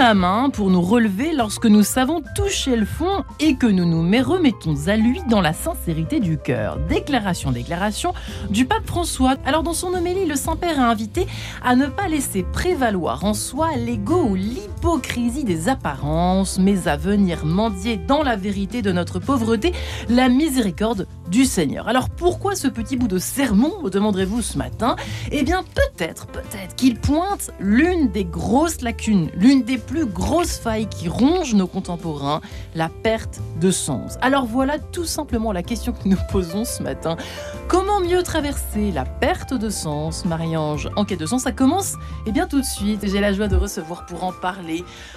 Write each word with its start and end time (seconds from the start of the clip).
la 0.00 0.14
main 0.14 0.48
pour 0.48 0.70
nous 0.70 0.80
relever 0.80 1.34
lorsque 1.34 1.66
nous 1.66 1.82
savons 1.82 2.22
toucher 2.34 2.74
le 2.74 2.86
fond 2.86 3.22
et 3.38 3.56
que 3.56 3.66
nous 3.66 3.84
nous 3.84 4.00
remettons 4.22 4.74
à 4.86 4.96
lui 4.96 5.20
dans 5.28 5.42
la 5.42 5.52
sincérité 5.52 6.20
du 6.20 6.38
cœur. 6.38 6.78
Déclaration, 6.88 7.52
déclaration 7.52 8.14
du 8.48 8.64
pape 8.64 8.86
François. 8.86 9.34
Alors 9.44 9.62
dans 9.62 9.74
son 9.74 9.92
homélie, 9.92 10.24
le 10.24 10.36
Saint-Père 10.36 10.80
a 10.80 10.88
invité 10.88 11.26
à 11.62 11.76
ne 11.76 11.84
pas 11.84 12.08
laisser 12.08 12.44
prévaloir 12.44 13.26
en 13.26 13.34
soi 13.34 13.76
l'ego 13.76 14.22
ou 14.22 14.36
l'hypocrisie 14.80 15.44
des 15.44 15.68
apparences, 15.68 16.58
mais 16.58 16.88
à 16.88 16.96
venir 16.96 17.44
mendier 17.44 17.98
dans 17.98 18.22
la 18.22 18.34
vérité 18.34 18.80
de 18.80 18.92
notre 18.92 19.18
pauvreté 19.18 19.74
la 20.08 20.30
miséricorde 20.30 21.06
du 21.28 21.44
Seigneur. 21.44 21.86
Alors 21.86 22.08
pourquoi 22.08 22.56
ce 22.56 22.66
petit 22.66 22.96
bout 22.96 23.06
de 23.06 23.18
sermon, 23.18 23.72
me 23.82 23.90
demanderez-vous 23.90 24.40
ce 24.40 24.56
matin 24.56 24.96
Eh 25.30 25.42
bien 25.42 25.62
peut-être, 25.74 26.26
peut-être 26.28 26.74
qu'il 26.76 26.98
pointe 26.98 27.50
l'une 27.60 28.10
des 28.10 28.24
grosses 28.24 28.80
lacunes, 28.80 29.28
l'une 29.34 29.62
des 29.62 29.76
plus 29.78 30.06
grosses 30.06 30.58
failles 30.58 30.88
qui 30.88 31.08
rongent 31.08 31.54
nos 31.54 31.66
contemporains, 31.66 32.40
la 32.74 32.88
perte 32.88 33.40
de 33.60 33.70
sens. 33.70 34.16
Alors 34.22 34.46
voilà 34.46 34.78
tout 34.78 35.04
simplement 35.04 35.52
la 35.52 35.62
question 35.62 35.92
que 35.92 36.08
nous 36.08 36.18
posons 36.30 36.64
ce 36.64 36.82
matin. 36.82 37.16
Comment 37.68 38.00
mieux 38.00 38.22
traverser 38.22 38.90
la 38.90 39.04
perte 39.04 39.54
de 39.54 39.68
sens 39.68 40.24
Marie-Ange, 40.24 40.88
en 40.96 41.04
quête 41.04 41.20
de 41.20 41.26
sens, 41.26 41.42
ça 41.42 41.52
commence 41.52 41.94
Eh 42.26 42.32
bien 42.32 42.46
tout 42.46 42.60
de 42.60 42.66
suite, 42.66 43.06
j'ai 43.06 43.20
la 43.20 43.32
joie 43.32 43.46
de 43.46 43.56
recevoir 43.56 44.06
pour 44.06 44.24
en 44.24 44.32
parler, 44.32 44.69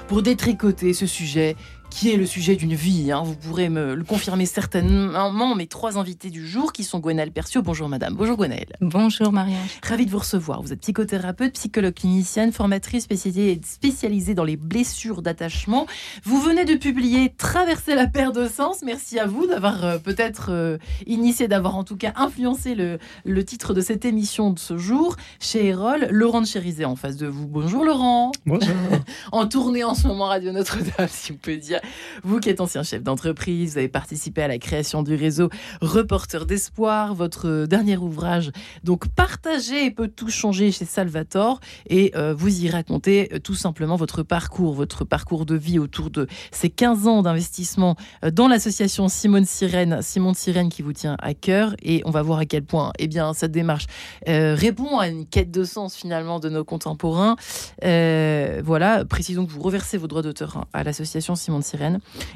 pour 0.07 0.21
détricoter 0.21 0.93
ce 0.93 1.05
sujet 1.05 1.55
qui 1.93 2.09
est 2.09 2.17
le 2.17 2.25
sujet 2.25 2.55
d'une 2.55 2.73
vie. 2.73 3.11
Hein. 3.11 3.21
Vous 3.23 3.35
pourrez 3.35 3.69
me 3.69 3.93
le 3.93 4.03
confirmer 4.03 4.47
certainement. 4.47 5.55
Mes 5.55 5.67
trois 5.67 5.99
invités 5.99 6.31
du 6.31 6.47
jour, 6.47 6.73
qui 6.73 6.83
sont 6.83 6.99
Gwenaëlle 6.99 7.31
Percio. 7.31 7.61
Bonjour 7.61 7.87
madame. 7.87 8.15
Bonjour 8.15 8.35
Gwenaëlle. 8.35 8.75
Bonjour 8.81 9.31
Marianne. 9.31 9.59
Ravi 9.87 10.07
de 10.07 10.11
vous 10.11 10.17
recevoir. 10.17 10.63
Vous 10.63 10.73
êtes 10.73 10.79
psychothérapeute, 10.79 11.53
psychologue 11.53 11.93
clinicienne, 11.93 12.51
formatrice 12.51 13.03
spécialisée, 13.03 13.61
spécialisée 13.63 14.33
dans 14.33 14.43
les 14.43 14.57
blessures 14.57 15.21
d'attachement. 15.21 15.85
Vous 16.23 16.41
venez 16.41 16.65
de 16.65 16.73
publier 16.75 17.31
Traverser 17.37 17.93
la 17.93 18.07
paire 18.07 18.31
de 18.31 18.47
sens. 18.47 18.81
Merci 18.83 19.19
à 19.19 19.27
vous 19.27 19.45
d'avoir 19.45 19.85
euh, 19.85 19.97
peut-être 19.99 20.47
euh, 20.49 20.77
initié, 21.05 21.47
d'avoir 21.47 21.75
en 21.77 21.83
tout 21.83 21.97
cas 21.97 22.13
influencé 22.15 22.73
le, 22.73 22.97
le, 23.23 23.45
titre 23.45 23.75
de 23.75 23.81
cette 23.81 24.03
émission 24.03 24.49
de 24.49 24.57
ce 24.57 24.77
jour 24.77 25.15
chez 25.39 25.67
Erol. 25.67 26.07
Laurent 26.09 26.41
de 26.41 26.47
Chérizet 26.47 26.85
en 26.85 26.95
face 26.95 27.17
de 27.17 27.27
vous. 27.27 27.47
Bonjour 27.47 27.85
Laurent. 27.85 28.31
Bonjour. 28.47 28.73
en 29.31 29.47
tournée 29.47 29.83
en 29.83 29.93
ce 29.93 30.07
moment 30.07 30.25
Radio 30.25 30.51
Notre-Dame, 30.51 31.07
si 31.07 31.33
vous 31.33 31.37
pouvez 31.37 31.57
dire. 31.57 31.81
Vous 32.23 32.39
qui 32.39 32.49
êtes 32.49 32.61
ancien 32.61 32.83
chef 32.83 33.03
d'entreprise, 33.03 33.73
vous 33.73 33.77
avez 33.79 33.87
participé 33.87 34.41
à 34.43 34.47
la 34.47 34.57
création 34.57 35.03
du 35.03 35.15
réseau 35.15 35.49
Reporter 35.81 36.45
d'Espoir, 36.45 37.15
votre 37.15 37.65
dernier 37.65 37.97
ouvrage, 37.97 38.51
donc 38.83 39.07
partagé 39.09 39.85
et 39.85 39.91
peut 39.91 40.07
tout 40.07 40.29
changer 40.29 40.71
chez 40.71 40.85
Salvatore. 40.85 41.59
Et 41.89 42.11
euh, 42.15 42.33
vous 42.33 42.63
y 42.63 42.69
racontez 42.69 43.29
euh, 43.33 43.39
tout 43.39 43.55
simplement 43.55 43.95
votre 43.95 44.23
parcours, 44.23 44.73
votre 44.73 45.03
parcours 45.03 45.45
de 45.45 45.55
vie 45.55 45.79
autour 45.79 46.09
de 46.09 46.27
ces 46.51 46.69
15 46.69 47.07
ans 47.07 47.21
d'investissement 47.21 47.95
euh, 48.23 48.31
dans 48.31 48.47
l'association 48.47 49.07
Simone 49.09 49.45
Sirène, 49.45 50.01
Simone 50.01 50.35
Sirène 50.35 50.69
qui 50.69 50.81
vous 50.81 50.93
tient 50.93 51.17
à 51.19 51.33
cœur. 51.33 51.75
Et 51.81 52.01
on 52.05 52.11
va 52.11 52.21
voir 52.21 52.39
à 52.39 52.45
quel 52.45 52.63
point 52.63 52.93
eh 52.99 53.07
bien, 53.07 53.33
cette 53.33 53.51
démarche 53.51 53.85
répond 54.25 54.99
à 54.99 55.07
une 55.07 55.25
quête 55.25 55.51
de 55.51 55.63
sens 55.63 55.95
finalement 55.95 56.39
de 56.39 56.49
nos 56.49 56.63
contemporains. 56.63 57.35
voilà, 57.81 59.05
précisons 59.05 59.45
que 59.45 59.51
vous 59.51 59.61
reversez 59.61 59.97
vos 59.97 60.07
droits 60.07 60.21
d'auteur 60.21 60.65
à 60.73 60.83
l'association 60.83 61.35
Simone 61.35 61.61
Sirène 61.61 61.72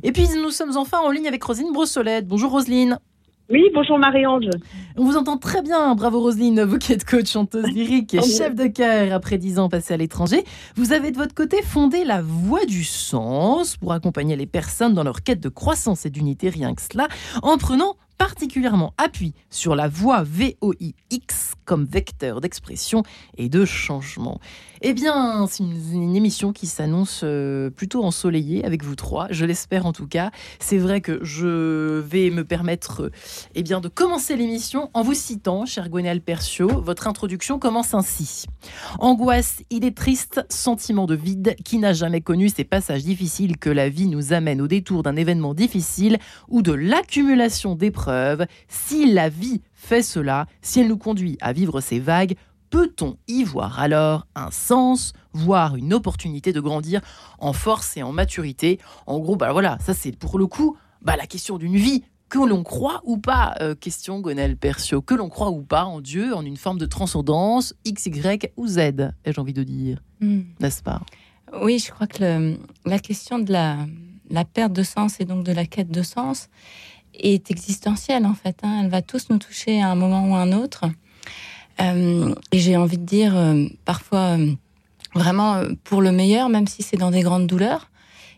et 0.04 0.12
puis 0.12 0.28
nous 0.42 0.52
sommes 0.52 0.76
enfin 0.78 1.00
en 1.00 1.12
ligne 1.12 1.28
avec 1.28 1.44
Roselyne 1.44 1.72
Brossolette. 1.72 2.28
Bonjour 2.28 2.52
Roselyne. 2.52 3.00
Oui, 3.50 3.64
bonjour 3.74 3.98
Marie-Ange. 3.98 4.50
On 4.98 5.06
vous 5.06 5.16
entend 5.16 5.38
très 5.38 5.62
bien, 5.62 5.96
bravo 5.96 6.20
Roselyne, 6.20 6.64
vous 6.64 6.78
qui 6.78 6.92
êtes 6.92 7.06
coach, 7.06 7.32
chanteuse 7.32 7.68
lyrique 7.68 8.14
et 8.14 8.22
chef 8.22 8.56
de 8.56 8.68
chœur 8.68 9.14
après 9.14 9.38
10 9.38 9.60
ans 9.60 9.70
passés 9.70 9.94
à 9.94 9.98
l'étranger. 9.98 10.44
Vous 10.76 10.92
avez 10.92 11.12
de 11.12 11.18
votre 11.18 11.34
côté 11.34 11.62
fondé 11.62 12.04
la 12.04 12.22
Voix 12.22 12.66
du 12.66 12.84
Sens 12.84 13.78
pour 13.78 13.94
accompagner 13.94 14.36
les 14.36 14.48
personnes 14.48 14.94
dans 14.94 15.04
leur 15.04 15.24
quête 15.24 15.40
de 15.40 15.48
croissance 15.48 16.06
et 16.06 16.10
d'unité, 16.10 16.50
rien 16.50 16.76
que 16.76 16.82
cela, 16.82 17.08
en 17.42 17.58
prenant 17.58 17.96
particulièrement 18.18 18.94
appui 18.98 19.34
sur 19.50 19.76
la 19.76 19.88
voix 19.88 20.24
VOIX 20.24 21.57
comme 21.68 21.86
vecteur 21.86 22.42
d'expression 22.42 23.04
et 23.38 23.50
de 23.50 23.66
changement. 23.66 24.40
Eh 24.82 24.94
bien, 24.94 25.46
c'est 25.48 25.64
une, 25.64 26.16
émission 26.16 26.54
qui 26.54 26.66
s'annonce 26.66 27.22
euh, 27.24 27.70
plutôt 27.70 28.04
ensoleillée 28.04 28.64
avec 28.64 28.84
vous 28.84 28.96
trois, 28.96 29.28
je 29.32 29.46
l'espère 29.46 29.86
en 29.86 29.92
tout 29.92 30.08
cas. 30.08 30.32
C'est 30.60 30.78
vrai 30.78 31.02
que 31.02 31.20
je 31.24 32.00
vais 32.00 32.30
me 32.30 32.44
permettre 32.44 33.12
eh 33.56 33.64
bien, 33.64 33.82
de 33.82 33.88
commencer 33.88 34.36
l'émission 34.36 34.90
en 34.94 35.02
vous 35.02 35.14
citant, 35.14 35.66
cher 35.66 35.90
Gwenaël 35.90 36.22
Percio. 36.22 36.68
Votre 36.82 37.08
introduction 37.08 37.60
commence 37.60 37.94
ainsi. 37.94 38.46
Angoisse, 39.00 39.64
idée 39.70 39.94
triste, 39.94 40.46
sentiment 40.50 41.06
de 41.06 41.16
vide, 41.16 41.56
qui 41.66 41.80
n'a 41.80 41.94
jamais 41.94 42.22
connu 42.22 42.50
ces 42.50 42.64
passages 42.64 43.04
difficiles 43.04 43.58
que 43.58 43.70
la 43.70 43.90
vie 43.90 44.08
nous 44.08 44.32
amène 44.32 44.62
au 44.62 44.68
détour 44.68 45.04
d'un 45.04 45.16
événement 45.18 45.54
difficile 45.54 46.18
ou 46.48 46.62
de 46.62 46.72
l'accumulation 46.72 47.76
d'épreuves. 47.76 48.46
Si 48.70 49.12
la 49.12 49.28
vie 49.28 49.62
fait 49.88 50.04
cela, 50.04 50.48
si 50.62 50.82
elle 50.82 50.90
nous 50.90 50.98
conduit 50.98 51.38
à 51.40 51.54
vivre 51.54 51.80
ces 51.80 52.00
vagues, 52.00 52.36
peut-on 52.70 53.16
y 53.30 53.46
voir 53.46 53.80
alors 53.80 54.28
un 54.36 54.52
sens, 54.52 55.14
voire 55.32 55.78
une 55.78 55.94
opportunité 55.94 56.52
de 56.52 56.60
grandir 56.60 57.00
en 57.40 57.54
force 57.54 57.96
et 57.96 58.04
en 58.04 58.12
maturité? 58.12 58.80
En 59.06 59.20
gros, 59.20 59.38
bah 59.38 59.54
voilà, 59.54 59.78
ça 59.80 59.94
c'est 59.94 60.12
pour 60.12 60.38
le 60.38 60.46
coup 60.46 60.76
bah, 61.02 61.16
la 61.16 61.26
question 61.26 61.58
d'une 61.58 61.78
vie 61.78 62.04
que 62.28 62.40
l'on 62.40 62.64
croit 62.64 63.02
ou 63.06 63.18
pas, 63.18 63.56
euh, 63.62 63.76
question 63.76 64.20
Gonel 64.20 64.58
Percio, 64.58 65.02
que 65.02 65.16
l'on 65.16 65.30
croit 65.30 65.52
ou 65.52 65.62
pas 65.62 65.86
en 65.86 66.02
Dieu, 66.02 66.36
en 66.36 66.44
une 66.44 66.58
forme 66.58 66.80
de 66.80 66.86
transcendance, 66.86 67.74
X, 67.86 68.08
Y 68.08 68.52
ou 68.58 68.68
Z, 68.68 68.78
ai-je 69.24 69.40
envie 69.40 69.54
de 69.54 69.64
dire, 69.64 70.04
hmm. 70.20 70.42
n'est-ce 70.60 70.84
pas? 70.84 71.02
Oui, 71.62 71.80
je 71.80 71.90
crois 71.92 72.08
que 72.08 72.58
la 72.86 73.00
question 73.00 73.40
de 73.40 73.54
la, 73.54 73.78
la, 74.30 74.44
perte 74.44 74.74
de 74.74 74.84
sens 74.84 75.22
et 75.22 75.24
donc 75.24 75.46
de 75.46 75.54
la 75.54 75.66
quête 75.66 75.90
de 75.90 76.04
sens 76.04 76.50
est 77.20 77.52
existentielle 77.52 78.26
en 78.26 78.34
fait. 78.34 78.58
Hein. 78.64 78.82
Elle 78.84 78.90
va 78.90 79.02
tous 79.02 79.30
nous 79.30 79.38
toucher 79.38 79.82
à 79.82 79.90
un 79.90 79.96
moment 79.96 80.30
ou 80.30 80.36
à 80.36 80.40
un 80.40 80.52
autre. 80.54 80.86
Euh, 81.82 82.34
et 82.52 82.60
j'ai 82.60 82.78
envie 82.78 82.98
de 82.98 83.06
dire, 83.06 83.36
euh, 83.36 83.66
parfois, 83.86 84.38
euh, 84.38 84.52
vraiment 85.14 85.62
pour 85.84 86.02
le 86.02 86.12
meilleur, 86.12 86.50
même 86.50 86.68
si 86.68 86.84
c'est 86.84 86.98
dans 86.98 87.12
des 87.12 87.22
grandes 87.22 87.48
douleurs. 87.48 87.90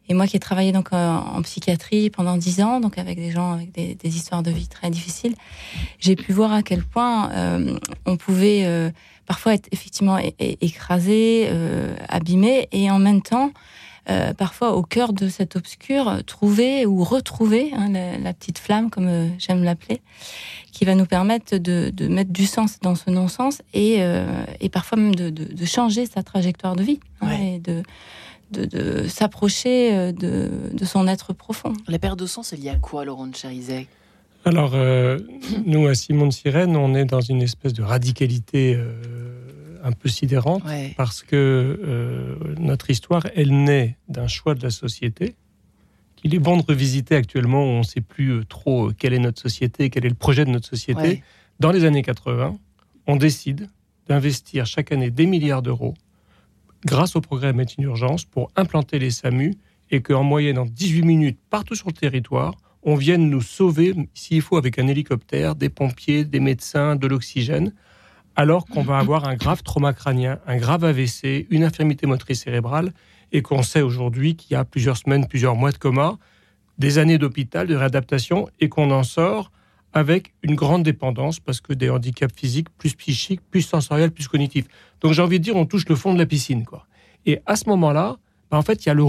Et 0.07 0.15
moi 0.15 0.25
qui 0.25 0.37
ai 0.37 0.39
travaillé 0.39 0.71
donc 0.71 0.91
en 0.91 1.39
psychiatrie 1.43 2.09
pendant 2.09 2.35
dix 2.35 2.61
ans, 2.61 2.79
donc 2.79 2.97
avec 2.97 3.17
des 3.17 3.29
gens 3.29 3.51
avec 3.51 3.71
des, 3.71 3.93
des 3.93 4.17
histoires 4.17 4.41
de 4.41 4.49
vie 4.49 4.67
très 4.67 4.89
difficiles, 4.89 5.35
j'ai 5.99 6.15
pu 6.15 6.33
voir 6.33 6.51
à 6.51 6.63
quel 6.63 6.83
point 6.83 7.29
on 8.07 8.17
pouvait 8.17 8.91
parfois 9.27 9.53
être 9.53 9.67
effectivement 9.71 10.17
écrasé, 10.39 11.47
abîmé, 12.07 12.67
et 12.71 12.89
en 12.89 12.97
même 12.97 13.21
temps 13.21 13.51
euh, 14.09 14.33
parfois 14.33 14.75
au 14.75 14.81
cœur 14.81 15.13
de 15.13 15.27
cet 15.27 15.55
obscur, 15.55 16.23
trouver 16.25 16.87
ou 16.87 17.03
retrouver 17.03 17.71
hein, 17.75 17.89
la, 17.91 18.33
petite 18.33 18.57
flamme, 18.57 18.89
comme 18.89 19.07
euh, 19.07 19.27
j'aime 19.37 19.63
l'appeler, 19.63 20.01
qui 20.71 20.83
va 20.83 20.95
nous 20.95 21.05
permettre 21.05 21.57
de, 21.57 21.91
mettre 22.07 22.31
du 22.31 22.47
sens 22.47 22.79
dans 22.79 22.95
ce 22.95 23.11
non-sens 23.11 23.61
et, 23.73 23.97
euh, 23.99 24.25
parfois 24.71 24.97
même 24.97 25.13
de, 25.13 25.65
changer 25.65 26.07
sa 26.07 26.23
trajectoire 26.23 26.75
de 26.75 26.81
vie 26.81 26.99
hein, 27.21 27.31
et 27.39 27.59
de, 27.59 27.83
de, 28.51 29.07
s'approcher 29.07 30.11
de, 30.11 30.85
son 30.85 31.07
être 31.07 31.33
profond. 31.33 31.73
La 31.87 31.99
perte 31.99 32.17
de 32.17 32.25
sens, 32.25 32.51
elle 32.51 32.63
y 32.63 32.69
a 32.69 32.75
quoi, 32.77 33.05
Laurent 33.05 33.27
de 33.27 33.35
Charizet? 33.35 33.87
Alors, 34.45 34.75
nous, 35.65 35.87
à 35.87 35.93
Simon 35.93 36.27
de 36.27 36.31
Sirène, 36.31 36.75
on 36.75 36.95
est 36.95 37.05
dans 37.05 37.21
une 37.21 37.41
espèce 37.41 37.73
de 37.73 37.83
radicalité 37.83 38.79
un 39.83 39.91
peu 39.91 40.09
sidérante 40.09 40.63
parce 40.97 41.23
que 41.23 41.35
euh, 41.35 42.35
notre 42.57 42.89
histoire, 42.89 43.27
elle 43.35 43.63
naît 43.63 43.97
d'un 44.07 44.27
choix 44.27 44.55
de 44.55 44.63
la 44.63 44.69
société 44.69 45.35
qu'il 46.15 46.35
est 46.35 46.39
bon 46.39 46.57
de 46.57 46.63
revisiter 46.67 47.15
actuellement 47.15 47.63
où 47.63 47.67
on 47.67 47.79
ne 47.79 47.83
sait 47.83 48.01
plus 48.01 48.31
euh, 48.31 48.43
trop 48.43 48.89
euh, 48.89 48.95
quelle 48.97 49.13
est 49.13 49.19
notre 49.19 49.41
société, 49.41 49.89
quel 49.89 50.05
est 50.05 50.09
le 50.09 50.15
projet 50.15 50.43
de 50.43 50.49
notre 50.49 50.67
société. 50.67 51.23
Dans 51.59 51.71
les 51.71 51.85
années 51.85 52.01
80, 52.01 52.57
on 53.07 53.15
décide 53.15 53.69
d'investir 54.07 54.65
chaque 54.65 54.91
année 54.91 55.11
des 55.11 55.25
milliards 55.25 55.61
d'euros 55.61 55.93
grâce 56.85 57.15
au 57.15 57.21
programme 57.21 57.57
Médecine 57.57 57.83
Urgence 57.85 58.25
pour 58.25 58.51
implanter 58.55 58.99
les 58.99 59.11
SAMU 59.11 59.55
et 59.91 60.01
qu'en 60.01 60.23
moyenne, 60.23 60.57
en 60.57 60.65
18 60.65 61.03
minutes, 61.03 61.39
partout 61.49 61.75
sur 61.75 61.87
le 61.87 61.93
territoire, 61.93 62.55
on 62.83 62.95
vienne 62.95 63.29
nous 63.29 63.41
sauver, 63.41 63.93
s'il 64.13 64.41
faut, 64.41 64.57
avec 64.57 64.79
un 64.79 64.87
hélicoptère, 64.87 65.55
des 65.55 65.69
pompiers, 65.69 66.23
des 66.23 66.39
médecins, 66.39 66.95
de 66.95 67.07
l'oxygène 67.07 67.73
alors 68.39 68.65
qu'on 68.65 68.83
va 68.83 68.99
avoir 68.99 69.27
un 69.27 69.35
grave 69.35 69.63
trauma 69.63 69.91
crânien, 69.91 70.39
un 70.47 70.55
grave 70.55 70.85
AVC, 70.85 71.45
une 71.49 71.65
infirmité 71.65 72.07
motrice 72.07 72.43
cérébrale, 72.43 72.93
et 73.33 73.41
qu'on 73.41 73.63
sait 73.63 73.81
aujourd'hui 73.81 74.37
qu'il 74.37 74.53
y 74.53 74.55
a 74.55 74.63
plusieurs 74.63 74.95
semaines, 74.95 75.27
plusieurs 75.27 75.57
mois 75.57 75.73
de 75.73 75.77
coma, 75.77 76.17
des 76.77 76.99
années 76.99 77.17
d'hôpital, 77.17 77.67
de 77.67 77.75
réadaptation, 77.75 78.47
et 78.61 78.69
qu'on 78.69 78.91
en 78.91 79.03
sort 79.03 79.51
avec 79.91 80.31
une 80.41 80.55
grande 80.55 80.83
dépendance, 80.83 81.41
parce 81.41 81.59
que 81.59 81.73
des 81.73 81.89
handicaps 81.89 82.33
physiques, 82.33 82.69
plus 82.77 82.95
psychiques, 82.95 83.41
plus 83.51 83.61
sensoriels, 83.61 84.11
plus 84.11 84.29
cognitifs. 84.29 84.67
Donc 85.01 85.11
j'ai 85.11 85.21
envie 85.21 85.39
de 85.39 85.43
dire, 85.43 85.57
on 85.57 85.65
touche 85.65 85.89
le 85.89 85.97
fond 85.97 86.13
de 86.13 86.17
la 86.17 86.25
piscine. 86.25 86.63
quoi. 86.63 86.87
Et 87.25 87.41
à 87.45 87.57
ce 87.57 87.67
moment-là, 87.67 88.19
bah, 88.49 88.57
en 88.57 88.61
fait, 88.61 88.85
il 88.85 88.87
y, 88.87 88.89
a 88.89 88.93
le 88.93 89.03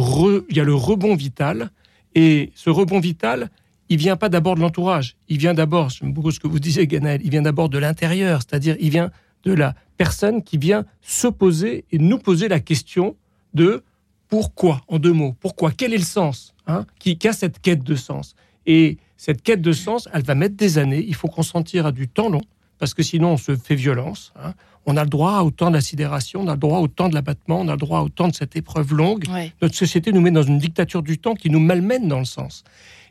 il 0.51 0.57
y 0.57 0.61
a 0.61 0.65
le 0.65 0.75
rebond 0.75 1.15
vital, 1.15 1.71
et 2.17 2.51
ce 2.57 2.69
rebond 2.69 2.99
vital, 2.99 3.49
il 3.91 3.99
vient 3.99 4.17
pas 4.17 4.29
d'abord 4.29 4.55
de 4.55 4.61
l'entourage. 4.61 5.17
Il 5.29 5.39
vient 5.39 5.53
d'abord, 5.53 5.91
j'aime 5.91 6.13
beaucoup 6.13 6.31
ce 6.31 6.39
que 6.41 6.47
vous 6.47 6.61
disiez, 6.61 6.87
Ganel, 6.87 7.21
il 7.25 7.31
vient 7.31 7.43
d'abord 7.43 7.69
de 7.69 7.77
l'intérieur, 7.77 8.41
c'est-à-dire 8.41 8.77
il 8.81 8.91
vient 8.91 9.11
de 9.45 9.53
la 9.53 9.75
personne 9.97 10.43
qui 10.43 10.57
vient 10.59 10.85
se 11.03 11.27
poser 11.27 11.85
et 11.91 11.99
nous 11.99 12.19
poser 12.19 12.49
la 12.49 12.61
question 12.61 13.17
de 13.53 13.83
pourquoi, 14.29 14.81
en 14.87 14.99
deux 15.01 15.13
mots, 15.13 15.35
pourquoi, 15.41 15.73
quel 15.73 15.93
est 15.93 15.99
le 15.99 16.05
sens 16.05 16.55
hein, 16.69 16.87
qui, 17.01 17.19
a 17.27 17.33
cette 17.33 17.61
quête 17.61 17.83
de 17.83 17.97
sens 17.97 18.37
Et 18.65 18.99
cette 19.17 19.43
quête 19.43 19.61
de 19.61 19.73
sens, 19.73 20.09
elle 20.13 20.23
va 20.23 20.37
mettre 20.37 20.57
des 20.57 20.79
années, 20.79 21.05
il 21.07 21.17
faut 21.17 21.29
consentir 21.29 21.85
à 21.85 21.91
du 21.91 22.07
temps 22.07 22.29
long, 22.29 22.43
parce 22.79 22.95
que 22.95 23.03
sinon 23.03 23.33
on 23.33 23.37
se 23.37 23.57
fait 23.57 23.75
violence. 23.75 24.33
Hein. 24.37 24.55
On 24.87 24.97
a 24.97 25.03
le 25.03 25.11
droit 25.11 25.33
à 25.33 25.43
autant 25.43 25.73
d'accidération, 25.73 26.43
on 26.43 26.49
a 26.49 26.53
le 26.53 26.59
droit 26.59 26.79
à 26.79 26.81
autant 26.81 27.09
de 27.09 27.15
l'abattement, 27.15 27.61
on 27.61 27.69
a 27.69 27.73
le 27.73 27.77
droit 27.77 27.99
à 27.99 28.03
autant 28.03 28.29
de 28.29 28.35
cette 28.35 28.55
épreuve 28.55 28.95
longue. 28.95 29.25
Notre 29.61 29.75
société 29.75 30.13
nous 30.13 30.21
met 30.21 30.31
dans 30.31 30.45
une 30.45 30.59
dictature 30.59 31.03
du 31.03 31.19
temps 31.19 31.35
qui 31.35 31.51
nous 31.51 31.61
malmène 31.61 32.07
dans 32.07 32.21
le 32.21 32.25
sens. 32.25 32.63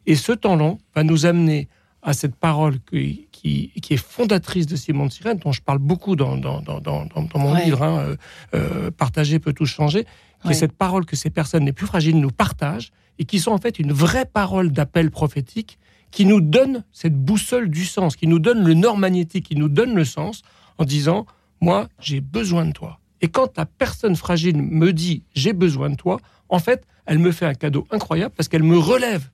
Et 0.10 0.16
ce 0.16 0.32
temps 0.32 0.56
long 0.56 0.80
va 0.96 1.04
nous 1.04 1.28
amener 1.28 1.68
à 2.02 2.14
cette 2.14 2.36
parole 2.36 2.80
qui, 2.80 3.28
qui, 3.32 3.72
est 3.92 3.98
fondatrice 3.98 4.66
de 4.66 4.76
Simon 4.76 5.06
de 5.06 5.12
Sirène, 5.12 5.38
dont 5.38 5.52
je 5.52 5.62
parle 5.62 5.78
beaucoup 5.78 6.16
dans, 6.16 6.36
dans, 6.36 6.62
dans, 6.62 6.80
dans 6.82 7.40
mon 7.40 7.54
livre, 7.54 7.84
hein, 7.84 8.00
euh, 8.00 8.16
euh, 8.56 8.90
Partager 8.90 9.38
peut 9.38 9.54
tout 9.54 9.68
changer, 9.68 10.08
qui 10.44 10.50
est 10.50 10.56
cette 10.56 10.72
parole 10.72 11.06
que 11.06 11.16
ces 11.16 11.30
personnes 11.30 11.64
les 11.64 11.74
plus 11.74 11.86
fragiles 11.86 12.20
nous 12.20 12.32
partagent 12.32 12.92
et 13.20 13.26
qui 13.26 13.38
sont 13.38 13.52
en 13.52 13.60
fait 13.60 13.78
une 13.78 13.94
vraie 13.94 14.26
parole 14.26 14.72
d'appel 14.72 15.12
prophétique 15.12 15.78
qui 16.10 16.26
nous 16.26 16.42
donne 16.42 16.84
cette 16.92 17.16
boussole 17.16 17.70
du 17.70 17.86
sens, 17.86 18.16
qui 18.16 18.26
nous 18.26 18.40
donne 18.40 18.64
le 18.64 18.74
nord 18.74 18.98
magnétique, 18.98 19.46
qui 19.50 19.56
nous 19.56 19.70
donne 19.70 19.94
le 19.94 20.06
sens 20.06 20.42
en 20.80 20.86
disant 20.86 21.28
Moi, 21.62 21.88
j'ai 22.00 22.20
besoin 22.20 22.66
de 22.66 22.72
toi. 22.72 23.00
Et 23.22 23.28
quand 23.28 23.56
la 23.58 23.68
personne 23.68 24.16
fragile 24.16 24.60
me 24.60 24.92
dit 24.92 25.22
J'ai 25.36 25.54
besoin 25.54 25.92
de 25.92 25.96
toi, 25.96 26.20
en 26.48 26.58
fait, 26.58 26.88
elle 27.06 27.20
me 27.20 27.32
fait 27.32 27.46
un 27.46 27.54
cadeau 27.54 27.86
incroyable 27.92 28.34
parce 28.36 28.48
qu'elle 28.48 28.64
me 28.64 28.80
relève 28.80 29.30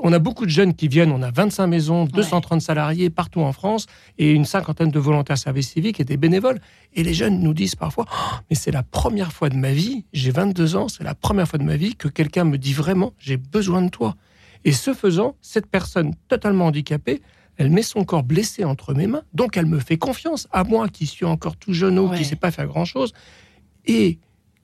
on 0.00 0.12
a 0.12 0.18
beaucoup 0.18 0.44
de 0.44 0.50
jeunes 0.50 0.74
qui 0.74 0.88
viennent, 0.88 1.10
on 1.10 1.22
a 1.22 1.30
25 1.30 1.66
maisons, 1.66 2.04
230 2.04 2.60
salariés 2.60 3.10
partout 3.10 3.40
en 3.40 3.52
France 3.52 3.86
et 4.16 4.30
une 4.30 4.44
cinquantaine 4.44 4.90
de 4.90 4.98
volontaires 4.98 5.38
service 5.38 5.70
civique 5.70 6.00
et 6.00 6.04
des 6.04 6.16
bénévoles. 6.16 6.60
Et 6.94 7.02
les 7.02 7.14
jeunes 7.14 7.40
nous 7.40 7.54
disent 7.54 7.74
parfois 7.74 8.04
oh, 8.10 8.36
Mais 8.48 8.56
c'est 8.56 8.70
la 8.70 8.82
première 8.82 9.32
fois 9.32 9.48
de 9.48 9.56
ma 9.56 9.72
vie, 9.72 10.04
j'ai 10.12 10.30
22 10.30 10.76
ans, 10.76 10.88
c'est 10.88 11.04
la 11.04 11.14
première 11.14 11.48
fois 11.48 11.58
de 11.58 11.64
ma 11.64 11.76
vie 11.76 11.96
que 11.96 12.08
quelqu'un 12.08 12.44
me 12.44 12.58
dit 12.58 12.72
vraiment 12.72 13.12
J'ai 13.18 13.36
besoin 13.36 13.82
de 13.82 13.88
toi. 13.88 14.14
Et 14.64 14.72
ce 14.72 14.92
faisant, 14.94 15.36
cette 15.40 15.66
personne 15.66 16.14
totalement 16.28 16.66
handicapée, 16.66 17.22
elle 17.56 17.70
met 17.70 17.82
son 17.82 18.04
corps 18.04 18.22
blessé 18.22 18.64
entre 18.64 18.94
mes 18.94 19.06
mains, 19.06 19.22
donc 19.34 19.56
elle 19.56 19.66
me 19.66 19.80
fait 19.80 19.98
confiance, 19.98 20.46
à 20.52 20.62
moi 20.62 20.88
qui 20.88 21.06
suis 21.06 21.24
encore 21.24 21.56
tout 21.56 21.72
jeune 21.72 21.98
ou 21.98 22.08
qui 22.10 22.20
ne 22.20 22.24
sais 22.24 22.36
pas 22.36 22.50
faire 22.50 22.66
grand-chose. 22.66 23.12
Et 23.84 24.18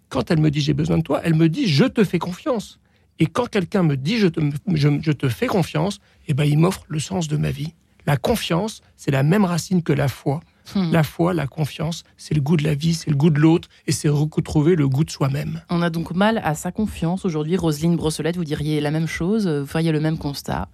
quand 0.08 0.30
elle 0.30 0.38
me 0.38 0.50
dit 0.50 0.60
J'ai 0.60 0.74
besoin 0.74 0.98
de 0.98 1.02
toi, 1.02 1.20
elle 1.24 1.34
me 1.34 1.48
dit 1.48 1.66
Je 1.66 1.84
te 1.84 2.04
fais 2.04 2.18
confiance. 2.18 2.78
Et 3.18 3.26
quand 3.26 3.48
quelqu'un 3.48 3.82
me 3.82 3.96
dit 3.96 4.18
je 4.18 4.28
te, 4.28 4.40
je, 4.74 5.12
te 5.12 5.28
fais 5.28 5.46
confiance, 5.46 6.00
eh 6.28 6.34
ben, 6.34 6.44
il 6.44 6.58
m'offre 6.58 6.84
le 6.88 6.98
sens 6.98 7.28
de 7.28 7.36
ma 7.36 7.50
vie. 7.50 7.74
La 8.06 8.16
confiance, 8.16 8.82
c'est 8.96 9.10
la 9.10 9.22
même 9.22 9.44
racine 9.44 9.82
que 9.82 9.92
la 9.92 10.08
foi. 10.08 10.40
Hmm. 10.74 10.92
La 10.92 11.02
foi, 11.02 11.34
la 11.34 11.46
confiance, 11.46 12.04
c'est 12.16 12.34
le 12.34 12.40
goût 12.40 12.56
de 12.56 12.64
la 12.64 12.74
vie, 12.74 12.94
c'est 12.94 13.10
le 13.10 13.16
goût 13.16 13.30
de 13.30 13.38
l'autre 13.38 13.68
et 13.86 13.92
c'est 13.92 14.08
retrouver 14.08 14.76
le 14.76 14.88
goût 14.88 15.04
de 15.04 15.10
soi-même. 15.10 15.60
On 15.70 15.82
a 15.82 15.90
donc 15.90 16.14
mal 16.14 16.40
à 16.42 16.54
sa 16.54 16.72
confiance 16.72 17.24
aujourd'hui. 17.24 17.56
Roselyne 17.56 17.96
Brossolette, 17.96 18.36
vous 18.36 18.44
diriez 18.44 18.80
la 18.80 18.90
même 18.90 19.06
chose 19.06 19.46
Vous 19.46 19.66
feriez 19.66 19.92
le 19.92 20.00
même 20.00 20.18
constat 20.18 20.68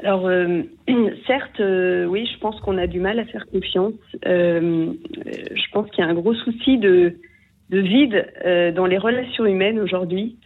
alors, 0.00 0.26
euh, 0.26 0.62
certes, 1.26 1.60
euh, 1.60 2.06
oui, 2.06 2.28
je 2.32 2.38
pense 2.38 2.60
qu'on 2.60 2.78
a 2.78 2.86
du 2.86 3.00
mal 3.00 3.18
à 3.18 3.24
faire 3.24 3.46
confiance. 3.46 3.94
Euh, 4.26 4.92
je 5.26 5.70
pense 5.72 5.90
qu'il 5.90 6.04
y 6.04 6.06
a 6.06 6.10
un 6.10 6.14
gros 6.14 6.34
souci 6.34 6.78
de, 6.78 7.16
de 7.70 7.78
vide 7.78 8.26
euh, 8.44 8.72
dans 8.72 8.86
les 8.86 8.98
relations 8.98 9.46
humaines 9.46 9.78
aujourd'hui, 9.78 10.36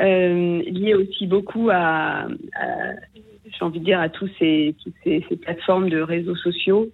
euh, 0.00 0.62
lié 0.62 0.94
aussi 0.94 1.26
beaucoup 1.26 1.70
à, 1.70 2.26
j'ai 3.46 3.64
envie 3.64 3.80
de 3.80 3.84
dire, 3.84 4.00
à 4.00 4.08
tous 4.08 4.30
ces, 4.38 4.74
toutes 4.82 4.94
ces, 5.04 5.20
plateformes 5.36 5.90
de 5.90 6.00
réseaux 6.00 6.36
sociaux. 6.36 6.88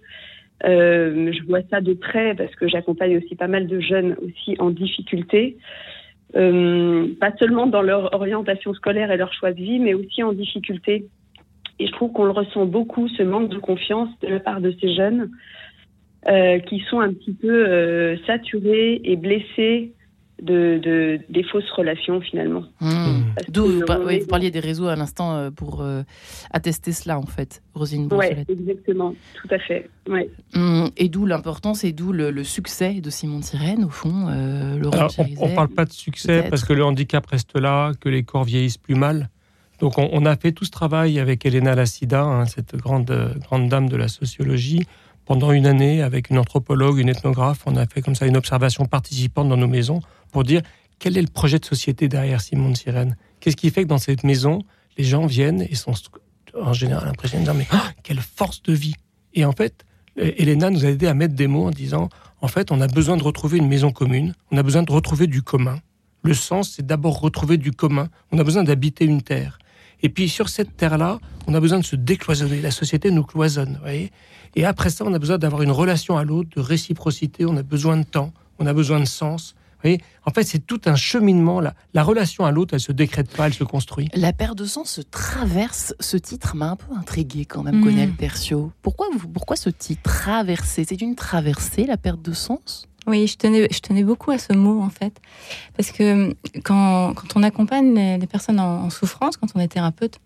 Euh, 0.65 1.31
je 1.31 1.43
vois 1.43 1.61
ça 1.69 1.79
de 1.79 1.93
près 1.93 2.35
parce 2.35 2.53
que 2.55 2.67
j'accompagne 2.67 3.17
aussi 3.17 3.35
pas 3.35 3.47
mal 3.47 3.67
de 3.67 3.79
jeunes 3.79 4.17
aussi 4.21 4.55
en 4.59 4.71
difficulté, 4.71 5.57
pas 6.33 7.31
seulement 7.39 7.67
dans 7.67 7.81
leur 7.81 8.13
orientation 8.13 8.73
scolaire 8.73 9.11
et 9.11 9.17
leur 9.17 9.33
choix 9.33 9.51
de 9.51 9.61
vie, 9.61 9.79
mais 9.79 9.93
aussi 9.93 10.21
en 10.21 10.33
difficulté. 10.33 11.05
Et 11.79 11.87
je 11.87 11.91
trouve 11.93 12.11
qu'on 12.11 12.25
le 12.25 12.31
ressent 12.31 12.65
beaucoup, 12.65 13.07
ce 13.07 13.23
manque 13.23 13.49
de 13.49 13.57
confiance 13.57 14.09
de 14.19 14.27
la 14.27 14.39
part 14.39 14.59
de 14.59 14.75
ces 14.81 14.93
jeunes. 14.93 15.31
Euh, 16.27 16.59
qui 16.59 16.81
sont 16.89 16.99
un 16.99 17.13
petit 17.13 17.31
peu 17.31 17.47
euh, 17.47 18.17
saturés 18.27 18.99
et 19.05 19.15
blessés 19.15 19.93
de, 20.41 20.77
de, 20.77 21.21
des 21.29 21.43
fausses 21.43 21.71
relations 21.71 22.19
finalement. 22.19 22.65
Mmh. 22.81 23.21
D'où 23.47 23.67
vous, 23.67 23.85
parliez 24.27 24.51
des 24.51 24.59
réseaux 24.59 24.87
à 24.87 24.97
l'instant 24.97 25.37
euh, 25.37 25.49
pour 25.49 25.81
attester 26.51 26.91
cela 26.91 27.17
en 27.17 27.25
fait, 27.25 27.63
Rosine 27.73 28.09
Oui, 28.11 28.25
exactement, 28.49 29.15
tout 29.41 29.47
à 29.49 29.59
fait. 29.59 29.89
Ouais. 30.09 30.29
Mmh. 30.55 30.87
Et 30.97 31.07
d'où 31.07 31.25
l'importance 31.25 31.85
et 31.85 31.93
d'où 31.93 32.11
le, 32.11 32.43
succès 32.43 32.95
de 32.95 33.09
Simon 33.09 33.41
Sirène 33.41 33.85
au 33.85 33.89
fond, 33.89 34.27
Laurent 34.77 35.07
On 35.39 35.47
ne 35.47 35.55
parle 35.55 35.69
pas 35.69 35.85
de 35.85 35.93
succès 35.93 36.43
parce 36.49 36.65
que 36.65 36.73
le 36.73 36.83
handicap 36.83 37.25
reste 37.27 37.57
là, 37.57 37.93
que 38.01 38.09
les 38.09 38.23
corps 38.23 38.43
vieillissent 38.43 38.77
plus 38.77 38.95
mal. 38.95 39.29
Donc 39.79 39.93
on, 39.97 40.25
a 40.25 40.35
fait 40.35 40.51
tout 40.51 40.65
ce 40.65 40.71
travail 40.71 41.17
avec 41.17 41.45
Elena 41.45 41.73
Lassida, 41.73 42.23
hein, 42.23 42.45
cette 42.45 42.75
grande, 42.75 43.33
grande 43.39 43.69
dame 43.69 43.87
de 43.87 43.95
la 43.95 44.09
sociologie, 44.09 44.85
pendant 45.29 45.51
une 45.51 45.67
année, 45.67 46.01
avec 46.01 46.31
une 46.31 46.39
anthropologue, 46.39 46.97
une 46.97 47.07
ethnographe, 47.07 47.59
on 47.67 47.75
a 47.75 47.85
fait 47.85 48.01
comme 48.01 48.15
ça 48.15 48.25
une 48.25 48.35
observation 48.35 48.85
participante 48.85 49.47
dans 49.47 49.57
nos 49.57 49.67
maisons 49.67 50.01
pour 50.31 50.43
dire 50.43 50.63
quel 50.97 51.17
est 51.17 51.21
le 51.21 51.27
projet 51.27 51.59
de 51.59 51.65
société 51.65 52.07
derrière 52.07 52.41
Simon 52.41 52.71
de 52.71 52.75
Sirène. 52.75 53.15
Qu'est-ce 53.39 53.55
qui 53.55 53.69
fait 53.69 53.83
que 53.83 53.87
dans 53.89 53.99
cette 53.99 54.23
maison, 54.23 54.63
les 54.97 55.03
gens 55.03 55.27
viennent 55.27 55.61
et 55.61 55.75
sont 55.75 55.93
en 56.59 56.73
général 56.73 57.09
impressionnés 57.09 57.45
de 57.45 57.51
dire 57.51 57.53
mais 57.53 57.67
ah, 57.69 57.91
quelle 58.01 58.21
force 58.21 58.63
de 58.63 58.73
vie 58.73 58.95
Et 59.35 59.45
en 59.45 59.51
fait, 59.51 59.85
Elena 60.15 60.71
nous 60.71 60.83
a 60.83 60.89
aidé 60.89 61.05
à 61.05 61.13
mettre 61.13 61.35
des 61.35 61.45
mots 61.45 61.67
en 61.67 61.71
disant 61.71 62.09
en 62.41 62.47
fait, 62.47 62.71
on 62.71 62.81
a 62.81 62.87
besoin 62.87 63.15
de 63.15 63.21
retrouver 63.21 63.59
une 63.59 63.67
maison 63.67 63.91
commune, 63.91 64.33
on 64.49 64.57
a 64.57 64.63
besoin 64.63 64.81
de 64.81 64.91
retrouver 64.91 65.27
du 65.27 65.43
commun. 65.43 65.77
Le 66.23 66.33
sens, 66.33 66.73
c'est 66.75 66.87
d'abord 66.87 67.19
retrouver 67.19 67.57
du 67.57 67.71
commun. 67.71 68.09
On 68.31 68.39
a 68.39 68.43
besoin 68.43 68.63
d'habiter 68.63 69.05
une 69.05 69.21
terre. 69.21 69.58
Et 70.01 70.09
puis 70.09 70.29
sur 70.29 70.49
cette 70.49 70.77
terre-là, 70.77 71.19
on 71.47 71.53
a 71.53 71.59
besoin 71.59 71.79
de 71.79 71.85
se 71.85 71.95
décloisonner. 71.95 72.61
La 72.61 72.71
société 72.71 73.11
nous 73.11 73.23
cloisonne. 73.23 73.73
Vous 73.75 73.81
voyez 73.81 74.11
et 74.55 74.65
après 74.65 74.89
ça, 74.89 75.05
on 75.05 75.13
a 75.13 75.19
besoin 75.19 75.37
d'avoir 75.37 75.61
une 75.61 75.71
relation 75.71 76.17
à 76.17 76.23
l'autre, 76.23 76.49
de 76.55 76.61
réciprocité, 76.61 77.45
on 77.45 77.55
a 77.57 77.63
besoin 77.63 77.97
de 77.97 78.03
temps, 78.03 78.33
on 78.57 78.65
a 78.65 78.73
besoin 78.73 78.99
de 78.99 79.05
sens. 79.05 79.55
Vous 79.75 79.83
voyez 79.83 80.01
en 80.25 80.31
fait, 80.31 80.43
c'est 80.43 80.59
tout 80.59 80.81
un 80.85 80.95
cheminement. 80.95 81.61
La, 81.61 81.73
la 81.93 82.03
relation 82.03 82.45
à 82.45 82.51
l'autre, 82.51 82.73
elle 82.73 82.81
se 82.81 82.91
décrète 82.91 83.29
pas, 83.35 83.47
elle 83.47 83.53
se 83.53 83.63
construit. 83.63 84.09
La 84.13 84.33
paire 84.33 84.55
de 84.55 84.65
sens 84.65 84.89
se 84.89 85.01
traverse. 85.01 85.93
Ce 85.99 86.17
titre 86.17 86.55
m'a 86.55 86.71
un 86.71 86.75
peu 86.75 86.93
intrigué 86.95 87.45
quand 87.45 87.63
même, 87.63 87.79
mmh. 87.79 88.15
Percio. 88.17 88.71
Pourquoi, 88.81 89.07
pourquoi 89.33 89.55
ce 89.55 89.69
titre 89.69 90.01
traverser? 90.03 90.83
C'est 90.87 91.01
une 91.01 91.15
traversée, 91.15 91.85
la 91.85 91.97
perte 91.97 92.21
de 92.21 92.33
sens? 92.33 92.88
Oui, 93.09 93.27
je 93.27 93.37
tenais, 93.37 93.67
je 93.71 93.79
tenais 93.79 94.03
beaucoup 94.03 94.31
à 94.31 94.37
ce 94.37 94.53
mot 94.53 94.81
en 94.81 94.89
fait, 94.89 95.19
parce 95.75 95.91
que 95.91 96.33
quand, 96.63 97.13
quand 97.15 97.35
on 97.35 97.43
accompagne 97.43 97.93
les, 97.93 98.27
personnes 98.27 98.59
en, 98.59 98.89
souffrance, 98.89 99.37
quand 99.37 99.47
on 99.55 99.59
est 99.59 99.67
thérapeute, 99.67 100.19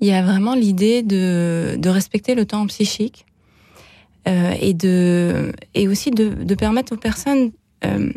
il 0.00 0.08
y 0.08 0.12
a 0.12 0.22
vraiment 0.22 0.54
l'idée 0.54 1.02
de, 1.02 1.76
de, 1.78 1.88
respecter 1.90 2.34
le 2.34 2.46
temps 2.46 2.66
psychique 2.68 3.26
euh, 4.28 4.54
et, 4.60 4.74
de, 4.74 5.52
et 5.74 5.88
aussi 5.88 6.10
de, 6.10 6.28
de 6.28 6.54
permettre 6.54 6.92
aux 6.92 6.98
personnes 6.98 7.50
euh, 7.84 8.12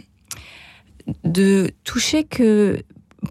de 1.24 1.72
toucher 1.84 2.24
que 2.24 2.84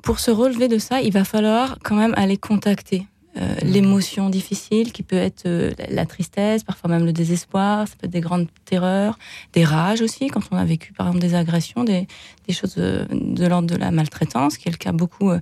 pour 0.02 0.20
se 0.20 0.30
relever 0.30 0.68
de 0.68 0.78
ça, 0.78 1.00
il 1.00 1.12
va 1.12 1.24
falloir 1.24 1.78
quand 1.82 1.96
même 1.96 2.14
aller 2.16 2.36
contacter 2.36 3.06
euh, 3.36 3.54
mmh. 3.54 3.66
l'émotion 3.66 4.30
difficile 4.30 4.92
qui 4.92 5.02
peut 5.02 5.16
être 5.16 5.46
euh, 5.46 5.72
la 5.88 6.06
tristesse, 6.06 6.64
parfois 6.64 6.90
même 6.90 7.04
le 7.04 7.12
désespoir, 7.12 7.86
ça 7.86 7.94
peut 7.96 8.06
être 8.06 8.12
des 8.12 8.20
grandes 8.20 8.48
terreurs, 8.64 9.18
des 9.52 9.64
rages 9.64 10.02
aussi, 10.02 10.28
quand 10.28 10.42
on 10.50 10.56
a 10.56 10.64
vécu 10.64 10.92
par 10.92 11.06
exemple 11.06 11.22
des 11.22 11.34
agressions, 11.34 11.84
des, 11.84 12.06
des 12.46 12.52
choses 12.52 12.74
de, 12.74 13.06
de 13.10 13.46
l'ordre 13.46 13.68
de 13.68 13.76
la 13.76 13.90
maltraitance, 13.90 14.58
qui 14.58 14.68
est 14.68 14.72
le 14.72 14.76
cas 14.76 14.92
beaucoup 14.92 15.32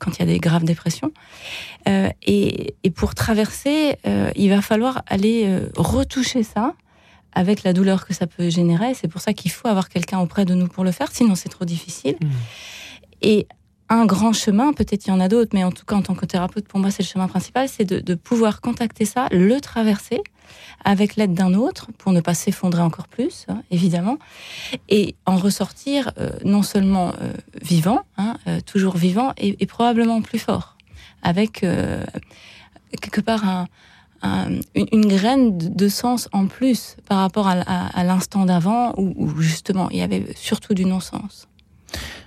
quand 0.00 0.16
il 0.16 0.20
y 0.20 0.22
a 0.22 0.26
des 0.26 0.40
graves 0.40 0.64
dépressions. 0.64 1.12
Euh, 1.88 2.08
et, 2.24 2.74
et, 2.82 2.90
pour 2.90 3.14
traverser, 3.14 3.96
euh, 4.06 4.32
il 4.34 4.50
va 4.50 4.60
falloir 4.62 5.02
aller 5.06 5.44
euh, 5.46 5.68
retoucher 5.76 6.42
ça 6.42 6.74
avec 7.32 7.62
la 7.62 7.72
douleur 7.72 8.06
que 8.06 8.14
ça 8.14 8.26
peut 8.26 8.50
générer. 8.50 8.94
C'est 8.94 9.06
pour 9.06 9.20
ça 9.20 9.32
qu'il 9.32 9.52
faut 9.52 9.68
avoir 9.68 9.88
quelqu'un 9.88 10.18
auprès 10.18 10.44
de 10.44 10.54
nous 10.54 10.66
pour 10.66 10.82
le 10.82 10.90
faire, 10.90 11.12
sinon 11.12 11.36
c'est 11.36 11.48
trop 11.48 11.64
difficile. 11.64 12.16
Mmh. 12.20 12.28
Et 13.22 13.46
un 13.90 14.06
grand 14.06 14.32
chemin, 14.32 14.72
peut-être 14.72 15.06
il 15.06 15.10
y 15.10 15.12
en 15.12 15.20
a 15.20 15.28
d'autres, 15.28 15.50
mais 15.52 15.64
en 15.64 15.72
tout 15.72 15.84
cas 15.84 15.96
en 15.96 16.02
tant 16.02 16.14
que 16.14 16.24
thérapeute, 16.24 16.66
pour 16.68 16.78
moi 16.78 16.92
c'est 16.92 17.02
le 17.02 17.08
chemin 17.08 17.26
principal, 17.26 17.68
c'est 17.68 17.84
de, 17.84 18.14
pouvoir 18.14 18.60
contacter 18.60 19.04
ça, 19.04 19.26
le 19.32 19.60
traverser 19.60 20.22
avec 20.84 21.16
l'aide 21.16 21.34
d'un 21.34 21.54
autre 21.54 21.88
pour 21.98 22.12
ne 22.12 22.20
pas 22.20 22.34
s'effondrer 22.34 22.82
encore 22.82 23.08
plus, 23.08 23.46
hein, 23.48 23.62
évidemment, 23.70 24.18
et 24.88 25.16
en 25.26 25.36
ressortir 25.36 26.12
euh, 26.18 26.30
non 26.44 26.62
seulement 26.62 27.12
euh, 27.20 27.32
vivant, 27.60 28.02
hein, 28.16 28.36
euh, 28.46 28.60
toujours 28.60 28.96
vivant, 28.96 29.32
et, 29.36 29.66
probablement 29.66 30.22
plus 30.22 30.38
fort, 30.38 30.76
avec 31.22 31.64
quelque 33.00 33.20
part 33.20 33.44
un, 33.44 33.66
une, 34.74 35.06
graine 35.06 35.58
de 35.58 35.88
sens 35.88 36.28
en 36.32 36.46
plus 36.46 36.96
par 37.08 37.18
rapport 37.18 37.48
à, 37.48 38.04
l'instant 38.04 38.46
d'avant 38.46 38.94
où 38.96 39.40
justement 39.40 39.88
il 39.90 39.98
y 39.98 40.02
avait 40.02 40.26
surtout 40.34 40.74
du 40.74 40.84
non-sens. 40.84 41.48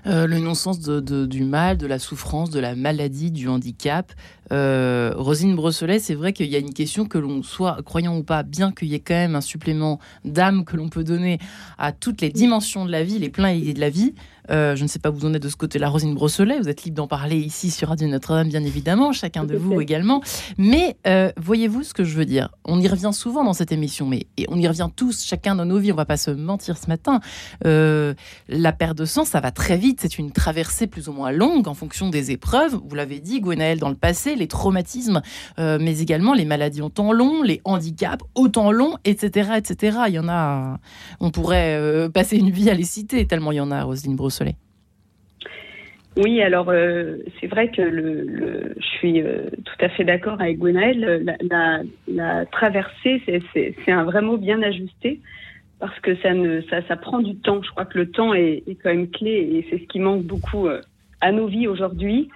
Euh, 0.05 0.27
le 0.27 0.39
non-sens 0.39 0.79
de, 0.79 1.25
du 1.25 1.43
mal, 1.43 1.77
de 1.77 1.87
la 1.87 1.99
souffrance, 1.99 2.49
de 2.49 2.59
la 2.59 2.75
maladie, 2.75 3.31
du 3.31 3.47
handicap. 3.47 4.11
Euh, 4.51 5.13
Rosine 5.15 5.55
Brosselet, 5.55 5.99
c'est 5.99 6.15
vrai 6.15 6.33
qu'il 6.33 6.47
y 6.47 6.55
a 6.55 6.59
une 6.59 6.73
question 6.73 7.05
que 7.05 7.17
l'on 7.17 7.41
soit 7.43 7.81
croyant 7.83 8.17
ou 8.17 8.23
pas, 8.23 8.43
bien 8.43 8.71
qu'il 8.71 8.89
y 8.89 8.95
ait 8.95 8.99
quand 8.99 9.13
même 9.13 9.35
un 9.35 9.41
supplément 9.41 9.99
d'âme 10.25 10.65
que 10.65 10.75
l'on 10.75 10.89
peut 10.89 11.03
donner 11.03 11.39
à 11.77 11.91
toutes 11.91 12.21
les 12.21 12.29
dimensions 12.29 12.85
de 12.85 12.91
la 12.91 13.03
vie, 13.03 13.19
les 13.19 13.29
pleins 13.29 13.49
et 13.49 13.73
de 13.73 13.79
la 13.79 13.89
vie. 13.89 14.13
Euh, 14.49 14.75
je 14.75 14.83
ne 14.83 14.89
sais 14.89 14.99
pas 14.99 15.09
où 15.09 15.13
vous 15.13 15.25
en 15.25 15.33
êtes 15.33 15.41
de 15.41 15.47
ce 15.47 15.55
côté-là, 15.55 15.87
Rosine 15.87 16.13
Brosselet. 16.13 16.59
Vous 16.59 16.67
êtes 16.67 16.83
libre 16.83 16.97
d'en 16.97 17.07
parler 17.07 17.37
ici 17.37 17.71
sur 17.71 17.87
Radio 17.87 18.09
Notre-Dame, 18.09 18.49
bien 18.49 18.63
évidemment, 18.63 19.13
chacun 19.13 19.45
de 19.45 19.55
vous 19.55 19.79
également. 19.79 20.21
Mais 20.57 20.97
euh, 21.07 21.31
voyez-vous 21.37 21.83
ce 21.83 21.93
que 21.93 22.03
je 22.03 22.15
veux 22.17 22.25
dire? 22.25 22.49
On 22.65 22.81
y 22.81 22.87
revient 22.89 23.11
souvent 23.13 23.45
dans 23.45 23.53
cette 23.53 23.71
émission, 23.71 24.05
mais 24.05 24.27
et 24.35 24.45
on 24.49 24.59
y 24.59 24.67
revient 24.67 24.89
tous, 24.93 25.23
chacun 25.23 25.55
dans 25.55 25.65
nos 25.65 25.77
vies. 25.77 25.93
On 25.93 25.95
va 25.95 26.05
pas 26.05 26.17
se 26.17 26.31
mentir 26.31 26.77
ce 26.77 26.87
matin. 26.87 27.21
La 27.63 28.71
perte 28.73 28.97
de 28.97 29.05
sang, 29.05 29.23
ça 29.23 29.39
va 29.39 29.51
très 29.51 29.77
vite. 29.77 29.92
C'est 29.99 30.17
une 30.17 30.31
traversée 30.31 30.87
plus 30.87 31.09
ou 31.09 31.13
moins 31.13 31.31
longue 31.31 31.67
en 31.67 31.73
fonction 31.73 32.09
des 32.09 32.31
épreuves. 32.31 32.79
Vous 32.83 32.95
l'avez 32.95 33.19
dit, 33.19 33.41
Gwenaël, 33.41 33.79
dans 33.79 33.89
le 33.89 33.95
passé, 33.95 34.35
les 34.35 34.47
traumatismes, 34.47 35.21
mais 35.57 35.99
également 35.99 36.33
les 36.33 36.45
maladies 36.45 36.81
au 36.81 36.89
temps 36.89 37.13
long, 37.13 37.43
les 37.43 37.61
handicaps 37.63 38.23
au 38.35 38.47
temps 38.47 38.71
long, 38.71 38.97
etc., 39.05 39.51
etc. 39.57 39.97
Il 40.07 40.13
y 40.13 40.19
en 40.19 40.27
a. 40.29 40.79
On 41.19 41.31
pourrait 41.31 42.09
passer 42.13 42.37
une 42.37 42.49
vie 42.49 42.69
à 42.69 42.73
les 42.73 42.83
citer 42.83 43.25
tellement 43.25 43.51
il 43.51 43.57
y 43.57 43.61
en 43.61 43.71
a, 43.71 43.83
Roselyne 43.83 44.15
Brosselet. 44.15 44.55
Oui, 46.15 46.41
alors 46.41 46.69
euh, 46.69 47.17
c'est 47.39 47.47
vrai 47.47 47.71
que 47.71 47.81
je 47.81 48.85
suis 48.97 49.21
euh, 49.21 49.49
tout 49.65 49.85
à 49.85 49.89
fait 49.89 50.03
d'accord 50.03 50.39
avec 50.39 50.59
Gwenaël. 50.59 51.25
La, 51.49 51.81
la, 52.07 52.45
traversée, 52.45 53.21
c'est 53.53 53.91
un 53.91 54.03
vrai 54.03 54.21
mot 54.21 54.37
bien 54.37 54.61
ajusté 54.61 55.19
parce 55.83 55.99
que 55.99 56.15
ça, 56.15 56.95
prend 56.95 57.19
du 57.19 57.35
temps. 57.35 57.61
Je 57.61 57.69
crois 57.71 57.83
que 57.83 57.97
le 57.97 58.09
temps 58.09 58.33
est, 58.33 58.63
quand 58.81 58.89
même 58.89 59.09
clé 59.09 59.31
et 59.31 59.67
c'est 59.69 59.79
ce 59.79 59.87
qui 59.89 59.99
manque 59.99 60.23
beaucoup 60.23 60.67
euh, 60.67 60.79
à 61.19 61.33
nos 61.33 61.47
vies 61.47 61.67
aujourd'hui. 61.67 62.29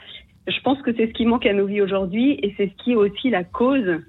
Je 0.47 0.59
pense 0.65 0.81
que 0.81 0.93
c'est 0.93 1.07
ce 1.07 1.13
qui 1.13 1.25
manque 1.25 1.45
à 1.45 1.53
nos 1.53 1.65
vies 1.65 1.79
aujourd'hui 1.79 2.37
et 2.43 2.53
c'est 2.57 2.67
ce 2.67 2.83
qui 2.83 2.91
est 2.91 2.95
aussi 2.95 3.29
la 3.29 3.45
cause 3.45 4.01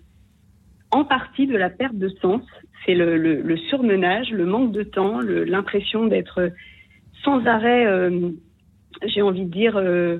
en 0.90 1.04
partie 1.04 1.46
de 1.46 1.56
la 1.56 1.70
perte 1.70 1.94
de 1.94 2.08
sens. 2.20 2.42
C'est 2.84 2.96
le, 2.96 3.56
surmenage, 3.68 4.32
le 4.32 4.44
manque 4.44 4.72
de 4.72 4.82
temps, 4.82 5.20
l'impression 5.20 6.06
d'être 6.06 6.50
sans 7.22 7.46
arrêt 7.46 7.86
j'ai 9.06 9.22
envie 9.22 9.44
de 9.44 9.52
dire, 9.52 9.76
euh, 9.76 10.18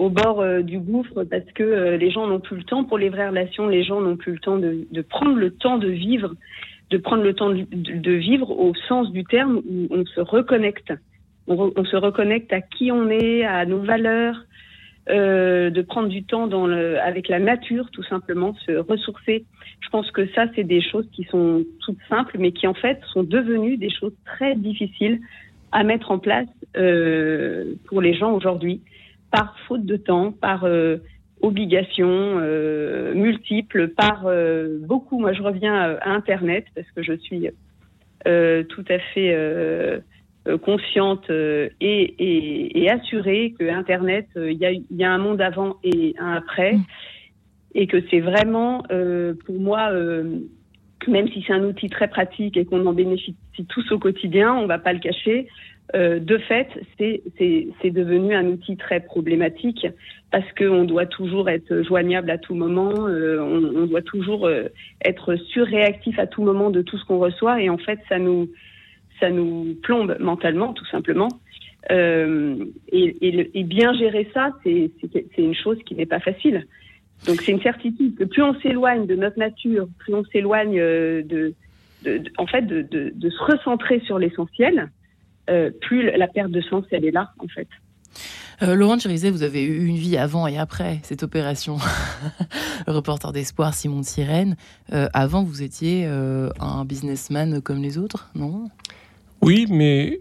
au 0.00 0.08
bord 0.08 0.40
euh, 0.40 0.62
du 0.62 0.78
gouffre 0.78 1.24
parce 1.24 1.44
que 1.54 1.62
euh, 1.62 1.96
les 1.98 2.10
gens 2.10 2.26
n'ont 2.26 2.40
plus 2.40 2.56
le 2.56 2.64
temps 2.64 2.84
pour 2.84 2.96
les 2.96 3.10
vraies 3.10 3.28
relations, 3.28 3.68
les 3.68 3.84
gens 3.84 4.00
n'ont 4.00 4.16
plus 4.16 4.32
le 4.32 4.38
temps 4.38 4.56
de, 4.56 5.02
prendre 5.02 5.36
le 5.36 5.50
temps 5.50 5.76
de 5.76 5.88
vivre, 5.88 6.34
de 6.90 6.98
prendre 6.98 7.22
le 7.22 7.34
temps 7.34 7.50
de, 7.50 8.12
vivre 8.12 8.50
au 8.50 8.74
sens 8.88 9.10
du 9.12 9.24
terme 9.24 9.60
où 9.68 9.86
on 9.90 10.04
se 10.04 10.20
reconnecte. 10.20 10.92
On, 11.46 11.72
on, 11.74 11.84
se 11.84 11.96
reconnecte 11.96 12.52
à 12.52 12.60
qui 12.60 12.92
on 12.92 13.08
est, 13.08 13.44
à 13.44 13.64
nos 13.64 13.80
valeurs, 13.80 14.36
de 15.08 15.82
prendre 15.82 16.08
du 16.08 16.22
temps 16.22 16.46
dans 16.46 16.68
le, 16.68 17.00
avec 17.00 17.26
la 17.28 17.40
nature, 17.40 17.90
tout 17.90 18.04
simplement, 18.04 18.54
se 18.66 18.72
ressourcer. 18.72 19.44
Je 19.80 19.88
pense 19.88 20.10
que 20.12 20.28
ça, 20.34 20.46
c'est 20.54 20.62
des 20.62 20.80
choses 20.80 21.08
qui 21.10 21.24
sont 21.24 21.64
toutes 21.80 21.98
simples, 22.08 22.36
mais 22.38 22.52
qui 22.52 22.68
en 22.68 22.74
fait 22.74 23.00
sont 23.12 23.24
devenues 23.24 23.76
des 23.76 23.90
choses 23.90 24.14
très 24.24 24.54
difficiles 24.54 25.20
à 25.72 25.84
mettre 25.84 26.10
en 26.10 26.18
place 26.18 26.48
euh, 26.76 27.74
pour 27.86 28.00
les 28.00 28.14
gens 28.14 28.32
aujourd'hui, 28.32 28.82
par 29.30 29.56
faute 29.66 29.84
de 29.84 29.96
temps, 29.96 30.32
par 30.32 30.64
euh, 30.64 30.98
obligation 31.42 32.08
euh, 32.08 33.14
multiples, 33.14 33.88
par 33.88 34.26
euh, 34.26 34.78
beaucoup. 34.80 35.18
Moi, 35.18 35.32
je 35.32 35.42
reviens 35.42 35.74
à 35.74 36.10
Internet 36.10 36.66
parce 36.74 36.90
que 36.92 37.02
je 37.02 37.14
suis 37.14 37.48
euh, 38.26 38.62
tout 38.64 38.84
à 38.88 38.98
fait 38.98 40.02
consciente 40.62 41.28
et, 41.30 41.72
et, 41.80 42.82
et, 42.82 42.90
assurée 42.90 43.54
que 43.58 43.68
Internet, 43.68 44.26
il 44.36 44.54
y 44.54 44.64
a, 44.64 44.72
y, 44.72 45.04
a, 45.04 45.12
un 45.12 45.18
monde 45.18 45.42
avant 45.42 45.76
et 45.84 46.14
un 46.18 46.32
après, 46.32 46.72
mm. 46.72 46.84
et 47.74 47.86
que 47.86 47.98
c'est 48.10 48.20
vraiment 48.20 48.82
pour 49.44 49.60
moi 49.60 49.90
même 51.08 51.28
si 51.28 51.42
c'est 51.46 51.52
un 51.52 51.64
outil 51.64 51.88
très 51.88 52.08
pratique 52.08 52.56
et 52.56 52.64
qu'on 52.64 52.84
en 52.86 52.92
bénéficie 52.92 53.36
tous 53.68 53.90
au 53.92 53.98
quotidien, 53.98 54.54
on 54.54 54.62
ne 54.62 54.66
va 54.66 54.78
pas 54.78 54.92
le 54.92 54.98
cacher, 54.98 55.48
euh, 55.94 56.20
de 56.20 56.38
fait, 56.38 56.68
c'est 56.98 57.90
devenu 57.90 58.34
un 58.34 58.46
outil 58.46 58.76
très 58.76 59.00
problématique 59.00 59.86
parce 60.30 60.50
qu'on 60.56 60.84
doit 60.84 61.06
toujours 61.06 61.48
être 61.48 61.82
joignable 61.82 62.30
à 62.30 62.38
tout 62.38 62.54
moment, 62.54 63.08
euh, 63.08 63.40
on, 63.40 63.82
on, 63.82 63.86
doit 63.86 64.02
toujours 64.02 64.46
euh, 64.46 64.68
être 65.04 65.34
surréactif 65.36 66.18
à 66.18 66.26
tout 66.26 66.42
moment 66.42 66.70
de 66.70 66.82
tout 66.82 66.96
ce 66.98 67.04
qu'on 67.04 67.18
reçoit 67.18 67.60
et 67.60 67.68
en 67.68 67.78
fait, 67.78 67.98
ça 68.08 68.18
nous, 68.18 68.48
ça 69.18 69.30
nous 69.30 69.76
plombe 69.82 70.16
mentalement, 70.20 70.72
tout 70.72 70.86
simplement. 70.86 71.28
Euh, 71.90 72.64
et, 72.92 73.16
et, 73.26 73.58
et, 73.58 73.64
bien 73.64 73.92
gérer 73.94 74.28
ça, 74.32 74.50
c'est 74.62 74.92
une 75.38 75.54
chose 75.54 75.78
qui 75.84 75.94
n'est 75.94 76.06
pas 76.06 76.20
facile. 76.20 76.66
Donc 77.26 77.40
c'est 77.40 77.52
une 77.52 77.62
certitude 77.62 78.16
que 78.16 78.24
plus 78.24 78.42
on 78.42 78.54
s'éloigne 78.60 79.06
de 79.06 79.16
notre 79.16 79.38
nature, 79.38 79.88
plus 79.98 80.14
on 80.14 80.24
s'éloigne 80.24 80.78
de, 80.78 81.24
de, 82.04 82.18
de, 82.18 82.30
en 82.38 82.46
fait, 82.46 82.62
de, 82.62 82.82
de, 82.82 83.30
se 83.30 83.42
recentrer 83.42 84.00
sur 84.00 84.18
l'essentiel, 84.18 84.90
euh, 85.50 85.70
plus 85.80 86.10
la 86.10 86.28
perte 86.28 86.50
de 86.50 86.60
sens, 86.60 86.84
elle 86.90 87.04
est 87.04 87.10
là, 87.10 87.32
en 87.38 87.48
fait. 87.48 87.68
Euh, 88.62 88.74
Laurent 88.74 88.98
Chirizet, 88.98 89.30
vous 89.30 89.42
avez 89.42 89.62
eu 89.62 89.86
une 89.86 89.96
vie 89.96 90.18
avant 90.18 90.46
et 90.46 90.58
après 90.58 91.00
cette 91.02 91.22
opération. 91.22 91.78
Reporter 92.86 93.32
d'espoir, 93.32 93.72
Simon 93.72 94.00
de 94.00 94.04
Sirène. 94.04 94.56
Euh, 94.92 95.08
avant, 95.14 95.42
vous 95.42 95.62
étiez 95.62 96.04
euh, 96.06 96.50
un 96.60 96.84
businessman 96.84 97.62
comme 97.62 97.82
les 97.82 97.96
autres, 97.96 98.30
non? 98.34 98.68
Oui, 99.40 99.66
mais 99.70 100.20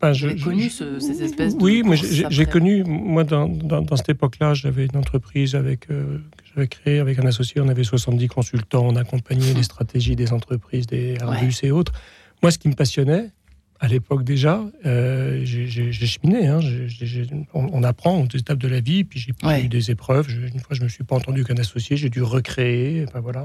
ben, 0.00 0.12
j'ai 0.12 0.36
connu 0.36 0.68
ce, 0.68 1.00
ces 1.00 1.22
espèces 1.22 1.56
de. 1.56 1.62
Oui, 1.62 1.82
mais 1.84 1.96
j'ai 1.96 2.46
connu, 2.46 2.84
moi, 2.84 3.24
dans, 3.24 3.48
dans, 3.48 3.96
cette 3.96 4.10
époque-là, 4.10 4.54
j'avais 4.54 4.84
une 4.84 4.96
entreprise 4.96 5.54
avec, 5.54 5.90
euh, 5.90 6.18
que 6.36 6.44
j'avais 6.54 6.68
créée 6.68 6.98
avec 7.00 7.18
un 7.18 7.26
associé. 7.26 7.60
On 7.62 7.68
avait 7.68 7.82
70 7.82 8.28
consultants, 8.28 8.86
on 8.86 8.94
accompagnait 8.96 9.54
les 9.54 9.62
stratégies 9.62 10.14
des 10.16 10.32
entreprises, 10.32 10.86
des 10.86 11.14
Airbus 11.14 11.54
et 11.62 11.70
autres. 11.70 11.92
Moi, 12.42 12.52
ce 12.52 12.58
qui 12.58 12.68
me 12.68 12.74
passionnait, 12.74 13.30
à 13.80 13.88
l'époque 13.88 14.24
déjà, 14.24 14.64
euh, 14.86 15.40
j'ai 15.44 15.92
cheminé. 15.92 16.48
Hein, 16.48 16.60
on, 17.54 17.82
apprend 17.82 18.20
aux 18.20 18.36
étapes 18.36 18.58
de 18.58 18.68
la 18.68 18.80
vie, 18.80 19.04
puis 19.04 19.20
j'ai 19.20 19.32
eu 19.64 19.68
des 19.68 19.90
épreuves. 19.90 20.28
une 20.30 20.60
fois, 20.60 20.74
je 20.74 20.82
me 20.82 20.88
suis 20.88 21.04
pas 21.04 21.16
entendu 21.16 21.44
qu'un 21.44 21.56
associé, 21.56 21.96
j'ai 21.96 22.10
dû 22.10 22.22
recréer. 22.22 23.06
Voilà, 23.14 23.44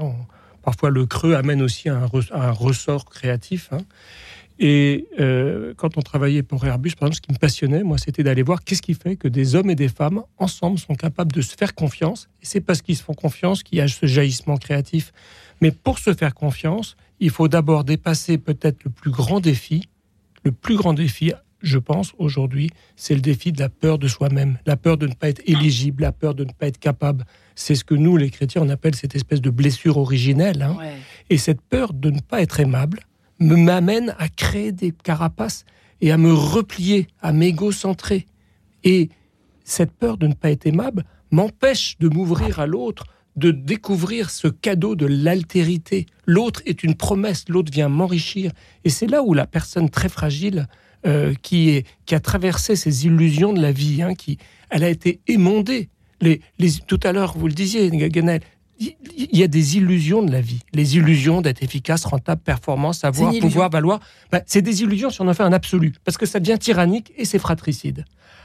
parfois, 0.62 0.90
le 0.90 1.06
creux 1.06 1.34
amène 1.34 1.62
aussi 1.62 1.88
un, 1.88 2.08
un 2.32 2.50
ressort 2.50 3.04
créatif. 3.04 3.68
Hein. 3.72 3.78
Et 4.58 5.08
euh, 5.18 5.74
quand 5.76 5.96
on 5.96 6.02
travaillait 6.02 6.44
pour 6.44 6.64
Airbus, 6.64 6.92
par 6.92 7.08
exemple, 7.08 7.16
ce 7.16 7.20
qui 7.20 7.32
me 7.32 7.38
passionnait, 7.38 7.82
moi, 7.82 7.98
c'était 7.98 8.22
d'aller 8.22 8.42
voir 8.42 8.62
qu'est-ce 8.62 8.82
qui 8.82 8.94
fait 8.94 9.16
que 9.16 9.26
des 9.26 9.56
hommes 9.56 9.70
et 9.70 9.74
des 9.74 9.88
femmes, 9.88 10.22
ensemble, 10.38 10.78
sont 10.78 10.94
capables 10.94 11.32
de 11.32 11.42
se 11.42 11.56
faire 11.56 11.74
confiance. 11.74 12.28
Et 12.40 12.46
c'est 12.46 12.60
parce 12.60 12.80
qu'ils 12.80 12.96
se 12.96 13.02
font 13.02 13.14
confiance 13.14 13.62
qu'il 13.62 13.78
y 13.78 13.80
a 13.80 13.88
ce 13.88 14.06
jaillissement 14.06 14.56
créatif. 14.56 15.12
Mais 15.60 15.72
pour 15.72 15.98
se 15.98 16.14
faire 16.14 16.34
confiance, 16.34 16.96
il 17.18 17.30
faut 17.30 17.48
d'abord 17.48 17.84
dépasser 17.84 18.38
peut-être 18.38 18.84
le 18.84 18.90
plus 18.90 19.10
grand 19.10 19.40
défi. 19.40 19.88
Le 20.44 20.52
plus 20.52 20.76
grand 20.76 20.92
défi, 20.92 21.32
je 21.62 21.78
pense, 21.78 22.12
aujourd'hui, 22.18 22.70
c'est 22.96 23.14
le 23.14 23.22
défi 23.22 23.50
de 23.50 23.60
la 23.60 23.70
peur 23.70 23.98
de 23.98 24.06
soi-même, 24.06 24.58
la 24.66 24.76
peur 24.76 24.98
de 24.98 25.06
ne 25.06 25.14
pas 25.14 25.30
être 25.30 25.42
éligible, 25.46 26.02
la 26.02 26.12
peur 26.12 26.34
de 26.34 26.44
ne 26.44 26.52
pas 26.52 26.66
être 26.66 26.78
capable. 26.78 27.24
C'est 27.54 27.74
ce 27.74 27.84
que 27.84 27.94
nous, 27.94 28.18
les 28.18 28.30
chrétiens, 28.30 28.62
on 28.62 28.68
appelle 28.68 28.94
cette 28.94 29.14
espèce 29.14 29.40
de 29.40 29.50
blessure 29.50 29.96
originelle. 29.96 30.62
Hein. 30.62 30.76
Et 31.30 31.38
cette 31.38 31.62
peur 31.62 31.94
de 31.94 32.10
ne 32.10 32.20
pas 32.20 32.42
être 32.42 32.60
aimable, 32.60 33.00
m'amène 33.38 34.14
à 34.18 34.28
créer 34.28 34.72
des 34.72 34.92
carapaces 34.92 35.64
et 36.00 36.12
à 36.12 36.18
me 36.18 36.32
replier, 36.32 37.08
à 37.22 37.32
m'égocentrer. 37.32 38.26
Et 38.84 39.08
cette 39.64 39.92
peur 39.92 40.18
de 40.18 40.26
ne 40.26 40.34
pas 40.34 40.50
être 40.50 40.66
aimable 40.66 41.04
m'empêche 41.30 41.96
de 41.98 42.08
m'ouvrir 42.08 42.60
à 42.60 42.66
l'autre, 42.66 43.06
de 43.36 43.50
découvrir 43.50 44.30
ce 44.30 44.48
cadeau 44.48 44.94
de 44.94 45.06
l'altérité. 45.06 46.06
L'autre 46.26 46.62
est 46.66 46.84
une 46.84 46.94
promesse, 46.94 47.48
l'autre 47.48 47.72
vient 47.72 47.88
m'enrichir. 47.88 48.52
Et 48.84 48.90
c'est 48.90 49.06
là 49.06 49.22
où 49.22 49.34
la 49.34 49.46
personne 49.46 49.90
très 49.90 50.08
fragile, 50.08 50.68
euh, 51.06 51.34
qui, 51.42 51.70
est, 51.70 51.86
qui 52.06 52.14
a 52.14 52.20
traversé 52.20 52.76
ces 52.76 53.06
illusions 53.06 53.52
de 53.52 53.60
la 53.60 53.72
vie, 53.72 54.02
hein, 54.02 54.14
qui, 54.14 54.38
elle 54.70 54.84
a 54.84 54.88
été 54.88 55.20
émondée. 55.26 55.90
Les, 56.20 56.40
les, 56.58 56.70
tout 56.86 57.00
à 57.02 57.12
l'heure, 57.12 57.36
vous 57.36 57.46
le 57.46 57.52
disiez, 57.52 57.90
Ganel, 57.90 58.40
il 58.78 59.38
y 59.38 59.42
a 59.42 59.48
des 59.48 59.76
illusions 59.76 60.22
de 60.22 60.32
la 60.32 60.40
vie. 60.40 60.60
Les 60.72 60.96
illusions 60.96 61.40
d'être 61.40 61.62
efficace, 61.62 62.04
rentable, 62.04 62.40
performant, 62.42 62.92
savoir, 62.92 63.32
pouvoir, 63.40 63.70
valoir. 63.70 64.00
Ben, 64.32 64.40
c'est 64.46 64.62
des 64.62 64.82
illusions 64.82 65.10
si 65.10 65.20
on 65.20 65.28
en 65.28 65.34
fait 65.34 65.42
un 65.42 65.52
absolu, 65.52 65.92
parce 66.04 66.16
que 66.16 66.26
ça 66.26 66.40
devient 66.40 66.58
tyrannique 66.58 67.12
et 67.16 67.24
c'est 67.24 67.38
fratricide. 67.38 68.04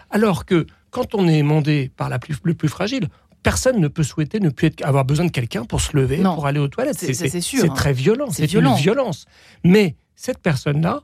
Alors 0.09 0.45
que 0.45 0.67
quand 0.89 1.15
on 1.15 1.27
est 1.27 1.37
émondé 1.37 1.91
par 1.95 2.09
la 2.09 2.19
plus, 2.19 2.35
le 2.43 2.53
plus 2.53 2.69
fragile, 2.69 3.07
personne 3.43 3.79
ne 3.79 3.87
peut 3.87 4.03
souhaiter 4.03 4.39
ne 4.39 4.49
plus 4.49 4.67
être, 4.67 4.85
avoir 4.85 5.05
besoin 5.05 5.25
de 5.25 5.31
quelqu'un 5.31 5.65
pour 5.65 5.81
se 5.81 5.95
lever, 5.95 6.17
pour 6.17 6.45
aller 6.45 6.59
aux 6.59 6.67
toilettes. 6.67 6.97
C'est, 6.97 7.13
c'est, 7.13 7.63
hein. 7.63 7.67
très 7.69 7.93
violent, 7.93 8.31
c'est, 8.31 8.53
une 8.53 8.73
violence. 8.75 9.25
Mais 9.63 9.95
cette 10.15 10.39
personne-là, 10.39 11.03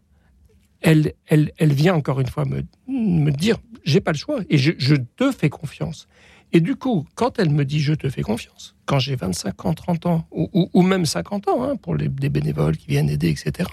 elle, 0.82 1.14
elle, 1.28 1.52
elle 1.58 1.74
vient 1.74 1.96
encore 1.96 2.20
une 2.20 2.28
fois 2.28 2.46
me, 2.46 2.64
me 2.88 3.32
dire, 3.32 3.58
j'ai 3.84 4.02
pas 4.02 4.12
le 4.12 4.18
choix 4.18 4.40
et 4.50 4.58
je, 4.58 4.72
je 4.78 4.96
te 4.96 5.32
fais 5.32 5.50
confiance. 5.50 6.08
Et 6.54 6.62
du 6.62 6.76
coup, 6.76 7.06
quand 7.16 7.40
elle 7.40 7.50
me 7.50 7.66
dit 7.66 7.80
je 7.80 7.94
te 7.94 8.10
fais 8.10 8.22
confiance, 8.22 8.76
quand 8.86 9.00
j'ai 9.00 9.16
25 9.16 9.66
ans, 9.66 9.74
30 9.74 10.06
ans, 10.06 10.28
ou, 10.32 10.82
même 10.84 11.06
50 11.06 11.48
ans, 11.48 11.64
hein, 11.64 11.76
pour 11.76 11.96
les, 11.96 12.08
des 12.08 12.30
bénévoles 12.30 12.78
qui 12.78 12.88
viennent 12.88 13.10
aider, 13.10 13.30
etc. 13.30 13.70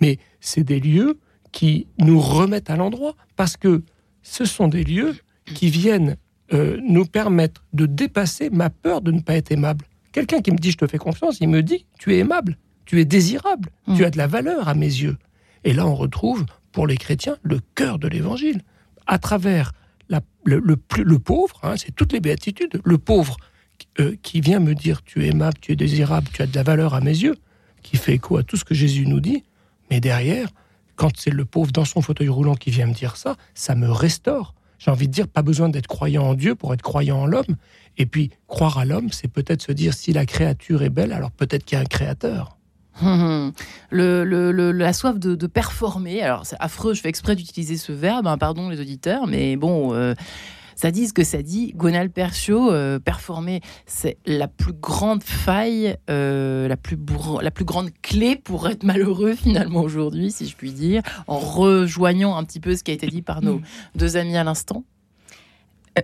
Mais 0.00 0.18
c'est 0.40 0.64
des 0.64 0.80
lieux 0.80 1.18
qui 1.52 1.86
nous 1.98 2.20
remettent 2.20 2.70
à 2.70 2.76
l'endroit, 2.76 3.14
parce 3.36 3.56
que 3.56 3.82
ce 4.22 4.44
sont 4.44 4.68
des 4.68 4.82
lieux 4.82 5.14
qui 5.54 5.70
viennent 5.70 6.16
euh, 6.52 6.78
nous 6.82 7.04
permettre 7.04 7.64
de 7.72 7.86
dépasser 7.86 8.50
ma 8.50 8.70
peur 8.70 9.00
de 9.00 9.10
ne 9.10 9.20
pas 9.20 9.34
être 9.34 9.50
aimable. 9.50 9.84
Quelqu'un 10.12 10.40
qui 10.40 10.50
me 10.50 10.58
dit 10.58 10.70
je 10.70 10.76
te 10.76 10.86
fais 10.86 10.98
confiance, 10.98 11.38
il 11.40 11.48
me 11.48 11.62
dit 11.62 11.86
tu 11.98 12.14
es 12.14 12.18
aimable, 12.18 12.56
tu 12.84 13.00
es 13.00 13.04
désirable, 13.04 13.70
tu 13.94 14.02
mmh. 14.02 14.04
as 14.04 14.10
de 14.10 14.18
la 14.18 14.26
valeur 14.26 14.68
à 14.68 14.74
mes 14.74 14.86
yeux. 14.86 15.16
Et 15.64 15.72
là, 15.72 15.86
on 15.86 15.94
retrouve, 15.94 16.46
pour 16.72 16.86
les 16.86 16.96
chrétiens, 16.96 17.36
le 17.42 17.60
cœur 17.74 17.98
de 17.98 18.08
l'évangile. 18.08 18.62
à 19.06 19.18
travers 19.18 19.72
le, 20.44 20.76
le, 21.04 21.18
pauvre, 21.18 21.58
hein, 21.62 21.74
c'est 21.76 21.94
toutes 21.94 22.12
les 22.12 22.20
béatitudes, 22.20 22.80
le 22.84 22.98
pauvre 22.98 23.36
euh, 24.00 24.16
qui 24.22 24.40
vient 24.40 24.60
me 24.60 24.74
dire 24.74 25.02
tu 25.02 25.24
es 25.24 25.28
aimable, 25.28 25.58
tu 25.60 25.72
es 25.72 25.76
désirable, 25.76 26.28
tu 26.32 26.42
as 26.42 26.46
de 26.46 26.54
la 26.54 26.62
valeur 26.62 26.94
à 26.94 27.00
mes 27.00 27.10
yeux, 27.10 27.36
qui 27.82 27.96
fait 27.96 28.14
écho 28.14 28.36
à 28.36 28.42
tout 28.42 28.56
ce 28.56 28.64
que 28.64 28.74
Jésus 28.74 29.06
nous 29.06 29.20
dit, 29.20 29.44
mais 29.90 30.00
derrière, 30.00 30.48
quand 30.94 31.16
c'est 31.16 31.30
le 31.30 31.44
pauvre 31.44 31.72
dans 31.72 31.84
son 31.84 32.00
fauteuil 32.00 32.28
roulant 32.28 32.54
qui 32.54 32.70
vient 32.70 32.86
me 32.86 32.94
dire 32.94 33.16
ça, 33.16 33.36
ça 33.54 33.74
me 33.74 33.90
restaure. 33.90 34.54
J'ai 34.78 34.90
envie 34.90 35.08
de 35.08 35.12
dire, 35.12 35.28
pas 35.28 35.42
besoin 35.42 35.68
d'être 35.68 35.86
croyant 35.86 36.24
en 36.24 36.34
Dieu 36.34 36.54
pour 36.54 36.74
être 36.74 36.82
croyant 36.82 37.18
en 37.18 37.26
l'homme. 37.26 37.56
Et 37.98 38.06
puis, 38.06 38.30
croire 38.46 38.78
à 38.78 38.84
l'homme, 38.84 39.10
c'est 39.10 39.28
peut-être 39.28 39.62
se 39.62 39.72
dire, 39.72 39.94
si 39.94 40.12
la 40.12 40.26
créature 40.26 40.82
est 40.82 40.90
belle, 40.90 41.12
alors 41.12 41.30
peut-être 41.30 41.64
qu'il 41.64 41.76
y 41.76 41.78
a 41.78 41.82
un 41.82 41.86
créateur. 41.86 42.56
La 43.90 44.92
soif 44.92 45.18
de, 45.18 45.46
performer, 45.46 46.22
alors 46.22 46.46
c'est 46.46 46.56
affreux, 46.60 46.94
je 46.94 47.00
fais 47.00 47.08
exprès 47.08 47.36
d'utiliser 47.36 47.76
ce 47.76 47.92
verbe, 47.92 48.26
hein, 48.26 48.38
pardon 48.38 48.70
les 48.70 48.80
auditeurs, 48.80 49.26
mais 49.26 49.56
bon, 49.56 49.94
euh, 49.94 50.14
ça 50.76 50.92
dit 50.92 51.08
ce 51.08 51.12
que 51.12 51.24
ça 51.24 51.42
dit. 51.42 51.72
Gonal 51.74 52.10
Percio, 52.10 52.70
euh, 52.70 53.00
performer, 53.00 53.60
c'est 53.86 54.18
la 54.26 54.46
plus 54.46 54.74
grande 54.74 55.24
faille, 55.24 55.96
euh, 56.08 56.68
la, 56.68 56.76
plus 56.76 56.98
la 57.42 57.50
plus 57.50 57.64
grande 57.64 57.90
clé 58.02 58.36
pour 58.36 58.68
être 58.68 58.84
malheureux 58.84 59.34
finalement 59.42 59.80
aujourd'hui, 59.80 60.30
si 60.30 60.46
je 60.46 60.54
puis 60.54 60.72
dire, 60.72 61.02
en 61.26 61.38
rejoignant 61.38 62.36
un 62.36 62.44
petit 62.44 62.60
peu 62.60 62.76
ce 62.76 62.84
qui 62.84 62.92
a 62.92 62.94
été 62.94 63.08
dit 63.08 63.22
par 63.22 63.42
nos 63.42 63.60
deux 63.96 64.16
amis 64.16 64.36
à 64.36 64.44
l'instant. 64.44 64.84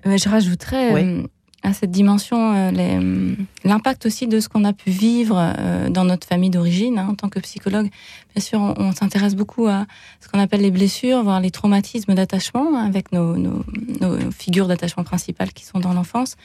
je 0.04 0.28
rajouterais 0.28 1.28
à 1.62 1.72
cette 1.72 1.90
dimension 1.90 2.54
euh, 2.54 2.72
euh, 2.76 3.34
l'impact 3.64 4.06
aussi 4.06 4.26
de 4.26 4.40
ce 4.40 4.48
qu'on 4.48 4.64
a 4.64 4.72
pu 4.72 4.90
vivre 4.90 5.36
euh, 5.38 5.88
dans 5.88 6.04
notre 6.04 6.26
famille 6.26 6.50
d'origine. 6.50 6.98
Hein, 6.98 7.08
en 7.10 7.14
tant 7.14 7.28
que 7.28 7.38
psychologue, 7.40 7.88
bien 8.34 8.42
sûr, 8.42 8.60
on, 8.60 8.92
s'intéresse 8.92 9.36
beaucoup 9.36 9.68
à 9.68 9.86
ce 10.20 10.28
qu'on 10.28 10.40
appelle 10.40 10.62
les 10.62 10.70
blessures, 10.70 11.22
voire 11.22 11.40
les 11.40 11.50
traumatismes 11.50 12.14
d'attachement 12.14 12.76
hein, 12.76 12.84
avec 12.84 13.12
nos, 13.12 13.62
figures 14.36 14.66
d'attachement 14.66 15.04
principales 15.04 15.52
qui 15.52 15.64
sont 15.64 15.78
dans 15.78 15.92
l'enfance. 15.92 16.36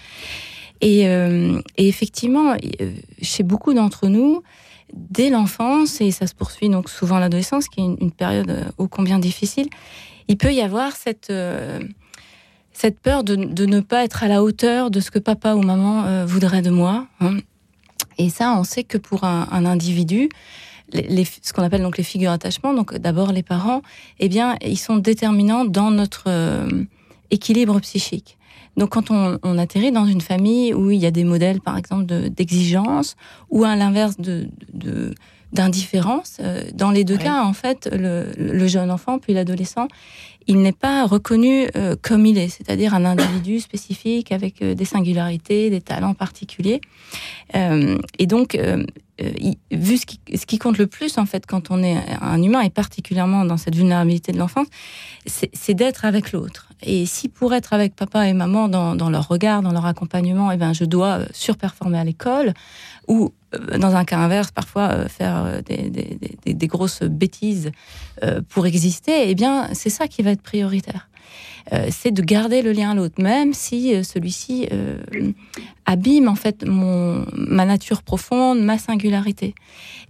Et, 0.81 1.01
et, 1.01 1.87
effectivement, 1.87 2.55
chez 3.21 3.41
beaucoup 3.41 3.73
d'entre 3.73 4.07
nous, 4.07 4.43
dès 4.93 5.31
l'enfance, 5.31 6.01
et 6.01 6.11
ça 6.11 6.27
se 6.27 6.35
poursuit 6.35 6.69
donc 6.69 6.89
souvent 6.89 7.17
l'adolescence, 7.17 7.67
qui 7.67 7.81
est 7.81 7.83
une, 7.83 8.11
période 8.11 8.71
ô 8.77 8.87
combien 8.87 9.17
difficile, 9.17 9.67
il 10.27 10.37
peut 10.37 10.53
y 10.53 10.61
avoir 10.61 10.95
cette 10.95 11.31
cette 12.77 12.99
peur 12.99 13.23
de, 13.23 13.35
ne 13.35 13.79
pas 13.79 14.03
être 14.03 14.21
à 14.23 14.27
la 14.27 14.43
hauteur 14.43 14.91
de 14.91 14.99
ce 14.99 15.09
que 15.09 15.17
papa 15.17 15.55
ou 15.55 15.63
maman 15.63 16.05
euh, 16.05 16.25
voudrait 16.27 16.61
de 16.61 16.69
moi. 16.69 17.07
Hein. 17.21 17.37
Et 18.19 18.29
ça, 18.29 18.55
on 18.55 18.63
sait 18.63 18.83
que 18.83 18.99
pour 18.99 19.23
un, 19.23 19.65
individu, 19.65 20.29
les, 20.93 21.25
ce 21.25 21.53
qu'on 21.53 21.63
appelle 21.63 21.81
donc 21.81 21.97
les 21.97 22.03
figures 22.03 22.29
d'attachement, 22.29 22.75
donc 22.75 22.95
d'abord 22.95 23.31
les 23.31 23.41
parents, 23.41 23.81
eh 24.19 24.29
bien, 24.29 24.57
ils 24.61 24.77
sont 24.77 24.97
déterminants 24.97 25.65
dans 25.65 25.89
notre 25.89 26.25
euh, 26.27 26.69
équilibre 27.31 27.79
psychique. 27.79 28.37
Donc, 28.77 28.89
quand 28.89 29.09
on, 29.09 29.57
atterrit 29.57 29.91
dans 29.91 30.05
une 30.05 30.21
famille 30.21 30.71
où 30.75 30.91
il 30.91 30.99
y 30.99 31.07
a 31.07 31.11
des 31.11 31.23
modèles, 31.23 31.61
par 31.61 31.79
exemple, 31.79 32.05
d'exigence, 32.05 33.15
ou 33.49 33.63
à 33.63 33.75
l'inverse 33.75 34.17
de, 34.19 34.47
d'indifférence, 35.51 36.37
euh, 36.41 36.61
dans 36.75 36.91
les 36.91 37.03
deux 37.03 37.17
cas, 37.17 37.43
en 37.43 37.53
fait, 37.53 37.89
le, 37.91 38.27
le 38.37 38.67
jeune 38.67 38.91
enfant 38.91 39.17
puis 39.17 39.33
l'adolescent, 39.33 39.87
il 40.47 40.61
n'est 40.61 40.71
pas 40.71 41.05
reconnu 41.05 41.67
euh, 41.75 41.95
comme 42.01 42.25
il 42.25 42.37
est, 42.37 42.47
c'est-à-dire 42.47 42.93
un 42.93 43.05
individu 43.05 43.59
spécifique 43.59 44.31
avec 44.31 44.61
euh, 44.61 44.75
des 44.75 44.85
singularités, 44.85 45.69
des 45.69 45.81
talents 45.81 46.13
particuliers. 46.13 46.81
Euh, 47.55 47.97
et 48.17 48.27
donc, 48.27 48.57
vu 49.71 49.97
ce 49.97 50.05
qui, 50.45 50.57
compte 50.59 50.77
le 50.77 50.85
plus 50.85 51.17
en 51.17 51.25
fait 51.25 51.45
quand 51.47 51.71
on 51.71 51.81
est 51.81 51.97
un 52.21 52.41
humain 52.41 52.61
et 52.61 52.69
particulièrement 52.69 53.45
dans 53.45 53.57
cette 53.57 53.75
vulnérabilité 53.75 54.31
de 54.31 54.37
l'enfance, 54.37 54.67
c'est 55.25 55.73
d'être 55.73 56.05
avec 56.05 56.31
l'autre. 56.31 56.69
Et 56.83 57.05
si 57.07 57.27
pour 57.27 57.53
être 57.55 57.73
avec 57.73 57.95
papa 57.95 58.27
et 58.27 58.33
maman 58.33 58.67
dans, 58.67 59.09
leur 59.09 59.27
regard, 59.27 59.63
dans 59.63 59.71
leur 59.71 59.85
accompagnement, 59.85 60.51
eh 60.51 60.57
ben 60.57 60.73
je 60.73 60.85
dois 60.85 61.21
surperformer 61.33 61.97
à 61.97 62.03
l'école 62.03 62.53
ou 63.07 63.33
dans 63.51 63.95
un 63.95 64.05
cas 64.05 64.17
inverse, 64.17 64.51
parfois 64.51 64.89
euh, 64.89 65.07
faire 65.07 65.45
euh, 65.45 65.61
des, 65.61 66.67
grosses 66.67 67.03
bêtises 67.03 67.71
pour 68.49 68.65
exister, 68.65 69.29
eh 69.29 69.35
bien, 69.35 69.69
c'est 69.73 69.89
ça 69.89 70.07
qui 70.07 70.21
va 70.21 70.31
être 70.31 70.41
prioritaire. 70.41 71.07
c'est 71.89 72.11
de 72.11 72.21
garder 72.21 72.61
le 72.61 72.71
lien 72.71 72.91
à 72.91 72.95
l'autre, 72.95 73.21
même 73.21 73.53
si 73.53 73.93
celui-ci 74.03 74.67
abîme 75.85 76.27
en 76.27 76.35
fait 76.35 76.65
mon, 76.65 77.25
ma 77.33 77.65
nature 77.65 78.01
profonde, 78.01 78.59
ma 78.59 78.77
singularité. 78.77 79.53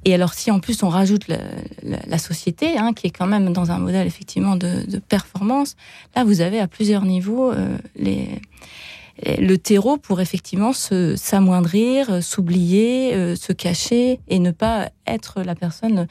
Et 0.06 0.14
alors, 0.16 0.34
si 0.34 0.52
en 0.52 0.60
plus 0.60 0.82
on 0.84 0.90
rajoute 0.90 1.28
la, 1.28 2.18
société, 2.18 2.78
hein, 2.78 2.94
qui 2.94 3.08
est 3.08 3.12
quand 3.12 3.28
même 3.28 3.52
dans 3.52 3.72
un 3.72 3.78
modèle 3.78 4.08
effectivement 4.08 4.56
de 4.56 5.00
performance, 5.00 5.76
là, 6.16 6.24
vous 6.24 6.42
avez 6.42 6.60
à 6.60 6.68
plusieurs 6.68 7.04
niveaux 7.04 7.52
les 7.96 8.40
le 9.26 9.58
terreau 9.58 9.98
pour 9.98 10.22
effectivement 10.22 10.74
s'amoindrir, 10.74 12.24
s'oublier, 12.24 13.14
euh, 13.16 13.36
se 13.36 13.52
cacher 13.52 14.20
et 14.28 14.40
ne 14.40 14.52
pas 14.52 14.90
être 15.06 15.42
la 15.42 15.56
personne 15.56 16.08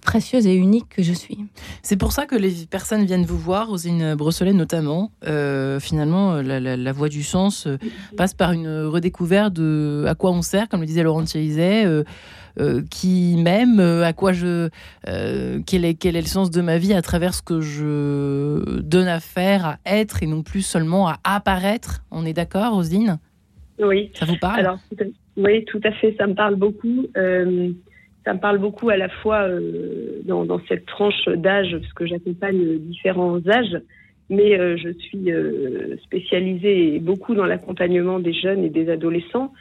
précieuse 0.00 0.46
et 0.46 0.54
unique 0.54 0.88
que 0.88 1.02
je 1.02 1.12
suis. 1.12 1.38
C'est 1.82 1.96
pour 1.96 2.12
ça 2.12 2.26
que 2.26 2.36
les 2.36 2.66
personnes 2.70 3.04
viennent 3.04 3.24
vous 3.24 3.38
voir, 3.38 3.68
Rosine 3.68 4.14
Brosselet 4.14 4.52
notamment. 4.52 5.12
Euh, 5.26 5.80
finalement, 5.80 6.40
la, 6.42 6.92
voie 6.92 7.08
du 7.08 7.22
sens 7.22 7.66
euh, 7.66 7.76
passe 8.16 8.34
par 8.34 8.52
une 8.52 8.84
redécouverte 8.84 9.52
de 9.52 10.04
à 10.06 10.14
quoi 10.14 10.30
on 10.30 10.42
sert, 10.42 10.68
comme 10.68 10.80
le 10.80 10.86
disait 10.86 11.02
Laurent 11.02 11.24
Thierizet, 11.24 11.86
euh, 12.58 12.82
qui 12.90 13.36
m'aime, 13.38 13.78
euh, 13.78 14.04
à 14.04 14.12
quoi 14.12 14.32
je, 14.32 14.68
euh, 15.08 15.60
quel 15.66 15.84
est 15.84 15.94
quel 15.94 16.16
est 16.16 16.20
le 16.20 16.26
sens 16.26 16.50
de 16.50 16.60
ma 16.60 16.78
vie 16.78 16.92
à 16.92 17.00
travers 17.00 17.32
ce 17.32 17.42
que 17.42 17.60
je 17.60 18.80
donne 18.80 19.06
à 19.06 19.20
faire, 19.20 19.64
à 19.66 19.78
être 19.86 20.22
et 20.22 20.26
non 20.26 20.42
plus 20.42 20.62
seulement 20.62 21.08
à 21.08 21.18
apparaître. 21.24 22.02
On 22.10 22.26
est 22.26 22.32
d'accord, 22.32 22.74
Rosine 22.74 23.18
Oui. 23.78 24.10
Ça 24.14 24.26
vous 24.26 24.36
parle? 24.36 24.60
Alors, 24.60 24.78
oui, 25.36 25.64
tout 25.66 25.80
à 25.84 25.92
fait. 25.92 26.14
Ça 26.18 26.26
me 26.26 26.34
parle 26.34 26.56
beaucoup. 26.56 27.06
Ça 28.30 28.34
me 28.34 28.40
parle 28.40 28.58
beaucoup 28.58 28.90
à 28.90 28.96
la 28.96 29.08
fois 29.08 29.48
dans, 30.24 30.44
dans, 30.44 30.60
cette 30.68 30.86
tranche 30.86 31.28
d'âge, 31.28 31.76
parce 31.76 31.92
que 31.94 32.06
j'accompagne 32.06 32.78
différents 32.78 33.40
âges, 33.48 33.80
mais 34.28 34.56
je 34.78 34.92
suis 35.00 35.32
spécialisée 36.04 37.00
beaucoup 37.00 37.34
dans 37.34 37.44
l'accompagnement 37.44 38.20
des 38.20 38.32
jeunes 38.32 38.62
et 38.62 38.70
des 38.70 38.88
adolescents. 38.88 39.52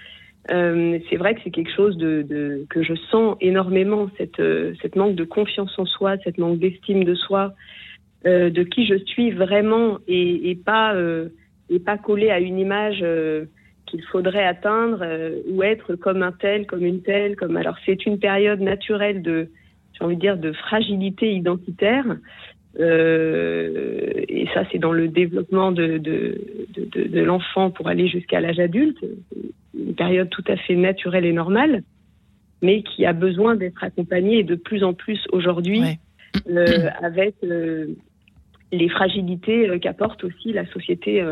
Euh, 0.51 0.99
c'est 1.09 1.15
vrai 1.15 1.35
que 1.35 1.41
c'est 1.43 1.51
quelque 1.51 1.73
chose 1.73 1.97
que 1.97 2.83
je 2.83 2.93
sens 3.11 3.37
énormément, 3.41 4.09
cette, 4.17 4.39
euh, 4.39 4.73
manque 4.95 5.15
de 5.15 5.23
confiance 5.23 5.77
en 5.79 5.85
soi, 5.85 6.17
cette 6.23 6.37
manque 6.37 6.59
d'estime 6.59 7.03
de 7.03 7.15
soi, 7.15 7.53
euh, 8.25 8.49
de 8.49 8.63
qui 8.63 8.85
je 8.85 8.95
suis 9.05 9.31
vraiment 9.31 9.97
et, 10.07 10.57
pas, 10.63 10.93
euh, 10.95 11.29
et 11.69 11.79
pas 11.79 11.97
collé 11.97 12.29
à 12.29 12.39
une 12.39 12.59
image 12.59 12.99
euh, 13.01 13.45
qu'il 13.89 14.03
faudrait 14.03 14.45
atteindre 14.45 15.05
ou 15.47 15.63
être 15.63 15.95
comme 15.95 16.23
un 16.23 16.31
tel, 16.31 16.65
comme 16.65 16.85
une 16.85 17.01
telle. 17.01 17.35
Comme... 17.35 17.57
Alors 17.57 17.77
c'est 17.85 18.05
une 18.05 18.19
période 18.19 18.61
naturelle 18.61 19.21
de, 19.21 19.49
j'ai 19.93 20.05
envie 20.05 20.15
de 20.15 20.21
dire, 20.21 20.37
de 20.37 20.51
fragilité 20.51 21.33
identitaire. 21.33 22.05
Euh, 22.79 24.11
et 24.27 24.47
ça, 24.53 24.63
c'est 24.71 24.77
dans 24.77 24.91
le 24.91 25.07
développement 25.07 25.71
de, 25.71 25.97
de, 25.97 26.39
de, 26.75 27.07
de 27.07 27.21
l'enfant 27.21 27.71
pour 27.71 27.87
aller 27.87 28.07
jusqu'à 28.07 28.39
l'âge 28.39 28.59
adulte 28.59 29.03
une 29.77 29.95
période 29.95 30.29
tout 30.29 30.43
à 30.47 30.57
fait 30.57 30.75
naturelle 30.75 31.25
et 31.25 31.33
normale, 31.33 31.83
mais 32.61 32.83
qui 32.83 33.05
a 33.05 33.13
besoin 33.13 33.55
d'être 33.55 33.83
accompagnée 33.83 34.43
de 34.43 34.55
plus 34.55 34.83
en 34.83 34.93
plus 34.93 35.19
aujourd'hui 35.31 35.81
euh, 36.49 36.89
avec 37.01 37.35
euh, 37.43 37.87
les 38.71 38.89
fragilités 38.89 39.69
euh, 39.69 39.79
qu'apporte 39.79 40.23
aussi 40.23 40.53
la 40.53 40.65
société, 40.67 41.23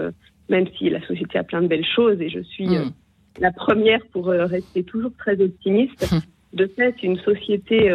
même 0.49 0.65
si 0.77 0.89
la 0.89 1.05
société 1.05 1.37
a 1.37 1.43
plein 1.43 1.61
de 1.61 1.67
belles 1.67 1.85
choses 1.85 2.21
et 2.21 2.29
je 2.29 2.39
suis 2.39 2.67
mm. 2.67 2.91
la 3.39 3.51
première 3.51 4.05
pour 4.07 4.27
rester 4.27 4.83
toujours 4.83 5.11
très 5.17 5.39
optimiste. 5.41 6.11
Mm. 6.11 6.19
De 6.53 6.67
fait, 6.67 6.95
une 7.03 7.19
société 7.19 7.91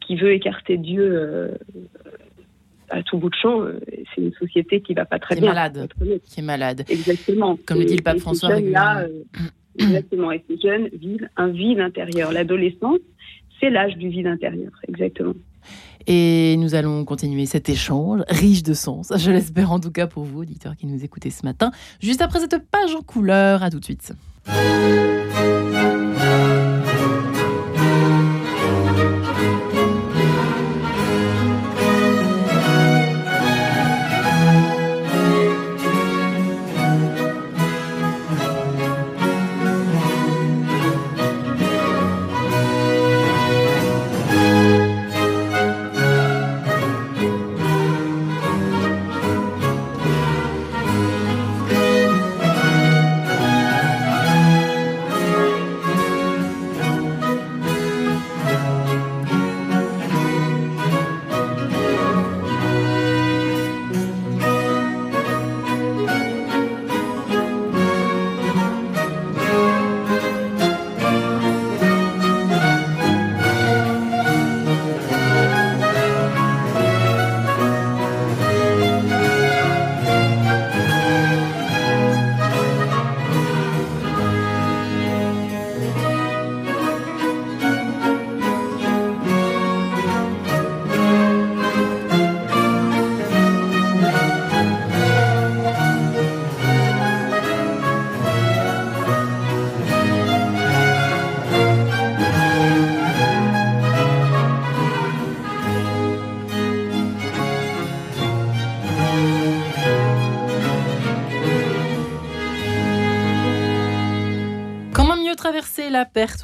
qui 0.00 0.16
veut 0.16 0.32
écarter 0.32 0.76
Dieu 0.76 1.56
à 2.92 3.02
tout 3.02 3.18
bout 3.18 3.30
de 3.30 3.34
champ, 3.34 3.62
euh, 3.62 3.80
c'est 4.14 4.20
une 4.20 4.32
société 4.34 4.80
qui 4.80 4.94
va 4.94 5.04
pas 5.04 5.18
très 5.18 5.34
bien. 5.36 5.48
Malade, 5.48 5.88
qui 6.24 6.40
est 6.40 6.42
malade. 6.42 6.84
Exactement. 6.88 7.58
Comme 7.66 7.78
le 7.78 7.86
dit 7.86 7.96
le 7.96 8.02
pape 8.02 8.18
François. 8.18 8.60
Là, 8.60 9.00
euh, 9.00 9.22
exactement. 9.78 10.30
Et 10.30 10.44
ces 10.48 10.58
jeunes 10.58 10.88
vivent 10.92 11.28
un 11.36 11.48
vide 11.48 11.80
intérieur. 11.80 12.32
L'adolescence, 12.32 13.00
c'est 13.58 13.70
l'âge 13.70 13.96
du 13.96 14.08
vide 14.10 14.26
intérieur. 14.26 14.72
Exactement. 14.86 15.34
Et 16.06 16.56
nous 16.58 16.74
allons 16.74 17.04
continuer 17.04 17.46
cet 17.46 17.68
échange 17.68 18.22
riche 18.28 18.62
de 18.62 18.74
sens, 18.74 19.12
je 19.16 19.30
l'espère 19.30 19.72
en 19.72 19.80
tout 19.80 19.90
cas 19.90 20.06
pour 20.06 20.24
vous, 20.24 20.40
auditeurs 20.40 20.76
qui 20.76 20.86
nous 20.86 21.04
écoutez 21.04 21.30
ce 21.30 21.44
matin. 21.44 21.70
Juste 22.00 22.22
après 22.22 22.40
cette 22.40 22.58
page 22.70 22.94
en 22.94 23.02
couleur, 23.02 23.62
à 23.62 23.70
tout 23.70 23.80
de 23.80 23.84
suite. 23.84 24.12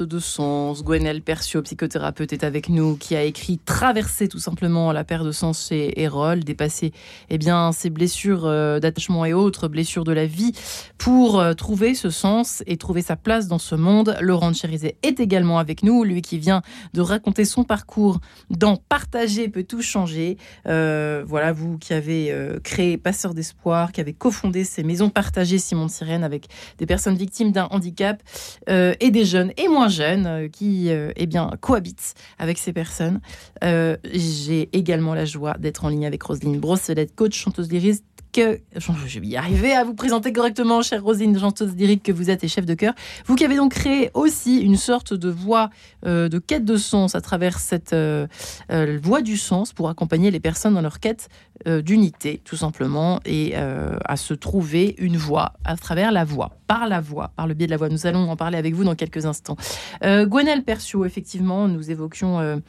De 0.05 0.21
sens, 0.69 0.83
Gwenelle 0.83 1.21
Persio, 1.21 1.63
psychothérapeute, 1.63 2.31
est 2.31 2.43
avec 2.43 2.69
nous, 2.69 2.95
qui 2.95 3.15
a 3.15 3.23
écrit 3.23 3.57
Traverser 3.57 4.27
tout 4.27 4.39
simplement 4.39 4.91
la 4.91 5.03
perte 5.03 5.25
de 5.25 5.31
sens 5.31 5.67
chez 5.69 5.99
Erol, 5.99 6.43
dépasser 6.43 6.91
eh 7.29 7.39
bien, 7.39 7.71
ses 7.71 7.89
blessures 7.89 8.45
euh, 8.45 8.79
d'attachement 8.79 9.25
et 9.25 9.33
autres 9.33 9.67
blessures 9.67 10.03
de 10.03 10.11
la 10.11 10.27
vie 10.27 10.51
pour 10.99 11.39
euh, 11.39 11.53
trouver 11.53 11.95
ce 11.95 12.11
sens 12.11 12.61
et 12.67 12.77
trouver 12.77 13.01
sa 13.01 13.15
place 13.15 13.47
dans 13.47 13.57
ce 13.57 13.73
monde. 13.73 14.15
Laurent 14.21 14.53
Chérizet 14.53 14.97
est 15.01 15.19
également 15.19 15.57
avec 15.57 15.81
nous, 15.81 16.03
lui 16.03 16.21
qui 16.21 16.37
vient 16.37 16.61
de 16.93 17.01
raconter 17.01 17.45
son 17.45 17.63
parcours 17.63 18.19
dans 18.51 18.77
Partager 18.77 19.49
peut 19.49 19.63
tout 19.63 19.81
changer. 19.81 20.37
Euh, 20.67 21.23
voilà, 21.25 21.51
vous 21.51 21.79
qui 21.79 21.93
avez 21.93 22.35
créé 22.63 22.97
Passeur 22.97 23.33
d'espoir, 23.33 23.91
qui 23.91 24.01
avez 24.01 24.13
cofondé 24.13 24.63
ces 24.63 24.83
maisons 24.83 25.09
partagées 25.09 25.57
Simon 25.57 25.87
Sirène 25.87 26.23
avec 26.23 26.47
des 26.77 26.85
personnes 26.85 27.15
victimes 27.15 27.51
d'un 27.51 27.67
handicap 27.71 28.21
et 28.67 29.11
des 29.11 29.25
jeunes 29.25 29.51
et 29.57 29.67
moins 29.67 29.89
jeunes 29.89 30.49
qui 30.51 30.58
euh, 30.61 31.11
eh 31.15 31.25
bien, 31.25 31.51
cohabitent 31.61 32.15
avec 32.37 32.57
ces 32.57 32.73
personnes. 32.73 33.19
J'ai 33.61 34.69
également 34.73 35.13
la 35.13 35.25
joie 35.25 35.55
d'être 35.57 35.85
en 35.85 35.89
ligne 35.89 36.05
avec 36.05 36.21
Roselyne 36.23 36.59
Brosselette, 36.59 37.15
coach, 37.15 37.37
chanteuse 37.37 37.71
lyriste, 37.71 38.05
que 38.31 38.59
je 39.07 39.19
vais 39.19 39.27
y 39.27 39.37
arriver 39.37 39.73
à 39.73 39.83
vous 39.83 39.93
présenter 39.93 40.31
correctement, 40.31 40.81
chère 40.81 41.03
Rosine 41.03 41.37
chanteuse 41.37 41.75
lyrique 41.75 42.03
que 42.03 42.11
vous 42.11 42.29
êtes 42.29 42.43
et 42.43 42.47
chef 42.47 42.65
de 42.65 42.73
chœur. 42.73 42.93
Vous 43.25 43.35
qui 43.35 43.45
avez 43.45 43.55
donc 43.55 43.73
créé 43.73 44.11
aussi 44.13 44.59
une 44.59 44.75
sorte 44.75 45.13
de 45.13 45.29
voix 45.29 45.69
euh, 46.05 46.29
de 46.29 46.39
quête 46.39 46.65
de 46.65 46.77
sens 46.77 47.15
à 47.15 47.21
travers 47.21 47.59
cette 47.59 47.93
euh, 47.93 48.27
euh, 48.71 48.99
voix 49.01 49.21
du 49.21 49.37
sens 49.37 49.73
pour 49.73 49.89
accompagner 49.89 50.31
les 50.31 50.39
personnes 50.39 50.75
dans 50.75 50.81
leur 50.81 50.99
quête 50.99 51.29
d'unité, 51.65 52.41
tout 52.45 52.55
simplement, 52.55 53.19
et 53.25 53.53
à 53.53 54.15
se 54.15 54.33
trouver 54.33 54.95
une 54.97 55.17
voix 55.17 55.51
à 55.65 55.75
travers 55.75 56.13
la 56.13 56.23
voix, 56.23 56.51
par 56.67 56.87
la 56.87 57.01
voix, 57.01 57.33
par 57.35 57.47
le 57.47 57.53
biais 57.53 57.65
de 57.65 57.71
la 57.71 57.75
voix. 57.75 57.89
Nous 57.89 58.07
allons 58.07 58.29
en 58.29 58.37
parler 58.37 58.57
avec 58.57 58.73
vous 58.73 58.85
dans 58.85 58.95
quelques 58.95 59.25
instants. 59.25 59.57
Gwenelle 60.01 60.63
Percio, 60.63 61.03
effectivement, 61.03 61.67
nous 61.67 61.91
évoquions 61.91 62.61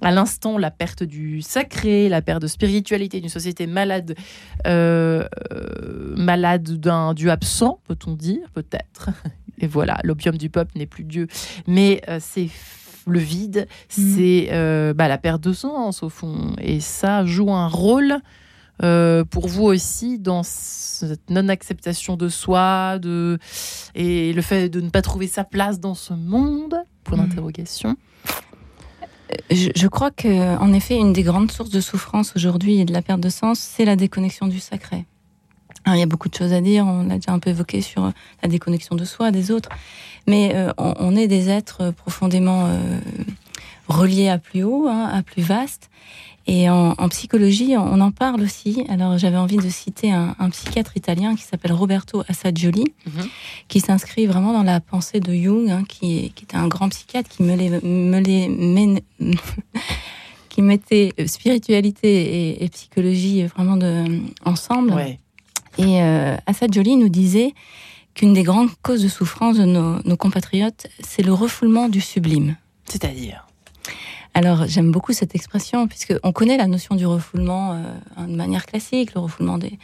à 0.00 0.10
l'instant 0.10 0.58
la 0.58 0.70
perte 0.70 1.02
du 1.02 1.42
sacré, 1.42 2.08
la 2.08 2.22
perte 2.22 2.42
de 2.42 2.46
spiritualité 2.46 3.20
d'une 3.20 3.28
société 3.28 3.66
malade, 3.66 4.14
euh, 4.66 5.26
euh, 5.52 6.14
malade 6.16 6.78
d'un 6.78 7.14
Dieu 7.14 7.30
absent, 7.30 7.80
peut-on 7.86 8.14
dire, 8.14 8.48
peut-être. 8.54 9.10
Et 9.60 9.66
voilà, 9.66 9.98
l'opium 10.04 10.36
du 10.36 10.50
peuple 10.50 10.78
n'est 10.78 10.86
plus 10.86 11.04
Dieu, 11.04 11.26
mais 11.66 12.00
euh, 12.08 12.18
c'est 12.20 12.48
le 13.06 13.18
vide, 13.18 13.66
mm. 13.96 14.16
c'est 14.16 14.94
bah, 14.94 15.08
la 15.08 15.18
perte 15.18 15.42
de 15.42 15.52
sens 15.52 16.02
au 16.02 16.08
fond, 16.08 16.54
et 16.60 16.80
ça 16.80 17.24
joue 17.24 17.52
un 17.52 17.68
rôle. 17.68 18.18
pour 18.80 19.48
vous 19.48 19.64
aussi 19.64 20.18
dans 20.18 20.42
cette 20.44 21.30
non-acceptation 21.30 22.16
de 22.16 22.28
soi 22.28 22.98
de, 22.98 23.38
et 23.94 24.32
le 24.32 24.42
fait 24.42 24.68
de 24.68 24.80
ne 24.80 24.90
pas 24.90 25.02
trouver 25.02 25.26
sa 25.26 25.42
place 25.42 25.80
dans 25.80 25.94
ce 25.94 26.12
monde? 26.12 26.76
Point 27.02 27.16
mm. 27.16 27.28
d'interrogation 27.28 27.96
je, 29.50 29.86
crois 29.88 30.10
que, 30.10 30.58
en 30.58 30.72
effet, 30.72 30.96
une 30.96 31.12
des 31.12 31.22
grandes 31.22 31.50
sources 31.50 31.70
de 31.70 31.80
souffrance 31.80 32.32
aujourd'hui 32.36 32.80
et 32.80 32.84
de 32.84 32.92
la 32.92 33.02
perte 33.02 33.20
de 33.20 33.28
sens, 33.28 33.58
c'est 33.58 33.84
la 33.84 33.96
déconnexion 33.96 34.46
du 34.46 34.60
sacré. 34.60 35.04
il 35.86 35.96
y 35.96 36.02
a 36.02 36.06
beaucoup 36.06 36.28
de 36.28 36.34
choses 36.34 36.52
à 36.52 36.60
dire, 36.60 36.86
on 36.86 37.04
l'a 37.04 37.16
déjà 37.16 37.32
un 37.32 37.38
peu 37.38 37.50
évoqué 37.50 37.80
sur 37.80 38.12
la 38.42 38.48
déconnexion 38.48 38.96
de 38.96 39.04
soi, 39.04 39.30
des 39.30 39.50
autres, 39.50 39.70
mais 40.26 40.52
euh, 40.54 40.72
on, 40.78 41.16
est 41.16 41.28
des 41.28 41.48
êtres 41.48 41.90
profondément 41.90 42.66
euh, 42.66 43.00
reliés 43.88 44.28
à 44.28 44.38
plus 44.38 44.62
haut, 44.62 44.86
hein, 44.88 45.10
à 45.12 45.22
plus 45.22 45.42
vaste, 45.42 45.90
et 46.50 46.70
en, 46.70 46.94
psychologie, 47.10 47.76
on 47.76 48.00
en 48.00 48.10
parle 48.10 48.40
aussi. 48.40 48.82
Alors, 48.88 49.18
j'avais 49.18 49.36
envie 49.36 49.58
de 49.58 49.68
citer 49.68 50.10
un, 50.10 50.48
psychiatre 50.48 50.96
italien 50.96 51.36
qui 51.36 51.42
s'appelle 51.42 51.72
Roberto 51.74 52.24
Assagioli, 52.26 52.84
mhm. 53.06 53.28
qui 53.68 53.80
s'inscrit 53.80 54.26
vraiment 54.26 54.54
dans 54.54 54.62
la 54.62 54.80
pensée 54.80 55.20
de 55.20 55.30
Jung, 55.34 55.68
hein, 55.68 55.84
qui, 55.86 56.32
qui, 56.34 56.44
était 56.44 56.56
un 56.56 56.66
grand 56.66 56.88
psychiatre 56.88 57.28
qui 57.28 57.42
me 57.42 57.54
les, 57.54 57.68
me 57.82 58.18
les 58.18 59.02
qui 60.48 60.62
mettait 60.62 61.12
euh, 61.20 61.26
spiritualité 61.26 62.64
et, 62.64 62.68
psychologie 62.70 63.44
vraiment 63.44 63.76
de, 63.76 64.22
ensemble. 64.46 64.94
Et 65.76 66.02
euh, 66.02 66.34
Assagioli 66.46 66.96
nous 66.96 67.10
disait 67.10 67.52
qu'une 68.14 68.32
des 68.32 68.42
grandes 68.42 68.70
causes 68.80 69.02
de 69.02 69.08
souffrance 69.08 69.58
de 69.58 69.66
nos, 69.66 70.02
nos 70.02 70.16
compatriotes, 70.16 70.86
c'est 71.06 71.22
le 71.22 71.34
refoulement 71.34 71.90
du 71.90 72.00
sublime. 72.00 72.56
C'est-à-dire? 72.86 73.47
Alors 74.34 74.66
j'aime 74.66 74.92
beaucoup 74.92 75.12
cette 75.12 75.34
expression 75.34 75.88
puisque 75.88 76.14
on 76.22 76.32
connaît 76.32 76.56
la 76.56 76.66
notion 76.66 76.94
du 76.94 77.06
refoulement 77.06 77.72
euh, 77.72 78.26
de 78.26 78.36
manière 78.36 78.66
classique, 78.66 79.14
le 79.14 79.20
refoulement 79.20 79.58
des, 79.58 79.78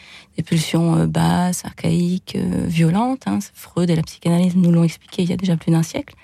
pulsions 0.44 0.96
euh, 0.96 1.06
basses, 1.06 1.64
archaïques, 1.64 2.36
euh, 2.36 2.64
violentes. 2.66 3.22
Hein. 3.26 3.38
Freud 3.54 3.90
et 3.90 3.96
la 3.96 4.02
psychanalyse 4.02 4.54
nous 4.56 4.70
l'ont 4.70 4.84
expliqué 4.84 5.22
il 5.22 5.30
y 5.30 5.32
a 5.32 5.36
déjà 5.36 5.56
plus 5.56 5.72
d'un 5.72 5.82
siècle. 5.82 6.14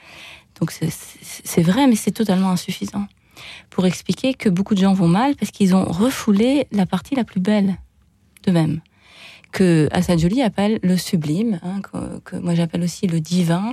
Donc 0.60 0.72
c'est 0.72 1.62
vrai, 1.62 1.86
mais 1.86 1.96
c'est 1.96 2.10
totalement 2.10 2.50
insuffisant 2.50 3.06
pour 3.70 3.86
expliquer 3.86 4.34
que 4.34 4.50
beaucoup 4.50 4.74
de 4.74 4.80
gens 4.80 4.92
vont 4.92 5.08
mal 5.08 5.34
parce 5.34 5.50
qu'ils 5.50 5.74
ont 5.74 5.84
refoulé 5.84 6.66
la 6.70 6.84
partie 6.84 7.14
la 7.14 7.24
plus 7.24 7.40
belle 7.40 7.76
d'eux-mêmes 8.44 8.80
que 9.52 9.88
Assad 9.90 10.18
Jolie 10.18 10.42
appelle 10.42 10.78
le 10.82 10.96
sublime, 10.96 11.58
hein, 11.64 11.80
que 12.24 12.36
moi 12.36 12.54
j'appelle 12.54 12.82
aussi 12.82 13.08
le 13.08 13.18
divin, 13.18 13.72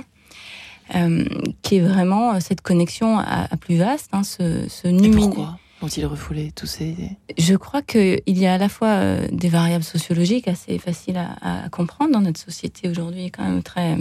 euh, 0.94 1.24
qui 1.62 1.76
est 1.76 1.80
vraiment 1.80 2.32
euh, 2.32 2.38
cette 2.40 2.62
connexion 2.62 3.18
à, 3.18 3.48
plus 3.60 3.76
vaste, 3.76 4.08
hein, 4.12 4.22
ce, 4.22 4.66
ce 4.68 4.88
pourquoi 5.12 5.58
ont-ils 5.80 6.06
refoulé 6.06 6.50
tous 6.56 6.66
ces... 6.66 6.96
Je 7.36 7.54
crois 7.54 7.82
qu'il 7.82 8.20
y 8.26 8.46
a 8.46 8.54
à 8.54 8.58
la 8.58 8.68
fois 8.68 8.88
euh, 8.88 9.28
des 9.30 9.48
variables 9.48 9.84
sociologiques 9.84 10.48
assez 10.48 10.76
faciles 10.78 11.18
à, 11.18 11.68
comprendre 11.68 12.12
dans 12.12 12.20
notre 12.20 12.40
société 12.40 12.88
aujourd'hui, 12.88 13.30
quand 13.30 13.44
même 13.44 13.62
très 13.62 13.96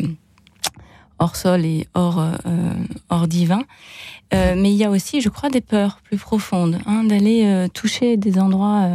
hors 1.20 1.36
sol 1.36 1.66
et 1.66 1.88
hors, 1.94 2.24
hors 3.10 3.28
divin. 3.28 3.64
mais 4.32 4.72
il 4.72 4.76
y 4.76 4.86
a 4.86 4.90
aussi, 4.90 5.22
je 5.22 5.30
crois, 5.30 5.50
des 5.50 5.62
peurs 5.62 6.00
plus 6.04 6.18
profondes, 6.18 6.80
hein, 6.88 7.04
d'aller 7.04 7.68
toucher 7.74 8.18
des 8.18 8.40
endroits 8.40 8.90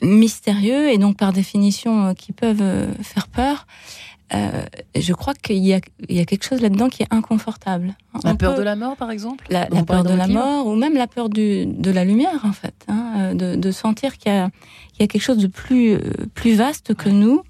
mystérieux 0.00 0.90
et 0.90 0.96
donc 0.96 1.18
par 1.18 1.34
définition 1.34 2.14
qui 2.14 2.32
peuvent 2.32 2.94
faire 3.02 3.28
peur. 3.28 3.66
Euh, 4.34 4.64
je 4.94 5.12
crois 5.12 5.34
qu'il 5.34 5.58
y, 5.58 5.74
a, 5.74 5.80
quelque 5.80 6.44
chose 6.44 6.60
là-dedans 6.60 6.88
qui 6.88 7.02
est 7.02 7.08
inconfortable. 7.10 7.94
La 8.24 8.34
peur 8.34 8.56
de 8.56 8.62
la 8.62 8.76
mort, 8.76 8.96
par 8.96 9.10
exemple 9.10 9.44
La, 9.50 9.66
peur 9.66 10.04
de 10.04 10.14
la 10.14 10.26
mort, 10.26 10.66
ou 10.66 10.74
même 10.74 10.94
la 10.94 11.06
peur 11.06 11.28
de 11.28 11.90
la 11.90 12.04
lumière, 12.04 12.40
en 12.44 12.52
fait. 12.52 12.74
Hein, 12.88 13.34
euh, 13.40 13.56
de, 13.56 13.70
sentir 13.70 14.16
qu'il 14.16 14.32
y, 14.32 14.36
a, 14.36 14.50
quelque 14.98 15.20
chose 15.20 15.38
de 15.38 15.48
plus, 15.48 15.94
euh, 15.94 16.00
plus 16.34 16.54
vaste 16.54 16.94
que 16.94 17.08
nous. 17.08 17.42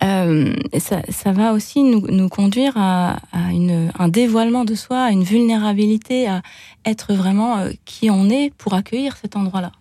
ça, 0.00 1.32
va 1.32 1.52
aussi 1.52 1.82
nous, 1.82 2.28
conduire 2.28 2.74
à, 2.76 3.16
un 3.32 4.08
dévoilement 4.08 4.64
de 4.64 4.74
soi, 4.74 5.04
à 5.04 5.10
une 5.12 5.24
vulnérabilité, 5.24 6.28
à 6.28 6.42
être 6.84 7.14
vraiment 7.14 7.64
qui 7.84 8.10
on 8.10 8.28
est 8.28 8.52
pour 8.54 8.74
accueillir 8.74 9.16
cet 9.16 9.36
endroit-là 9.36 9.72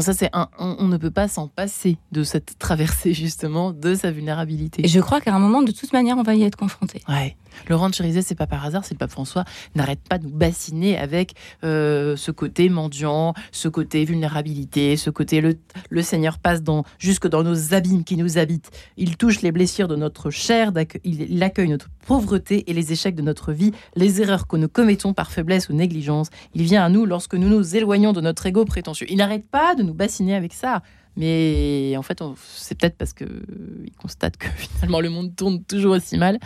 ça, 0.00 0.14
c'est 0.14 0.30
un, 0.32 0.48
on, 0.58 0.86
ne 0.86 0.96
peut 0.96 1.10
pas 1.10 1.28
s'en 1.28 1.48
passer 1.48 1.98
de 2.12 2.24
cette 2.24 2.58
traversée, 2.58 3.12
justement, 3.14 3.72
de 3.72 3.94
sa 3.94 4.10
vulnérabilité. 4.10 4.84
Et 4.84 4.88
je 4.88 5.00
crois 5.00 5.20
qu'à 5.20 5.34
un 5.34 5.38
moment, 5.38 5.62
de 5.62 5.72
toute 5.72 5.92
manière, 5.92 6.16
on 6.16 6.22
va 6.22 6.34
y 6.34 6.42
être 6.42 6.56
confronté. 6.56 7.02
Ouais. 7.08 7.36
Laurent 7.68 7.88
de 7.88 7.94
c'est 8.20 8.34
pas 8.34 8.46
par 8.46 8.64
hasard, 8.64 8.84
c'est 8.84 8.94
le 8.94 8.98
pape 8.98 9.10
François 9.10 9.44
n'arrête 9.74 10.00
pas 10.08 10.18
de 10.18 10.24
nous 10.24 10.36
bassiner 10.36 10.98
avec 10.98 11.34
euh, 11.64 12.16
ce 12.16 12.30
côté 12.30 12.68
mendiant, 12.68 13.34
ce 13.50 13.68
côté 13.68 14.04
vulnérabilité, 14.04 14.96
ce 14.96 15.10
côté 15.10 15.40
le, 15.40 15.58
le 15.90 16.02
Seigneur 16.02 16.38
passe 16.38 16.62
dans, 16.62 16.84
jusque 16.98 17.28
dans 17.28 17.42
nos 17.42 17.74
abîmes 17.74 18.04
qui 18.04 18.16
nous 18.16 18.38
habitent. 18.38 18.70
Il 18.96 19.16
touche 19.16 19.42
les 19.42 19.52
blessures 19.52 19.88
de 19.88 19.96
notre 19.96 20.30
chair, 20.30 20.72
il 21.04 21.42
accueille 21.42 21.68
notre 21.68 21.88
pauvreté 22.06 22.70
et 22.70 22.74
les 22.74 22.92
échecs 22.92 23.14
de 23.14 23.22
notre 23.22 23.52
vie, 23.52 23.72
les 23.96 24.20
erreurs 24.20 24.46
que 24.46 24.56
nous 24.56 24.68
commettons 24.68 25.12
par 25.14 25.30
faiblesse 25.30 25.68
ou 25.68 25.72
négligence. 25.72 26.28
Il 26.54 26.62
vient 26.62 26.84
à 26.84 26.88
nous 26.88 27.06
lorsque 27.06 27.34
nous 27.34 27.48
nous 27.48 27.76
éloignons 27.76 28.12
de 28.12 28.20
notre 28.20 28.46
ego 28.46 28.64
prétentieux. 28.64 29.06
Il 29.10 29.18
n'arrête 29.18 29.46
pas 29.46 29.74
de 29.74 29.82
nous 29.82 29.94
bassiner 29.94 30.34
avec 30.34 30.52
ça. 30.52 30.82
Mais 31.16 31.94
en 31.96 32.02
fait, 32.02 32.22
c'est 32.54 32.78
peut-être 32.78 32.96
parce 32.96 33.12
qu'il 33.12 33.92
constate 33.98 34.36
que 34.36 34.46
finalement 34.56 35.00
le 35.00 35.10
monde 35.10 35.34
tourne 35.36 35.62
toujours 35.64 35.94
aussi 35.94 36.16
mal 36.16 36.38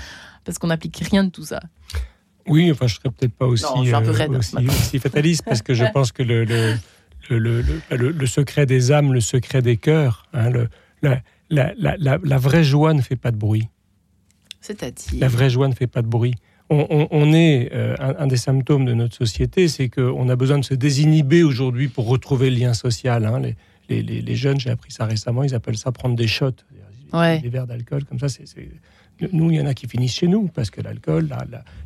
parce 0.45 0.59
qu'on 0.59 0.69
n'applique 0.69 0.97
rien 0.99 1.25
de 1.25 1.31
tout 1.31 1.45
ça. 1.45 1.61
Oui, 2.49 2.71
enfin, 2.71 2.87
je 2.87 2.95
serais 2.95 3.11
peut-être 3.11 3.35
pas 3.35 3.47
aussi, 3.47 3.65
euh, 3.67 4.39
aussi, 4.69 4.99
fataliste 4.99 5.45
parce 5.45 5.63
que 5.63 5.75
je 5.75 5.85
pense 5.93 6.13
que 6.13 6.23
le, 6.23 6.45
le, 6.45 6.77
le, 7.29 7.63
le, 7.91 8.27
secret 8.27 8.67
des 8.67 8.93
âmes, 8.93 9.13
le 9.13 9.21
secret 9.21 9.63
des 9.63 9.77
cœurs, 9.77 10.27
hein, 10.33 10.51
la, 11.03 11.23
la, 11.51 11.75
la, 11.77 12.19
la, 12.23 12.39
vraie 12.39 12.63
joie 12.63 12.95
ne 12.95 13.03
fait 13.03 13.17
pas 13.17 13.33
de 13.33 13.37
bruit. 13.37 13.69
C'est-à-dire 14.61 15.21
La 15.21 15.29
vraie 15.29 15.51
joie 15.51 15.67
ne 15.69 15.75
fait 15.75 15.89
pas 15.89 16.03
de 16.03 16.09
bruit. 16.09 16.35
On, 16.69 17.07
on, 17.13 17.33
est 17.33 17.71
euh, 17.73 17.95
un, 17.99 18.27
des 18.27 18.37
symptômes 18.37 18.85
de 18.85 18.95
notre 18.95 19.15
société, 19.15 19.69
c'est 19.69 19.89
qu'on 19.89 20.29
a 20.29 20.35
besoin 20.35 20.59
de 20.59 20.65
se 20.65 20.75
désinhiber 20.75 21.45
aujourd'hui 21.45 21.87
pour 21.87 22.09
retrouver 22.09 22.51
le 22.51 22.57
lien 22.57 22.75
social. 22.75 23.25
Hein. 23.25 23.39
Les, 23.39 23.57
les, 23.89 24.03
les, 24.03 24.37
jeunes, 24.37 24.59
j'ai 24.59 24.71
appris 24.71 24.93
ça 24.93 25.05
récemment, 25.05 25.43
ils 25.45 25.55
appellent 25.55 25.79
ça 25.79 25.93
prendre 25.93 26.17
des 26.17 26.27
shots, 26.27 26.51
des 27.13 27.49
verres 27.49 27.67
d'alcool, 27.67 28.05
comme 28.05 28.19
ça. 28.19 28.29
c'est 28.29 28.45
nous, 29.33 29.51
il 29.51 29.57
y 29.57 29.61
en 29.61 29.67
a 29.67 29.75
qui 29.75 29.87
finissent 29.89 30.15
chez 30.15 30.29
nous 30.29 30.49
parce 30.49 30.71
que 30.71 30.81
l'alcool, 30.81 31.31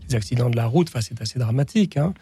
les 0.08 0.14
accidents 0.14 0.50
de 0.50 0.56
la 0.56 0.66
route, 0.66 0.90
c'est 1.00 1.20
assez 1.20 1.38
dramatique. 1.38 1.96
Hein. 1.96 2.12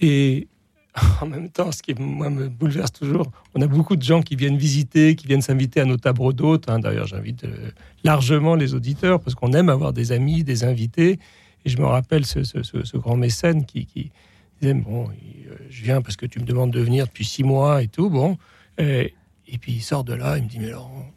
Et 0.00 0.48
en 1.20 1.26
même 1.26 1.50
temps, 1.50 1.72
ce 1.72 1.82
qui 1.82 1.94
moi 1.94 2.30
me 2.30 2.48
bouleverse 2.48 2.92
toujours, 2.92 3.30
on 3.54 3.60
a 3.60 3.66
beaucoup 3.66 3.96
de 3.96 4.02
gens 4.02 4.22
qui 4.22 4.36
viennent 4.36 4.56
visiter, 4.56 5.16
qui 5.16 5.26
viennent 5.26 5.42
s'inviter 5.42 5.80
à 5.80 5.84
nos 5.84 5.96
tables 5.96 6.32
d'hôtes. 6.32 6.68
Hein. 6.68 6.78
D'ailleurs, 6.78 7.06
j'invite 7.06 7.44
euh, 7.44 7.70
largement 8.04 8.54
les 8.54 8.74
auditeurs 8.74 9.20
parce 9.20 9.34
qu'on 9.34 9.52
aime 9.52 9.68
avoir 9.68 9.92
des 9.92 10.12
amis, 10.12 10.44
des 10.44 10.64
invités. 10.64 11.18
Et 11.64 11.68
je 11.68 11.78
me 11.78 11.86
rappelle 11.86 12.24
ce, 12.24 12.96
grand 12.96 13.16
mécène 13.16 13.64
qui, 13.66 14.12
disait 14.60 14.74
bon, 14.74 15.08
euh, 15.08 15.56
je 15.68 15.82
viens 15.82 16.00
parce 16.00 16.16
que 16.16 16.26
tu 16.26 16.38
me 16.38 16.44
demandes 16.44 16.70
de 16.70 16.80
venir 16.80 17.06
depuis 17.06 17.24
six 17.24 17.42
mois 17.42 17.82
et 17.82 17.88
tout. 17.88 18.08
Bon, 18.08 18.38
et, 18.78 19.14
puis 19.58 19.72
il 19.72 19.82
sort 19.82 20.04
de 20.04 20.14
là, 20.14 20.38
il 20.38 20.44
me 20.44 20.48
dit 20.48 20.58
mais 20.58 20.70
Laurent, 20.70 21.10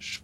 je, 0.00 0.20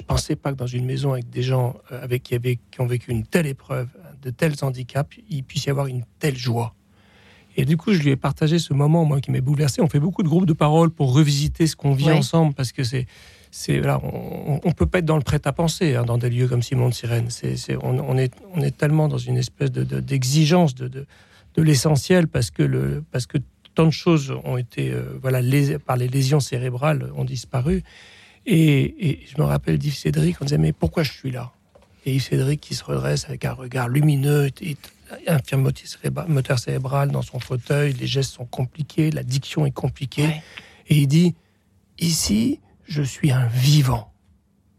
ne 0.00 0.06
pensais 0.06 0.36
pas 0.36 0.52
que 0.52 0.56
dans 0.56 0.66
une 0.66 0.84
maison 0.84 1.12
avec 1.12 1.30
des 1.30 1.42
gens 1.42 1.76
euh, 1.92 2.02
avec 2.02 2.22
qui, 2.22 2.38
qui 2.38 2.80
ont 2.80 2.86
vécu 2.86 3.10
une 3.10 3.24
telle 3.24 3.46
épreuve, 3.46 3.88
de 4.22 4.30
tels 4.30 4.54
handicaps, 4.62 5.16
il 5.30 5.44
puisse 5.44 5.66
y 5.66 5.70
avoir 5.70 5.86
une 5.86 6.04
telle 6.18 6.36
joie. 6.36 6.74
Et 7.56 7.64
du 7.64 7.76
coup, 7.76 7.92
je 7.92 8.02
lui 8.02 8.10
ai 8.10 8.16
partagé 8.16 8.58
ce 8.58 8.74
moment, 8.74 9.04
moi, 9.04 9.20
qui 9.20 9.30
m'est 9.30 9.40
bouleversé. 9.40 9.80
On 9.80 9.88
fait 9.88 10.00
beaucoup 10.00 10.22
de 10.22 10.28
groupes 10.28 10.46
de 10.46 10.52
parole 10.52 10.90
pour 10.90 11.14
revisiter 11.14 11.66
ce 11.66 11.74
qu'on 11.74 11.94
vit 11.94 12.10
ensemble, 12.10 12.52
parce 12.52 12.72
que 12.72 12.84
c'est, 12.84 13.06
c'est 13.50 13.80
là, 13.80 13.98
on, 14.02 14.60
on, 14.62 14.72
peut 14.72 14.84
pas 14.84 14.98
être 14.98 15.06
dans 15.06 15.16
le 15.16 15.22
prêt-à-penser 15.22 15.94
hein, 15.94 16.04
dans 16.04 16.18
des 16.18 16.28
lieux 16.28 16.48
comme 16.48 16.62
Simon 16.62 16.90
de 16.90 16.94
Sirène. 16.94 17.30
C'est, 17.30 17.56
c'est, 17.56 17.78
on, 17.82 18.18
est, 18.18 18.34
on 18.54 18.60
est 18.60 18.76
tellement 18.76 19.08
dans 19.08 19.16
une 19.16 19.38
espèce 19.38 19.72
de, 19.72 19.82
d'exigence 20.00 20.74
de, 20.74 20.88
de, 20.88 21.06
de, 21.54 21.62
l'essentiel, 21.62 22.28
parce 22.28 22.50
que 22.50 22.62
le, 22.62 23.02
parce 23.10 23.26
que 23.26 23.38
tant 23.76 23.86
de 23.86 23.90
choses 23.90 24.34
ont 24.44 24.56
été, 24.56 24.90
euh, 24.90 25.16
voilà, 25.22 25.40
les, 25.40 25.78
par 25.78 25.96
les 25.96 26.08
lésions 26.08 26.40
cérébrales 26.40 27.12
ont 27.14 27.24
disparu. 27.24 27.84
Et, 28.46 29.10
et 29.10 29.26
je 29.26 29.40
me 29.40 29.46
rappelle 29.46 29.78
d'Yves 29.78 29.96
Cédric, 29.96 30.36
on 30.40 30.44
disait 30.44 30.58
mais 30.58 30.72
pourquoi 30.72 31.04
je 31.04 31.12
suis 31.12 31.30
là? 31.30 31.52
Et 32.06 32.14
Yves 32.14 32.22
Cédric 32.22 32.60
qui 32.60 32.74
se 32.74 32.84
redresse 32.84 33.26
avec 33.26 33.44
un 33.44 33.52
regard 33.52 33.88
lumineux, 33.88 34.50
et, 34.62 34.76
un 35.28 35.56
moteur 36.26 36.58
cérébral 36.58 37.10
dans 37.10 37.22
son 37.22 37.38
fauteuil, 37.38 37.92
les 37.92 38.06
gestes 38.06 38.32
sont 38.34 38.44
compliqués, 38.44 39.10
la 39.10 39.22
diction 39.22 39.66
est 39.66 39.72
compliquée. 39.72 40.42
Et 40.88 40.96
il 40.96 41.06
dit, 41.06 41.34
ici, 41.98 42.60
je 42.86 43.02
suis 43.02 43.30
un 43.30 43.46
vivant. 43.46 44.12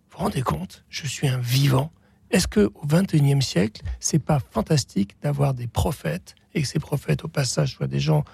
Vous 0.10 0.17
vous 0.17 0.23
rendez 0.25 0.41
compte? 0.41 0.83
Je 0.89 1.07
suis 1.07 1.27
un 1.27 1.38
vivant. 1.38 1.91
Est-ce 2.31 2.47
que 2.47 2.71
au 2.75 2.86
XXIe 2.86 3.41
siècle, 3.41 3.81
c'est 3.99 4.19
pas 4.19 4.39
fantastique 4.51 5.15
d'avoir 5.21 5.53
des 5.53 5.67
prophètes 5.67 6.36
et 6.53 6.62
que 6.62 6.67
ces 6.67 6.79
prophètes, 6.79 7.23
au 7.23 7.29
passage, 7.29 7.75
soient 7.75 7.88
des 7.88 7.99
gens 7.99 8.25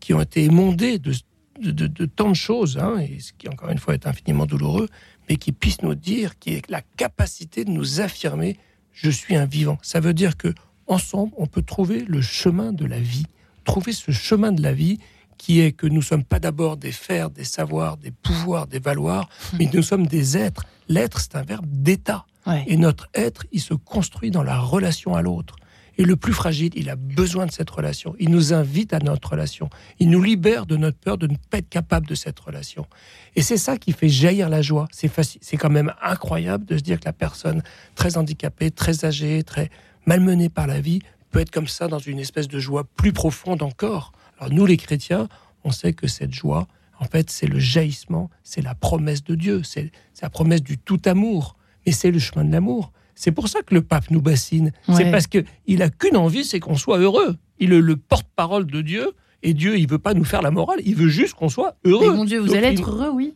qui 0.00 0.14
ont 0.14 0.20
été 0.20 0.44
émondés 0.44 0.98
de, 0.98 1.12
de, 1.60 2.06
tant 2.06 2.30
de 2.30 2.34
choses, 2.34 2.78
hein, 2.78 2.98
et 2.98 3.20
ce 3.20 3.32
qui 3.32 3.48
encore 3.48 3.70
une 3.70 3.78
fois 3.78 3.94
est 3.94 4.06
infiniment 4.06 4.46
douloureux, 4.46 4.88
mais 5.28 5.36
qui 5.36 5.52
puissent 5.52 5.82
nous 5.82 5.94
dire, 5.94 6.38
qui 6.38 6.54
est 6.54 6.70
la 6.70 6.82
capacité 6.96 7.64
de 7.64 7.70
nous 7.70 8.00
affirmer, 8.00 8.58
je 8.92 9.10
suis 9.10 9.36
un 9.36 9.46
vivant. 9.46 9.78
Ça 9.82 10.00
veut 10.00 10.14
dire 10.14 10.36
que 10.36 10.54
ensemble, 10.86 11.32
on 11.36 11.46
peut 11.46 11.62
trouver 11.62 12.04
le 12.06 12.20
chemin 12.20 12.72
de 12.72 12.86
la 12.86 13.00
vie, 13.00 13.26
trouver 13.64 13.92
ce 13.92 14.12
chemin 14.12 14.52
de 14.52 14.62
la 14.62 14.72
vie 14.72 14.98
qui 15.38 15.60
est 15.60 15.72
que 15.72 15.86
nous 15.86 15.96
ne 15.96 16.00
sommes 16.00 16.24
pas 16.24 16.38
d'abord 16.38 16.76
des 16.76 16.92
fers, 16.92 17.30
des 17.30 17.44
savoirs, 17.44 17.96
des 17.98 18.10
pouvoirs, 18.10 18.66
des 18.66 18.78
valoirs, 18.78 19.28
hmm. 19.52 19.56
mais 19.58 19.70
nous 19.72 19.82
sommes 19.82 20.06
des 20.06 20.36
êtres. 20.38 20.64
L'être, 20.88 21.20
c'est 21.20 21.36
un 21.36 21.42
verbe 21.42 21.66
d'état. 21.68 22.24
Et 22.68 22.76
notre 22.76 23.08
être, 23.12 23.44
il 23.50 23.60
se 23.60 23.74
construit 23.74 24.30
dans 24.30 24.44
la 24.44 24.60
relation 24.60 25.16
à 25.16 25.22
l'autre. 25.22 25.56
Et 25.98 26.04
le 26.04 26.16
plus 26.16 26.32
fragile, 26.32 26.72
il 26.74 26.90
a 26.90 26.96
besoin 26.96 27.46
de 27.46 27.50
cette 27.50 27.70
relation. 27.70 28.14
Il 28.18 28.30
nous 28.30 28.52
invite 28.52 28.92
à 28.92 28.98
notre 28.98 29.30
relation. 29.30 29.70
Il 29.98 30.10
nous 30.10 30.22
libère 30.22 30.66
de 30.66 30.76
notre 30.76 30.98
peur 30.98 31.16
de 31.16 31.26
ne 31.26 31.36
pas 31.50 31.58
être 31.58 31.68
capable 31.68 32.06
de 32.06 32.14
cette 32.14 32.38
relation. 32.38 32.86
Et 33.34 33.42
c'est 33.42 33.56
ça 33.56 33.78
qui 33.78 33.92
fait 33.92 34.08
jaillir 34.08 34.48
la 34.48 34.62
joie. 34.62 34.88
C'est 34.92 35.10
c'est 35.40 35.56
quand 35.56 35.70
même 35.70 35.92
incroyable 36.02 36.66
de 36.66 36.76
se 36.76 36.82
dire 36.82 37.00
que 37.00 37.06
la 37.06 37.12
personne 37.12 37.62
très 37.94 38.18
handicapée, 38.18 38.70
très 38.70 39.04
âgée, 39.04 39.42
très 39.42 39.70
malmené 40.04 40.48
par 40.48 40.66
la 40.66 40.80
vie, 40.80 41.00
peut 41.30 41.40
être 41.40 41.50
comme 41.50 41.68
ça 41.68 41.88
dans 41.88 41.98
une 41.98 42.18
espèce 42.18 42.48
de 42.48 42.58
joie 42.58 42.84
plus 42.84 43.12
profonde 43.12 43.62
encore. 43.62 44.12
Alors 44.38 44.52
nous, 44.52 44.66
les 44.66 44.76
chrétiens, 44.76 45.28
on 45.64 45.70
sait 45.70 45.94
que 45.94 46.06
cette 46.06 46.32
joie, 46.32 46.68
en 46.98 47.04
fait, 47.04 47.30
c'est 47.30 47.46
le 47.46 47.58
jaillissement, 47.58 48.30
c'est 48.42 48.62
la 48.62 48.74
promesse 48.74 49.24
de 49.24 49.34
Dieu, 49.34 49.62
c'est 49.62 49.90
la 50.22 50.30
promesse 50.30 50.62
du 50.62 50.78
tout 50.78 51.00
amour, 51.06 51.56
mais 51.84 51.92
c'est 51.92 52.10
le 52.10 52.18
chemin 52.18 52.44
de 52.44 52.52
l'amour. 52.52 52.92
C'est 53.16 53.32
pour 53.32 53.48
ça 53.48 53.62
que 53.62 53.74
le 53.74 53.82
pape 53.82 54.10
nous 54.10 54.20
bassine. 54.22 54.70
C'est 54.94 55.10
parce 55.10 55.26
qu'il 55.26 55.82
a 55.82 55.88
qu'une 55.88 56.16
envie, 56.16 56.44
c'est 56.44 56.60
qu'on 56.60 56.76
soit 56.76 56.98
heureux. 56.98 57.34
Il 57.58 57.72
est 57.72 57.80
le 57.80 57.96
porte-parole 57.96 58.66
de 58.66 58.80
Dieu. 58.82 59.12
Et 59.42 59.52
Dieu, 59.54 59.78
il 59.78 59.88
veut 59.88 59.98
pas 59.98 60.14
nous 60.14 60.24
faire 60.24 60.42
la 60.42 60.50
morale, 60.50 60.80
il 60.84 60.96
veut 60.96 61.08
juste 61.08 61.34
qu'on 61.34 61.48
soit 61.50 61.76
heureux. 61.84 62.12
mon 62.12 62.24
Dieu, 62.24 62.40
vous 62.40 62.54
allez 62.54 62.68
être 62.68 62.90
heureux, 62.90 63.10
oui. 63.12 63.34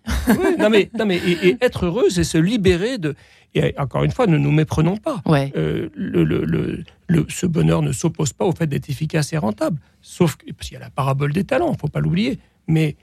non 0.58 0.68
mais, 0.70 0.90
non 0.98 1.06
mais 1.06 1.18
et 1.18 1.56
être 1.60 1.86
heureux, 1.86 2.08
c'est 2.10 2.24
se 2.24 2.38
libérer 2.38 2.98
de. 2.98 3.14
Et 3.54 3.74
encore 3.78 4.02
une 4.04 4.10
fois, 4.10 4.26
ne 4.26 4.38
nous 4.38 4.50
méprenons 4.50 4.96
pas. 4.96 5.22
Euh, 5.56 5.88
le, 5.94 6.24
le, 6.24 6.82
le, 7.06 7.26
ce 7.28 7.46
bonheur 7.46 7.82
ne 7.82 7.92
s'oppose 7.92 8.32
pas 8.32 8.44
au 8.44 8.52
fait 8.52 8.66
d'être 8.66 8.88
efficace 8.88 9.32
et 9.32 9.36
rentable. 9.38 9.78
Sauf 10.00 10.36
qu'il 10.36 10.54
y 10.72 10.76
a 10.76 10.80
la 10.80 10.90
parabole 10.90 11.32
des 11.32 11.44
talents, 11.44 11.74
faut 11.74 11.88
pas 11.88 12.00
l'oublier. 12.00 12.38
Mais 12.66 12.96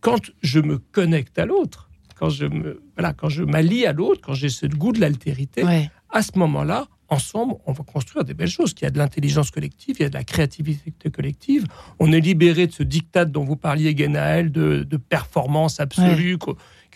quand 0.00 0.30
je 0.42 0.60
me 0.60 0.78
connecte 0.78 1.38
à 1.38 1.46
l'autre, 1.46 1.90
quand 2.14 2.28
je 2.30 2.46
me 2.46 2.82
voilà, 2.96 3.12
quand 3.12 3.28
je 3.28 3.42
m'allie 3.42 3.86
à 3.86 3.92
l'autre, 3.92 4.20
quand 4.22 4.34
j'ai 4.34 4.48
ce 4.48 4.66
goût 4.66 4.92
de 4.92 5.00
l'altérité, 5.00 5.62
à 6.10 6.22
ce 6.22 6.38
moment-là, 6.38 6.86
ensemble, 7.08 7.54
on 7.66 7.72
va 7.72 7.84
construire 7.84 8.24
des 8.24 8.34
belles 8.34 8.48
choses. 8.48 8.74
Il 8.80 8.84
y 8.84 8.86
a 8.86 8.90
de 8.90 8.98
l'intelligence 8.98 9.50
collective, 9.50 9.96
il 9.98 10.02
y 10.02 10.06
a 10.06 10.08
de 10.08 10.14
la 10.14 10.24
créativité 10.24 11.10
collective. 11.10 11.66
On 11.98 12.12
est 12.12 12.20
libéré 12.20 12.66
de 12.66 12.72
ce 12.72 12.82
diktat 12.82 13.24
dont 13.26 13.44
vous 13.44 13.56
parliez, 13.56 13.96
Genaël, 13.96 14.50
de, 14.50 14.84
de 14.84 14.96
performance 14.96 15.80
absolue 15.80 16.38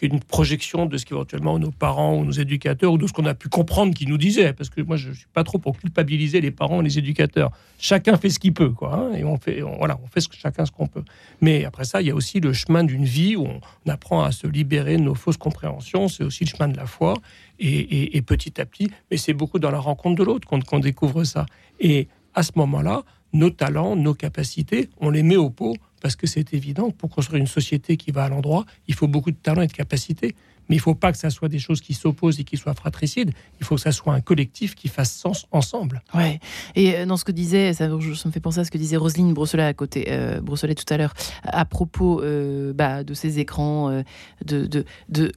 est 0.05 0.09
une 0.09 0.21
projection 0.21 0.87
de 0.87 0.97
ce 0.97 1.07
qu'éventuellement 1.07 1.59
nos 1.59 1.71
parents 1.71 2.17
ou 2.17 2.25
nos 2.25 2.33
éducateurs 2.33 2.93
ou 2.93 2.99
de 2.99 3.07
ce 3.07 3.13
qu'on 3.13 3.27
a 3.27 3.35
pu 3.35 3.49
comprendre 3.49 3.95
qu'ils 3.95 4.09
nous 4.09 4.19
disaient. 4.19 4.53
Parce 4.53 4.71
que 4.71 4.81
moi, 4.81 4.97
je 4.97 5.11
ne 5.11 5.15
suis 5.15 5.27
pas 5.33 5.45
trop 5.45 5.59
pour 5.59 5.79
culpabiliser 5.79 6.41
les 6.41 6.51
parents 6.51 6.81
et 6.81 6.85
les 6.85 6.99
éducateurs. 6.99 7.51
Chacun 7.79 8.17
fait 8.17 8.31
ce 8.31 8.39
qu'il 8.39 8.55
peut, 8.55 8.71
quoi. 8.71 8.95
Hein, 8.95 9.15
et 9.15 9.25
on 9.25 9.37
fait, 9.37 9.61
voilà, 9.61 9.99
on 10.03 10.07
fait 10.07 10.21
ce, 10.21 10.29
chacun 10.33 10.67
ce 10.67 10.73
qu'on 10.73 10.87
peut. 10.87 11.05
Mais 11.41 11.65
après 11.65 11.85
ça, 11.85 12.01
il 12.01 12.09
y 12.09 12.11
a 12.11 12.15
aussi 12.15 12.41
le 12.41 12.53
chemin 12.53 12.85
d'une 12.85 13.05
vie 13.05 13.37
où 13.37 13.47
on, 13.47 13.61
apprend 13.91 14.23
à 14.23 14.33
se 14.33 14.47
libérer 14.47 14.99
de 14.99 15.03
nos 15.03 15.15
fausses 15.15 15.39
compréhensions. 15.39 16.09
C'est 16.09 16.23
aussi 16.23 16.45
le 16.45 16.51
chemin 16.51 16.69
de 16.69 16.77
la 16.77 16.87
foi. 16.87 17.15
Et, 17.59 18.23
petit 18.23 18.61
à 18.61 18.67
petit, 18.67 18.91
mais 19.11 19.17
c'est 19.17 19.33
beaucoup 19.33 19.59
dans 19.59 19.71
la 19.71 19.81
rencontre 19.81 20.17
de 20.17 20.23
l'autre 20.23 20.47
qu'on 20.47 20.79
découvre 20.79 21.25
ça. 21.25 21.47
Et 21.81 22.07
à 22.35 22.43
ce 22.43 22.53
moment-là, 22.57 23.03
nos 23.33 23.51
talents, 23.51 23.97
nos 23.97 24.15
capacités, 24.15 24.91
on 25.01 25.11
les 25.11 25.23
met 25.23 25.37
au 25.37 25.51
pot 25.51 25.75
parce 26.01 26.17
que 26.17 26.27
c'est 26.27 26.55
évident, 26.55 26.91
pour 26.91 27.11
construire 27.11 27.41
une 27.41 27.47
société 27.47 27.97
qui 27.97 28.11
va 28.11 28.25
à 28.25 28.29
l'endroit, 28.29 28.65
il 28.87 28.95
faut 28.95 29.09
beaucoup 29.09 29.31
de 29.31 29.37
talent 29.37 29.63
et 29.63 29.67
de 29.67 29.73
capacité. 29.73 30.35
Mais 30.69 30.77
il 30.77 30.79
ne 30.79 30.83
faut 30.83 30.95
pas 30.95 31.13
que 31.13 31.19
ça 31.19 31.31
soit 31.31 31.49
des 31.49 31.59
choses 31.59 31.81
qui 31.81 31.95
s'opposent 31.95 32.41
et 32.41 32.45
qui 32.45 32.57
soient 32.57 32.75
fratricides. 32.75 33.33
Il 33.61 33.65
faut 33.65 33.77
que 33.77 33.81
ça 33.81 33.93
soit 33.93 34.13
un 34.13 34.21
collectif 34.21 34.75
qui 34.75 34.89
fasse 34.89 35.13
sens 35.13 35.47
ensemble. 35.51 36.03
Ouais. 36.15 36.41
Et 36.75 36.95
euh, 36.95 37.07
dans 37.07 37.17
ce 37.17 37.25
que 37.25 37.33
disait, 37.33 37.73
ça, 37.73 37.89
me 37.89 38.31
fait 38.31 38.41
penser 38.41 38.61
à 38.61 38.65
ce 38.65 38.71
que 38.71 38.79
disait 38.79 38.97
Roselyne 38.97 39.33
Brosselet 39.33 39.65
à 39.65 39.75
côté, 39.75 40.07
euh, 40.09 40.41
Brosselet 40.41 40.75
tout 40.75 40.93
à 40.93 40.97
l'heure, 40.97 41.15
à 41.43 41.65
propos 41.65 42.23
euh, 42.23 42.73
bah, 42.75 43.03
de 43.03 43.15
ces 43.15 43.39
écrans, 43.39 43.91
euh, 43.91 44.03
de, 44.45 44.85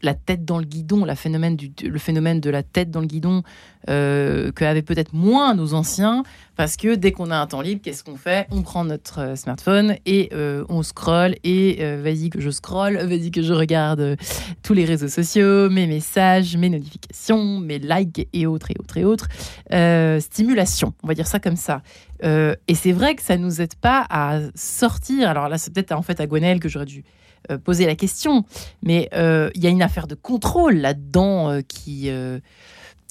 la 0.01 0.13
tête 0.13 0.43
dans 0.43 0.59
le 0.59 0.65
guidon, 0.65 1.05
le 1.05 1.15
phénomène 1.15 2.39
de 2.39 2.49
la 2.49 2.63
tête 2.63 2.91
dans 2.91 3.01
le 3.01 3.07
guidon 3.07 3.43
qu'avaient 3.87 4.83
peut-être 4.83 5.13
moins 5.13 5.55
nos 5.55 5.73
anciens, 5.73 6.23
parce 6.55 6.77
que 6.77 6.93
dès 6.93 7.11
qu'on 7.11 7.31
a 7.31 7.37
un 7.37 7.47
temps 7.47 7.61
libre, 7.61 7.81
qu'est-ce 7.83 8.03
qu'on 8.03 8.15
fait? 8.15 8.45
On 8.51 8.61
prend 8.61 8.85
notre 8.85 9.35
smartphone 9.35 9.95
et 10.05 10.29
on 10.69 10.83
scrolle 10.83 11.35
et 11.43 11.83
vas-y 11.97 12.29
que 12.29 12.39
je 12.39 12.49
scrolle, 12.49 12.97
vas-y 12.97 13.31
que 13.31 13.41
je 13.41 13.53
regarde 13.53 14.17
tous 14.63 14.73
les 14.73 14.85
réseaux 14.85 15.07
sociaux 15.07 15.51
mes 15.69 15.87
messages, 15.87 16.55
mes 16.57 16.69
notifications, 16.69 17.59
mes 17.59 17.79
likes 17.79 18.27
et 18.33 18.45
autres 18.45 18.71
et 18.71 18.75
autres 18.79 18.97
et 18.97 19.05
autres. 19.05 19.27
Euh, 19.73 20.19
stimulation, 20.19 20.93
on 21.03 21.07
va 21.07 21.13
dire 21.13 21.27
ça 21.27 21.39
comme 21.39 21.55
ça. 21.55 21.81
Euh, 22.23 22.55
et 22.67 22.75
c'est 22.75 22.91
vrai 22.91 23.15
que 23.15 23.21
ça 23.21 23.37
nous 23.37 23.61
aide 23.61 23.75
pas 23.75 24.05
à 24.09 24.39
sortir. 24.55 25.29
Alors 25.29 25.49
là, 25.49 25.57
c'est 25.57 25.73
peut-être 25.73 25.91
en 25.91 26.01
fait 26.01 26.19
à 26.19 26.27
Gwenelle 26.27 26.59
que 26.59 26.69
j'aurais 26.69 26.85
dû 26.85 27.03
euh, 27.49 27.57
poser 27.57 27.85
la 27.85 27.95
question, 27.95 28.45
mais 28.83 29.09
il 29.13 29.63
y 29.63 29.67
a 29.67 29.69
une 29.69 29.81
affaire 29.81 30.07
de 30.07 30.15
contrôle 30.15 30.75
là-dedans 30.75 31.59
qui 31.67 32.09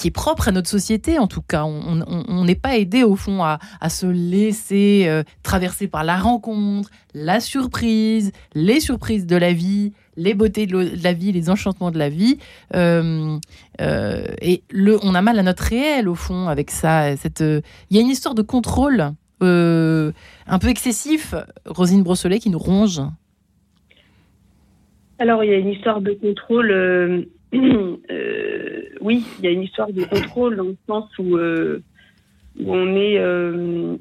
qui 0.01 0.09
est 0.09 0.13
propre 0.13 0.49
à 0.49 0.53
notre 0.53 0.69
société 0.69 1.19
en 1.19 1.27
tout 1.27 1.43
cas. 1.43 1.65
On 1.65 2.45
n'est 2.45 2.55
pas 2.55 2.77
aidé 2.79 3.05
au 3.05 3.17
fond 3.17 3.45
à, 3.45 3.59
se 3.89 4.07
laisser 4.07 5.23
traverser 5.43 5.89
par 5.89 6.05
la 6.05 6.17
rencontre, 6.17 6.91
la 7.15 7.41
surprise, 7.41 8.33
les 8.55 8.81
surprises 8.81 9.27
de 9.27 9.37
la 9.37 9.53
vie, 9.53 9.93
les 10.21 10.35
beautés 10.35 10.67
de 10.67 10.91
la 11.03 11.13
vie, 11.13 11.33
les 11.33 11.51
enchantements 11.51 11.91
de 11.91 11.99
la 11.99 12.09
vie. 12.09 12.39
Euh, 12.75 13.39
euh, 13.81 14.25
et 14.43 14.63
le, 14.71 14.99
on 15.03 15.15
a 15.15 15.23
mal 15.23 15.39
à 15.39 15.43
notre 15.43 15.65
réel, 15.65 16.09
au 16.09 16.15
fond, 16.15 16.49
avec 16.49 16.71
ça. 16.71 17.13
Il 17.13 17.63
y 17.91 17.99
a 17.99 18.01
une 18.01 18.09
histoire 18.09 18.35
de 18.35 18.43
contrôle 18.43 19.13
euh, 19.43 20.13
un 20.47 20.59
peu 20.59 20.69
excessif, 20.69 21.35
Rosine 21.67 22.03
Brosselet, 22.03 22.39
qui 22.39 22.51
nous 22.51 22.59
ronge. 22.59 23.01
Alors, 25.19 25.43
il 25.45 25.51
y 25.51 25.55
a 25.55 25.59
une 25.59 25.71
histoire 25.71 26.01
de 26.01 26.13
contrôle. 26.13 27.27
Oui, 27.53 29.25
il 29.39 29.45
y 29.45 29.47
a 29.47 29.51
une 29.51 29.63
histoire 29.63 29.93
de 29.93 30.05
contrôle 30.05 30.57
dans 30.57 30.65
le 30.65 30.77
sens 30.87 31.11
où, 31.19 31.39
on 32.67 32.97
est. 32.97 33.99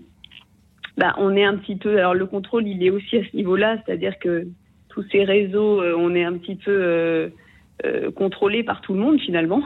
Bah, 0.98 1.16
on 1.18 1.34
est 1.38 1.46
un 1.46 1.56
petit 1.56 1.78
peu. 1.78 1.98
Alors, 1.98 2.14
le 2.14 2.26
contrôle, 2.26 2.68
il 2.68 2.84
est 2.84 2.90
aussi 2.90 3.18
à 3.18 3.24
ce 3.24 3.34
niveau-là, 3.36 3.78
c'est-à-dire 3.86 4.20
que 4.20 4.48
tous 4.90 5.06
ces 5.12 5.24
réseaux, 5.24 5.82
euh, 5.82 5.96
on 5.98 6.14
est 6.14 6.26
un 6.26 6.34
petit 6.34 6.56
peu 6.56 6.72
euh, 6.72 7.30
euh, 7.86 8.12
contrôlé 8.12 8.64
par 8.64 8.82
tout 8.82 8.94
le 8.94 9.00
monde 9.00 9.20
finalement. 9.20 9.64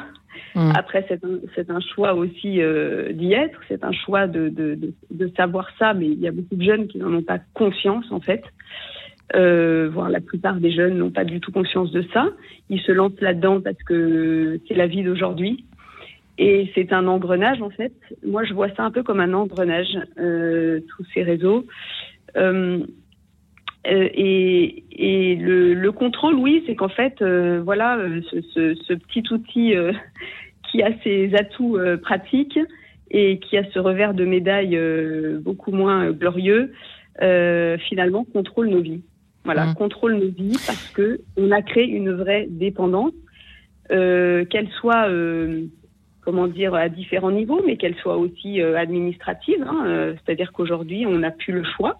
Mmh. 0.56 0.72
Après, 0.76 1.06
c'est 1.08 1.70
un, 1.72 1.80
choix 1.80 2.14
aussi 2.14 2.62
euh, 2.62 3.12
d'y 3.12 3.34
être, 3.34 3.60
c'est 3.68 3.84
un 3.84 3.92
choix 3.92 4.28
de, 4.28 4.50
de, 4.50 4.78
de, 5.10 5.32
savoir 5.36 5.68
ça, 5.80 5.96
mais 5.96 6.06
il 6.06 6.20
y 6.20 6.28
a 6.28 6.32
beaucoup 6.32 6.56
de 6.56 6.64
jeunes 6.64 6.88
qui 6.88 7.00
n'en 7.00 7.12
ont 7.12 7.24
pas 7.24 7.40
conscience 7.56 8.06
en 8.12 8.20
fait. 8.20 8.44
Euh, 9.36 9.90
voire 9.92 10.10
la 10.10 10.22
plupart 10.22 10.56
des 10.56 10.72
jeunes 10.72 10.98
n'ont 10.98 11.10
pas 11.10 11.26
du 11.26 11.40
tout 11.40 11.52
conscience 11.52 11.92
de 11.92 12.04
ça. 12.14 12.30
Ils 12.70 12.82
se 12.82 12.92
lancent 12.92 13.20
là-dedans 13.20 13.62
parce 13.62 13.82
que 13.84 14.60
c'est 14.68 14.76
la 14.76 14.86
vie 14.86 15.04
d'aujourd'hui. 15.04 15.66
Et 16.38 16.72
c'est 16.74 16.94
un 16.94 17.08
engrenage 17.08 17.62
en 17.62 17.70
fait. 17.70 17.94
Moi, 18.26 18.44
je 18.44 18.54
vois 18.54 18.70
ça 18.76 18.84
un 18.84 18.92
peu 18.92 19.04
comme 19.04 19.20
un 19.20 19.34
engrenage, 19.34 19.98
euh, 20.20 20.80
tous 20.96 21.06
ces 21.14 21.24
réseaux. 21.24 21.66
Euh, 22.36 22.80
euh, 23.88 24.10
et, 24.14 25.36
le, 25.36 25.74
le, 25.74 25.92
contrôle, 25.92 26.36
oui, 26.36 26.64
c'est 26.66 26.76
qu'en 26.76 26.90
fait, 26.90 27.22
voilà, 27.24 28.00
ce, 28.32 28.94
petit 28.94 29.24
outil 29.32 29.74
qui 30.72 30.82
a 30.82 30.92
ses 31.04 31.36
atouts 31.36 31.78
pratiques 32.02 32.60
et 33.12 33.40
qui 33.40 33.58
a 33.58 33.64
ce 33.72 33.80
revers 33.80 34.14
de 34.14 34.26
médaille 34.26 34.80
beaucoup 35.42 35.72
moins 35.72 36.12
glorieux, 36.12 36.72
finalement 37.20 38.24
contrôle 38.24 38.70
nos 38.70 38.82
vies. 38.82 39.02
Voilà, 39.46 39.66
mmh. 39.66 39.76
contrôle 39.76 40.16
nos 40.16 40.30
vies 40.30 40.58
parce 40.66 40.90
que 40.94 41.20
on 41.38 41.52
a 41.52 41.62
créé 41.62 41.86
une 41.86 42.12
vraie 42.12 42.48
dépendance, 42.50 43.12
qu'elle 43.90 44.70
soit 44.80 45.08
comment 46.22 46.48
dire, 46.48 46.74
à 46.74 46.88
différents 46.88 47.32
niveaux, 47.32 47.62
mais 47.66 47.76
qu'elle 47.76 47.96
soit 47.96 48.18
aussi 48.18 48.62
administrative. 48.62 49.62
Hein, 49.68 50.14
C'est-à-dire 50.16 50.54
qu'aujourd'hui, 50.54 51.06
on 51.06 51.20
n'a 51.20 51.32
plus 51.32 51.52
le 51.52 51.64
choix. 51.64 52.00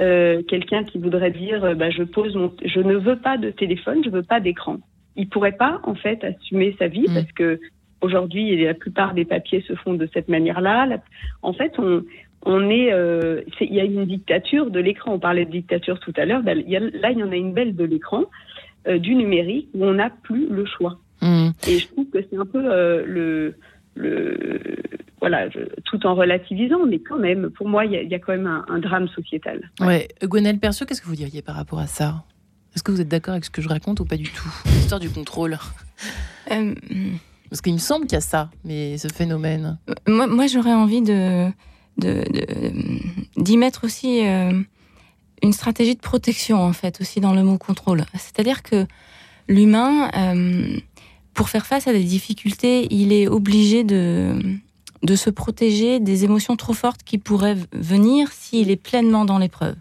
Euh, 0.00 0.42
quelqu'un 0.42 0.84
qui 0.84 0.98
voudrait 0.98 1.30
dire 1.30 1.64
euh, 1.64 1.74
bah, 1.74 1.90
je 1.90 2.02
pose 2.02 2.34
mon, 2.34 2.52
je 2.64 2.80
ne 2.80 2.96
veux 2.96 3.16
pas 3.16 3.36
de 3.36 3.50
téléphone, 3.50 4.02
je 4.04 4.10
veux 4.10 4.22
pas 4.22 4.40
d'écran. 4.40 4.78
Il 5.16 5.28
pourrait 5.28 5.52
pas 5.52 5.80
en 5.84 5.94
fait 5.94 6.24
assumer 6.24 6.74
sa 6.78 6.88
vie 6.88 7.06
mm. 7.08 7.14
parce 7.14 7.32
que 7.32 7.60
aujourd'hui 8.00 8.64
la 8.64 8.74
plupart 8.74 9.14
des 9.14 9.24
papiers 9.24 9.62
se 9.62 9.74
font 9.74 9.94
de 9.94 10.08
cette 10.12 10.28
manière-là. 10.28 10.88
En 11.42 11.52
fait, 11.52 11.72
on, 11.78 12.02
on 12.46 12.70
est, 12.70 12.92
euh, 12.92 13.42
il 13.60 13.74
y 13.74 13.80
a 13.80 13.84
une 13.84 14.06
dictature 14.06 14.70
de 14.70 14.80
l'écran. 14.80 15.14
On 15.14 15.18
parlait 15.18 15.44
de 15.44 15.50
dictature 15.50 16.00
tout 16.00 16.12
à 16.16 16.24
l'heure. 16.24 16.42
Bah, 16.42 16.54
là, 16.54 16.62
il 17.10 17.18
y 17.18 17.22
en 17.22 17.32
a 17.32 17.36
une 17.36 17.52
belle 17.52 17.76
de 17.76 17.84
l'écran, 17.84 18.24
du 18.88 19.14
numérique, 19.14 19.68
où 19.74 19.84
on 19.84 19.94
n'a 19.94 20.08
plus 20.08 20.48
le 20.48 20.64
choix. 20.64 20.98
Mm. 21.20 21.50
Et 21.68 21.78
je 21.78 21.88
trouve 21.88 22.06
que 22.08 22.18
c'est 22.30 22.38
un 22.38 22.46
peu 22.46 22.62
le, 22.62 23.54
le, 23.94 24.58
voilà, 25.20 25.48
tout 25.84 26.06
en 26.06 26.14
relativisant, 26.14 26.86
mais 26.86 26.98
quand 26.98 27.18
même, 27.18 27.50
pour 27.50 27.68
moi, 27.68 27.84
il 27.84 27.92
y, 27.92 28.14
a 28.14 28.18
quand 28.18 28.32
même 28.32 28.46
un, 28.46 28.78
drame 28.78 29.08
sociétal. 29.08 29.70
Ouais. 29.80 30.08
ouais. 30.22 30.54
Percio, 30.54 30.86
qu'est-ce 30.86 31.02
que 31.02 31.06
vous 31.06 31.16
diriez 31.16 31.42
par 31.42 31.56
rapport 31.56 31.78
à 31.78 31.86
ça? 31.86 32.24
Est-ce 32.74 32.82
que 32.82 32.90
vous 32.90 33.00
êtes 33.00 33.08
d'accord 33.08 33.32
avec 33.32 33.44
ce 33.44 33.50
que 33.50 33.60
je 33.60 33.68
raconte 33.68 34.00
ou 34.00 34.04
pas 34.04 34.16
du 34.16 34.30
tout? 34.30 34.48
L'histoire 34.66 35.00
du 35.00 35.10
contrôle. 35.10 35.58
Euh, 36.50 36.74
Parce 37.50 37.60
qu'il 37.60 37.72
me 37.72 37.78
semble 37.78 38.06
qu'il 38.06 38.14
y 38.14 38.16
a 38.16 38.20
ça, 38.20 38.50
mais 38.64 38.96
ce 38.96 39.08
phénomène. 39.08 39.78
Euh, 39.88 39.94
moi, 40.08 40.26
moi 40.26 40.46
j'aurais 40.46 40.72
envie 40.72 41.02
de 41.02 41.48
d'y 43.36 43.56
mettre 43.56 43.84
aussi 43.84 44.26
euh, 44.26 44.60
une 45.42 45.52
stratégie 45.52 45.94
de 45.94 46.00
protection, 46.00 46.62
en 46.62 46.72
fait, 46.72 47.00
aussi 47.00 47.20
dans 47.20 47.34
le 47.34 47.42
mot 47.42 47.58
contrôle. 47.58 48.04
C'est-à-dire 48.14 48.62
que 48.62 48.86
l'humain, 49.48 50.10
pour 51.34 51.48
faire 51.48 51.66
face 51.66 51.86
à 51.86 51.92
des 51.92 52.04
difficultés, 52.04 52.86
il 52.90 53.12
est 53.12 53.28
obligé 53.28 53.84
de 53.84 54.34
de 55.02 55.16
se 55.16 55.30
protéger 55.30 55.98
des 56.00 56.24
émotions 56.24 56.56
trop 56.56 56.72
fortes 56.72 57.02
qui 57.04 57.18
pourraient 57.18 57.56
venir 57.72 58.30
s'il 58.32 58.70
est 58.70 58.76
pleinement 58.76 59.24
dans 59.24 59.38
l'épreuve. 59.38 59.76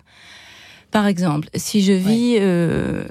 Par 0.91 1.05
exemple, 1.05 1.49
si 1.53 1.83
je 1.83 1.93
vis 1.93 2.37
euh, 2.39 3.03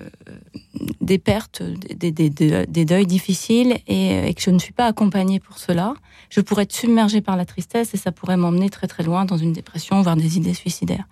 des 1.00 1.18
pertes, 1.18 1.62
des, 1.62 2.10
des, 2.10 2.84
deuils 2.84 3.06
difficiles 3.06 3.78
et, 3.86 4.34
que 4.34 4.42
je 4.42 4.50
ne 4.50 4.58
suis 4.58 4.72
pas 4.72 4.86
accompagnée 4.86 5.38
pour 5.38 5.58
cela, 5.58 5.94
je 6.28 6.40
pourrais 6.40 6.64
être 6.64 6.72
submergée 6.72 7.20
par 7.20 7.36
la 7.36 7.44
tristesse 7.44 7.94
et 7.94 7.96
ça 7.96 8.10
pourrait 8.10 8.36
m'emmener 8.36 8.68
très 8.68 8.88
très 8.88 9.04
loin 9.04 9.24
dans 9.24 9.36
une 9.36 9.52
dépression, 9.52 10.02
voire 10.02 10.16
des 10.16 10.36
idées 10.36 10.54
suicidaires. 10.54 11.04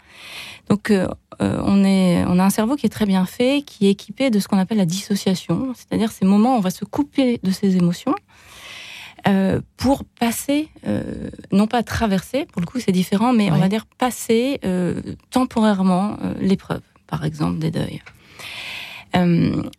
Donc 0.68 0.90
euh, 0.90 1.07
euh, 1.40 1.61
on, 1.64 1.85
est, 1.85 2.24
on 2.26 2.38
a 2.40 2.44
un 2.44 2.50
cerveau 2.50 2.74
qui 2.74 2.87
est 2.87 2.90
très 2.90 3.07
bien 3.07 3.26
fait, 3.26 3.62
qui 3.64 3.87
est 3.87 3.90
équipé 3.90 4.31
de 4.31 4.40
ce 4.40 4.48
qu'on 4.48 4.59
appelle 4.59 4.79
la 4.79 4.87
dissociation, 4.87 5.72
c'est-à-dire 5.74 6.11
ces 6.11 6.24
moments 6.24 6.57
où 6.57 6.59
on 6.59 6.61
va 6.61 6.70
se 6.70 6.85
couper 6.85 7.38
de 7.44 7.50
ses 7.52 7.76
émotions 7.76 8.14
euh, 9.28 9.60
pour 9.76 10.04
passer, 10.04 10.68
euh, 10.86 11.30
non 11.50 11.66
pas 11.66 11.82
traverser, 11.82 12.46
pour 12.46 12.60
le 12.60 12.66
coup 12.66 12.78
c'est 12.78 12.92
différent, 12.92 13.32
mais 13.32 13.50
on 13.50 13.56
va 13.56 13.68
dire 13.68 13.84
passer 13.98 14.60
euh, 14.64 15.00
temporairement 15.30 16.16
l'épreuve, 16.40 16.82
par 17.08 17.24
exemple 17.24 17.58
des 17.58 17.72
deuils. 17.72 18.02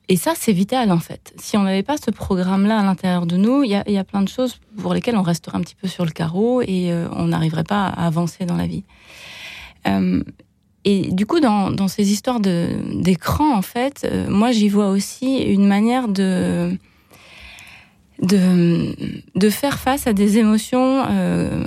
et 0.10 0.18
ça, 0.18 0.34
c'est 0.36 0.52
vital 0.52 0.92
en 0.92 1.00
fait. 1.00 1.34
Si 1.38 1.56
on 1.56 1.64
n'avait 1.64 1.84
pas 1.84 1.96
ce 1.98 2.12
programme-là 2.12 2.80
à 2.80 2.84
l'intérieur 2.84 3.26
de 3.26 3.38
nous, 3.38 3.64
il 3.64 3.70
y 3.70 3.76
a, 3.76 3.90
y 3.90 3.98
a, 3.98 4.04
plein 4.04 4.22
de 4.22 4.28
choses 4.28 4.60
pour 4.82 4.94
lesquelles 4.94 5.16
on 5.16 5.22
resterait 5.22 5.58
un 5.58 5.62
petit 5.62 5.76
peu 5.76 5.88
sur 5.88 6.04
le 6.04 6.12
carreau 6.12 6.62
et 6.62 6.92
on 7.14 7.28
n'arriverait 7.28 7.64
pas 7.64 7.86
à 7.86 8.06
avancer 8.06 8.46
dans 8.46 8.58
la 8.58 8.68
vie. 8.68 8.84
et 10.84 11.12
du 11.12 11.26
coup, 11.26 11.40
dans, 11.40 11.72
dans 11.72 11.88
ces 11.88 12.12
histoires 12.12 12.42
d'écran, 12.42 13.56
en 13.56 13.62
fait, 13.62 14.06
moi 14.28 14.52
j'y 14.52 14.68
vois 14.68 14.90
aussi 14.90 15.38
une 15.38 15.68
manière 15.68 16.10
de 16.10 16.78
de, 18.22 18.96
de 19.36 19.50
faire 19.50 19.80
face 19.80 20.08
à 20.08 20.14
des 20.14 20.38
émotions 20.38 21.06
euh, 21.10 21.64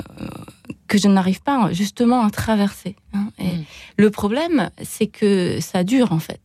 que 0.88 0.98
je 0.98 1.08
n'arrive 1.08 1.40
pas 1.42 1.72
justement 1.72 2.24
à 2.24 2.30
traverser. 2.30 2.96
Hein. 3.14 3.28
Et 3.38 3.44
mm. 3.44 3.64
Le 3.96 4.10
problème, 4.10 4.70
c'est 4.82 5.06
que 5.06 5.60
ça 5.60 5.84
dure 5.84 6.12
en 6.12 6.18
fait. 6.18 6.40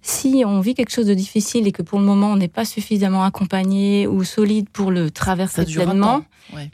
Si 0.00 0.42
on 0.46 0.60
vit 0.60 0.74
quelque 0.74 0.92
chose 0.92 1.06
de 1.06 1.14
difficile 1.14 1.66
et 1.66 1.72
que 1.72 1.82
pour 1.82 1.98
le 1.98 2.04
moment 2.04 2.28
on 2.32 2.36
n'est 2.36 2.48
pas 2.48 2.64
suffisamment 2.64 3.24
accompagné 3.24 4.06
ou 4.06 4.24
solide 4.24 4.68
pour 4.70 4.90
le 4.90 5.10
traverser 5.10 5.64
pleinement, 5.64 6.22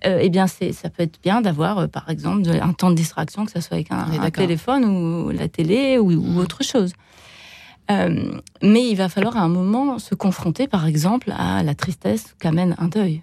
euh, 0.07 0.19
eh 0.21 0.29
bien 0.29 0.47
c'est 0.47 0.73
ça 0.73 0.91
peut 0.91 1.03
être 1.03 1.19
bien 1.23 1.41
d'avoir 1.41 1.79
euh, 1.79 1.87
par 1.87 2.09
exemple 2.11 2.49
un 2.49 2.73
temps 2.75 2.91
de 2.91 2.95
distraction, 2.95 3.45
que 3.45 3.53
ce 3.53 3.61
soit 3.61 3.77
avec 3.77 3.91
un, 3.91 4.31
téléphone 4.31 4.85
ou 4.85 5.31
la 5.31 5.49
télé 5.49 5.99
ou, 5.99 6.13
ou 6.13 6.23
mm. 6.23 6.39
autre 6.39 6.63
chose. 6.63 6.93
Euh, 7.91 8.41
mais 8.63 8.89
il 8.89 8.95
va 8.97 9.09
falloir 9.09 9.37
à 9.37 9.41
un 9.41 9.49
moment 9.49 9.99
se 9.99 10.15
confronter, 10.15 10.67
par 10.67 10.87
exemple, 10.87 11.33
à 11.37 11.63
la 11.63 11.75
tristesse 11.75 12.35
qu'amène 12.39 12.75
un 12.79 12.89
deuil. 12.89 13.23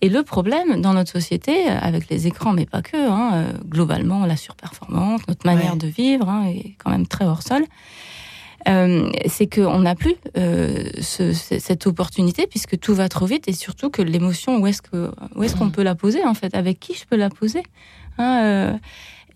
Et 0.00 0.08
le 0.08 0.24
problème 0.24 0.80
dans 0.80 0.94
notre 0.94 1.12
société, 1.12 1.66
avec 1.68 2.08
les 2.08 2.26
écrans, 2.26 2.52
mais 2.52 2.66
pas 2.66 2.82
que, 2.82 2.96
hein, 2.96 3.30
euh, 3.34 3.52
globalement, 3.64 4.26
la 4.26 4.36
surperformance, 4.36 5.20
notre 5.28 5.46
manière 5.46 5.76
de 5.76 5.86
vivre 5.86 6.28
hein, 6.28 6.46
est 6.48 6.74
quand 6.82 6.90
même 6.90 7.06
très 7.06 7.24
hors 7.24 7.42
sol. 7.42 7.64
Euh, 8.68 9.10
c'est 9.26 9.52
qu'on 9.52 9.80
n'a 9.80 9.94
plus 9.94 10.14
euh, 10.36 10.84
ce, 11.00 11.32
cette 11.32 11.86
opportunité 11.86 12.46
puisque 12.46 12.78
tout 12.78 12.94
va 12.94 13.08
trop 13.08 13.26
vite 13.26 13.48
et 13.48 13.52
surtout 13.52 13.90
que 13.90 14.02
l'émotion, 14.02 14.58
où 14.58 14.66
est-ce 14.68 14.82
que 14.82 15.10
où 15.34 15.42
est-ce 15.42 15.56
qu'on 15.56 15.66
mmh. 15.66 15.72
peut 15.72 15.82
la 15.82 15.94
poser 15.94 16.24
en 16.24 16.34
fait? 16.34 16.54
Avec 16.54 16.78
qui 16.78 16.94
je 16.94 17.04
peux 17.06 17.16
la 17.16 17.28
poser? 17.28 17.62
Hein, 18.18 18.42
euh, 18.44 18.78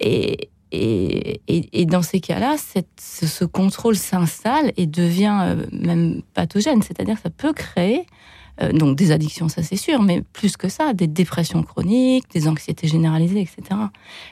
et, 0.01 0.51
et, 0.73 1.87
dans 1.87 2.03
ces 2.03 2.21
cas-là, 2.21 2.57
ce 2.99 3.45
contrôle 3.45 3.97
s'installe 3.97 4.73
et 4.77 4.87
devient 4.87 5.39
euh, 5.43 5.67
même 5.73 6.23
pathogène, 6.35 6.83
c'est-à-dire 6.83 7.17
que 7.17 7.23
ça 7.23 7.31
peut 7.31 7.53
créer 7.53 8.07
euh, 8.63 8.73
donc 8.73 8.97
des 8.97 9.13
addictions, 9.13 9.49
ça 9.49 9.63
c'est 9.63 9.77
sûr, 9.77 10.03
mais 10.03 10.23
plus 10.33 10.57
que 10.57 10.69
ça, 10.69 10.95
des 10.95 11.07
dépressions 11.07 11.63
chroniques, 11.63 12.25
des 12.31 12.49
anxiétés 12.49 12.89
généralisées, 12.89 13.43
etc. 13.43 13.79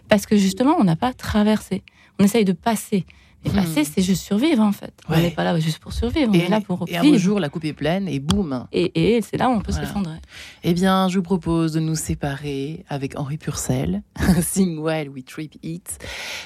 Parce 0.08 0.26
que 0.26 0.36
justement, 0.36 0.76
on 0.78 0.84
n'a 0.84 0.96
pas 0.96 1.12
traversé. 1.12 1.82
On 2.18 2.24
essaye 2.24 2.44
de 2.44 2.52
passer. 2.52 3.04
Et 3.44 3.50
hmm. 3.50 3.84
c'est 3.84 4.02
juste 4.02 4.22
survivre 4.22 4.62
en 4.62 4.72
fait. 4.72 4.92
On 5.08 5.16
n'est 5.16 5.30
pas 5.30 5.44
là 5.44 5.58
juste 5.58 5.78
pour 5.78 5.92
survivre, 5.92 6.30
on 6.30 6.34
est 6.34 6.48
là 6.48 6.60
pour 6.60 6.84
Et 6.88 6.96
un 6.96 7.16
jour, 7.16 7.40
la 7.40 7.48
coupe 7.48 7.64
est 7.64 7.72
pleine 7.72 8.08
et 8.08 8.18
boum. 8.18 8.66
Et, 8.72 9.16
et 9.16 9.22
c'est 9.22 9.36
là 9.36 9.48
où 9.48 9.52
on 9.52 9.60
peut 9.60 9.72
s'effondrer. 9.72 10.16
Eh 10.62 10.74
bien, 10.74 11.08
je 11.08 11.18
vous 11.18 11.22
propose 11.22 11.72
de 11.72 11.80
nous 11.80 11.94
séparer 11.94 12.84
avec 12.88 13.18
Henri 13.18 13.36
Purcell, 13.36 14.02
Sing 14.42 14.78
While 14.78 15.10
We 15.10 15.24
Trip 15.24 15.54
It. 15.62 15.98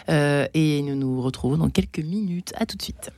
Euh, 0.09 0.47
et 0.55 0.83
nous 0.83 0.97
nous 0.97 1.23
retrouvons 1.23 1.59
dans 1.59 1.71
quelques 1.71 2.01
minutes. 2.01 2.53
À 2.57 2.67
tout 2.67 2.77
de 2.77 2.83
suite. 2.83 3.11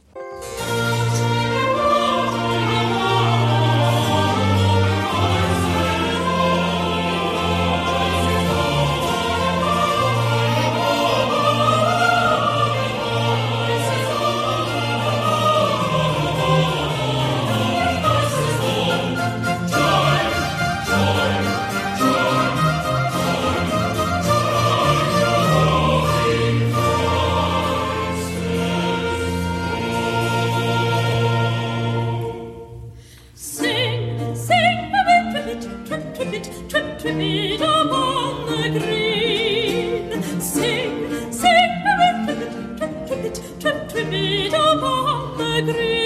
игры. 45.61 46.00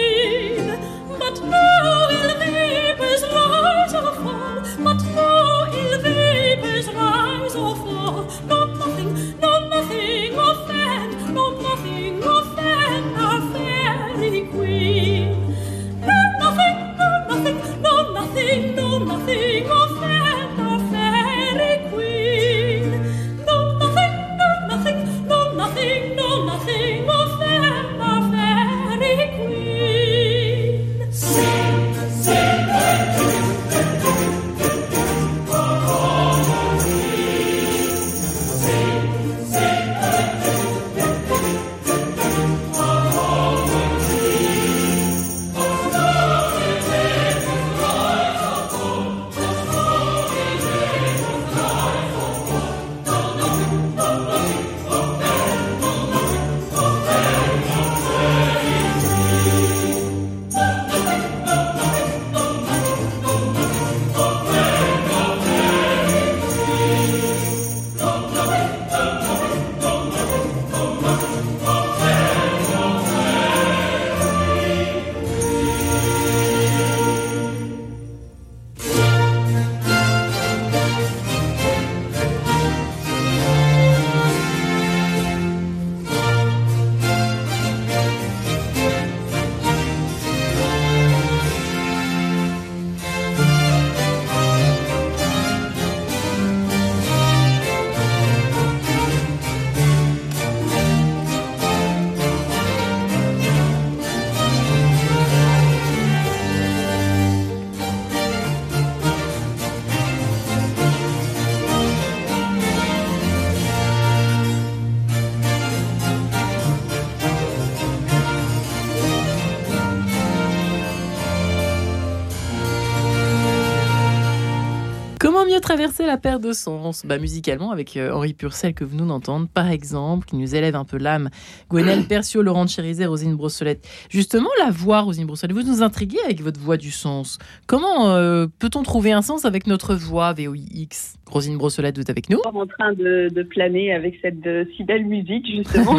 Traverser 125.61 126.07
la 126.07 126.17
paire 126.17 126.41
de 126.41 126.53
sens? 126.53 127.05
Bah, 127.07 127.19
Musicalement, 127.19 127.71
avec 127.71 127.97
euh, 127.97 128.13
Henri 128.13 128.35
Purcell 128.35 128.75
que 128.75 128.85
vous 128.85 128.97
nous 128.97 129.07
d'entendre, 129.07 129.49
par 129.53 129.71
exemple, 129.71 130.27
qui 130.27 130.37
nous 130.37 130.55
élève 130.55 130.77
un 130.77 130.85
peu 130.85 130.99
l'âme. 130.99 131.31
Gwenel 131.71 132.05
Percio, 132.09 132.43
Laurent 132.43 132.67
Chérizet, 132.67 133.07
Rosine 133.07 133.35
Brossolette. 133.35 133.87
Justement, 134.11 134.51
la 134.59 134.71
voix, 134.71 135.01
Rosine 135.01 135.27
Brossolette, 135.27 135.57
vous 135.57 135.63
nous 135.63 135.83
intriguez 135.83 136.19
avec 136.25 136.43
votre 136.43 136.61
voix 136.61 136.77
du 136.77 136.91
sens. 136.91 137.39
Comment 137.67 138.11
euh, 138.11 138.47
peut-on 138.59 138.83
trouver 138.83 139.13
un 139.13 139.23
sens 139.23 139.45
avec 139.45 139.67
notre 139.67 139.95
voix 139.95 140.33
VOIX 140.33 140.89
Rosine 141.31 141.57
Brossolette, 141.57 141.97
vous 141.97 142.03
êtes 142.03 142.11
avec 142.11 142.29
nous 142.31 142.41
En 142.45 142.67
train 142.67 142.93
de, 142.93 143.43
planer 143.43 143.93
avec 143.93 144.19
cette 144.21 144.47
euh, 144.47 144.65
si 144.77 144.85
belle 144.85 145.07
musique, 145.07 145.47
justement. 145.47 145.99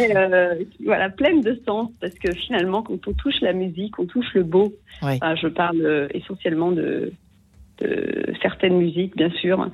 voilà, 0.84 1.10
pleine 1.10 1.40
de 1.40 1.60
sens, 1.66 1.90
parce 2.00 2.14
que 2.14 2.32
finalement, 2.32 2.82
quand 2.82 3.06
on 3.06 3.12
touche 3.12 3.40
la 3.40 3.52
musique, 3.52 3.98
on 3.98 4.06
touche 4.06 4.32
le 4.34 4.42
beau. 4.42 4.74
je 5.02 5.48
parle 5.48 6.08
essentiellement 6.14 6.72
de, 6.72 7.12
de 7.80 8.32
certaines 8.42 8.76
musiques, 8.76 9.16
bien 9.16 9.30
sûr. 9.30 9.68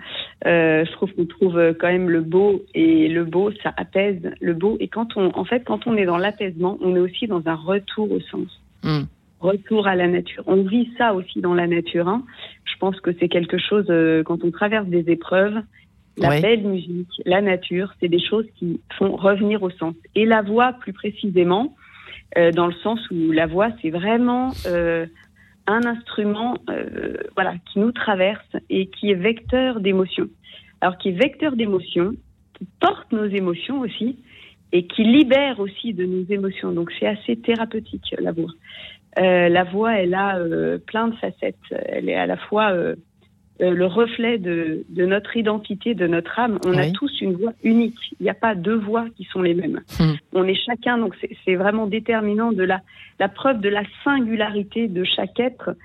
Euh, 0.46 0.84
je 0.84 0.92
trouve 0.92 1.12
qu'on 1.12 1.26
trouve 1.26 1.74
quand 1.78 1.88
même 1.88 2.08
le 2.08 2.20
beau 2.20 2.62
et 2.74 3.08
le 3.08 3.24
beau, 3.24 3.50
ça 3.62 3.72
apaise 3.76 4.30
le 4.40 4.54
beau. 4.54 4.76
Et 4.80 4.88
quand 4.88 5.16
on, 5.16 5.30
en 5.36 5.44
fait, 5.44 5.64
quand 5.64 5.86
on 5.86 5.96
est 5.96 6.06
dans 6.06 6.18
l'apaisement, 6.18 6.78
on 6.80 6.96
est 6.96 7.00
aussi 7.00 7.26
dans 7.26 7.42
un 7.46 7.54
retour 7.54 8.10
au 8.10 8.20
sens. 8.20 8.60
Hmm. 8.82 9.02
Retour 9.40 9.86
à 9.86 9.94
la 9.94 10.06
nature. 10.06 10.42
On 10.46 10.62
vit 10.62 10.90
ça 10.98 11.14
aussi 11.14 11.40
dans 11.40 11.54
la 11.54 11.66
nature. 11.66 12.08
Hein. 12.08 12.24
Je 12.64 12.76
pense 12.78 13.00
que 13.00 13.10
c'est 13.18 13.28
quelque 13.28 13.58
chose, 13.58 13.86
euh, 13.90 14.22
quand 14.22 14.44
on 14.44 14.50
traverse 14.50 14.86
des 14.86 15.10
épreuves, 15.10 15.60
la 16.16 16.40
belle 16.40 16.62
musique, 16.62 17.08
la 17.24 17.40
nature, 17.40 17.94
c'est 18.00 18.08
des 18.08 18.20
choses 18.20 18.46
qui 18.56 18.80
font 18.98 19.16
revenir 19.16 19.62
au 19.62 19.70
sens. 19.70 19.94
Et 20.14 20.26
la 20.26 20.42
voix, 20.42 20.72
plus 20.74 20.92
précisément, 20.92 21.74
euh, 22.38 22.52
dans 22.52 22.66
le 22.66 22.74
sens 22.82 23.00
où 23.10 23.32
la 23.32 23.46
voix, 23.46 23.70
c'est 23.80 23.90
vraiment 23.90 24.52
euh, 24.66 25.06
un 25.70 25.84
instrument 25.86 26.56
euh, 26.68 27.14
voilà, 27.34 27.54
qui 27.66 27.78
nous 27.78 27.92
traverse 27.92 28.56
et 28.68 28.86
qui 28.86 29.10
est 29.10 29.14
vecteur 29.14 29.80
d'émotions. 29.80 30.28
Alors 30.80 30.98
qui 30.98 31.10
est 31.10 31.18
vecteur 31.18 31.56
d'émotions, 31.56 32.12
qui 32.58 32.66
porte 32.80 33.10
nos 33.12 33.26
émotions 33.26 33.80
aussi 33.80 34.18
et 34.72 34.86
qui 34.86 35.04
libère 35.04 35.60
aussi 35.60 35.92
de 35.94 36.06
nos 36.06 36.24
émotions. 36.28 36.72
Donc 36.72 36.90
c'est 36.98 37.06
assez 37.06 37.36
thérapeutique 37.36 38.14
la 38.18 38.32
voix. 38.32 38.52
Euh, 39.18 39.48
la 39.48 39.64
voix, 39.64 39.94
elle 39.94 40.14
a 40.14 40.38
euh, 40.38 40.78
plein 40.78 41.08
de 41.08 41.16
facettes. 41.16 41.56
Elle 41.70 42.08
est 42.08 42.14
à 42.14 42.26
la 42.26 42.36
fois 42.36 42.72
euh, 43.60 43.70
le 43.72 43.86
reflet 43.86 44.38
de, 44.38 44.84
notre 44.96 45.36
identité, 45.36 45.94
de 45.94 46.06
notre 46.06 46.38
âme. 46.38 46.58
On 46.64 46.76
a 46.78 46.90
tous 46.90 47.20
une 47.20 47.34
voix 47.34 47.52
unique. 47.62 47.98
Il 48.18 48.24
n'y 48.24 48.30
a 48.30 48.34
pas 48.34 48.54
deux 48.54 48.76
voix 48.76 49.06
qui 49.16 49.24
sont 49.24 49.42
les 49.42 49.54
mêmes. 49.54 49.80
Hmm. 49.98 50.14
On 50.32 50.44
est 50.44 50.54
chacun, 50.54 50.98
donc 50.98 51.14
c'est 51.44 51.54
vraiment 51.56 51.86
déterminant 51.86 52.52
de 52.52 52.62
la, 52.62 52.80
la 53.18 53.28
preuve 53.28 53.60
de 53.60 53.68
la 53.68 53.82
singularité 54.04 54.88
de 54.88 55.04
chaque 55.04 55.38
être 55.38 55.76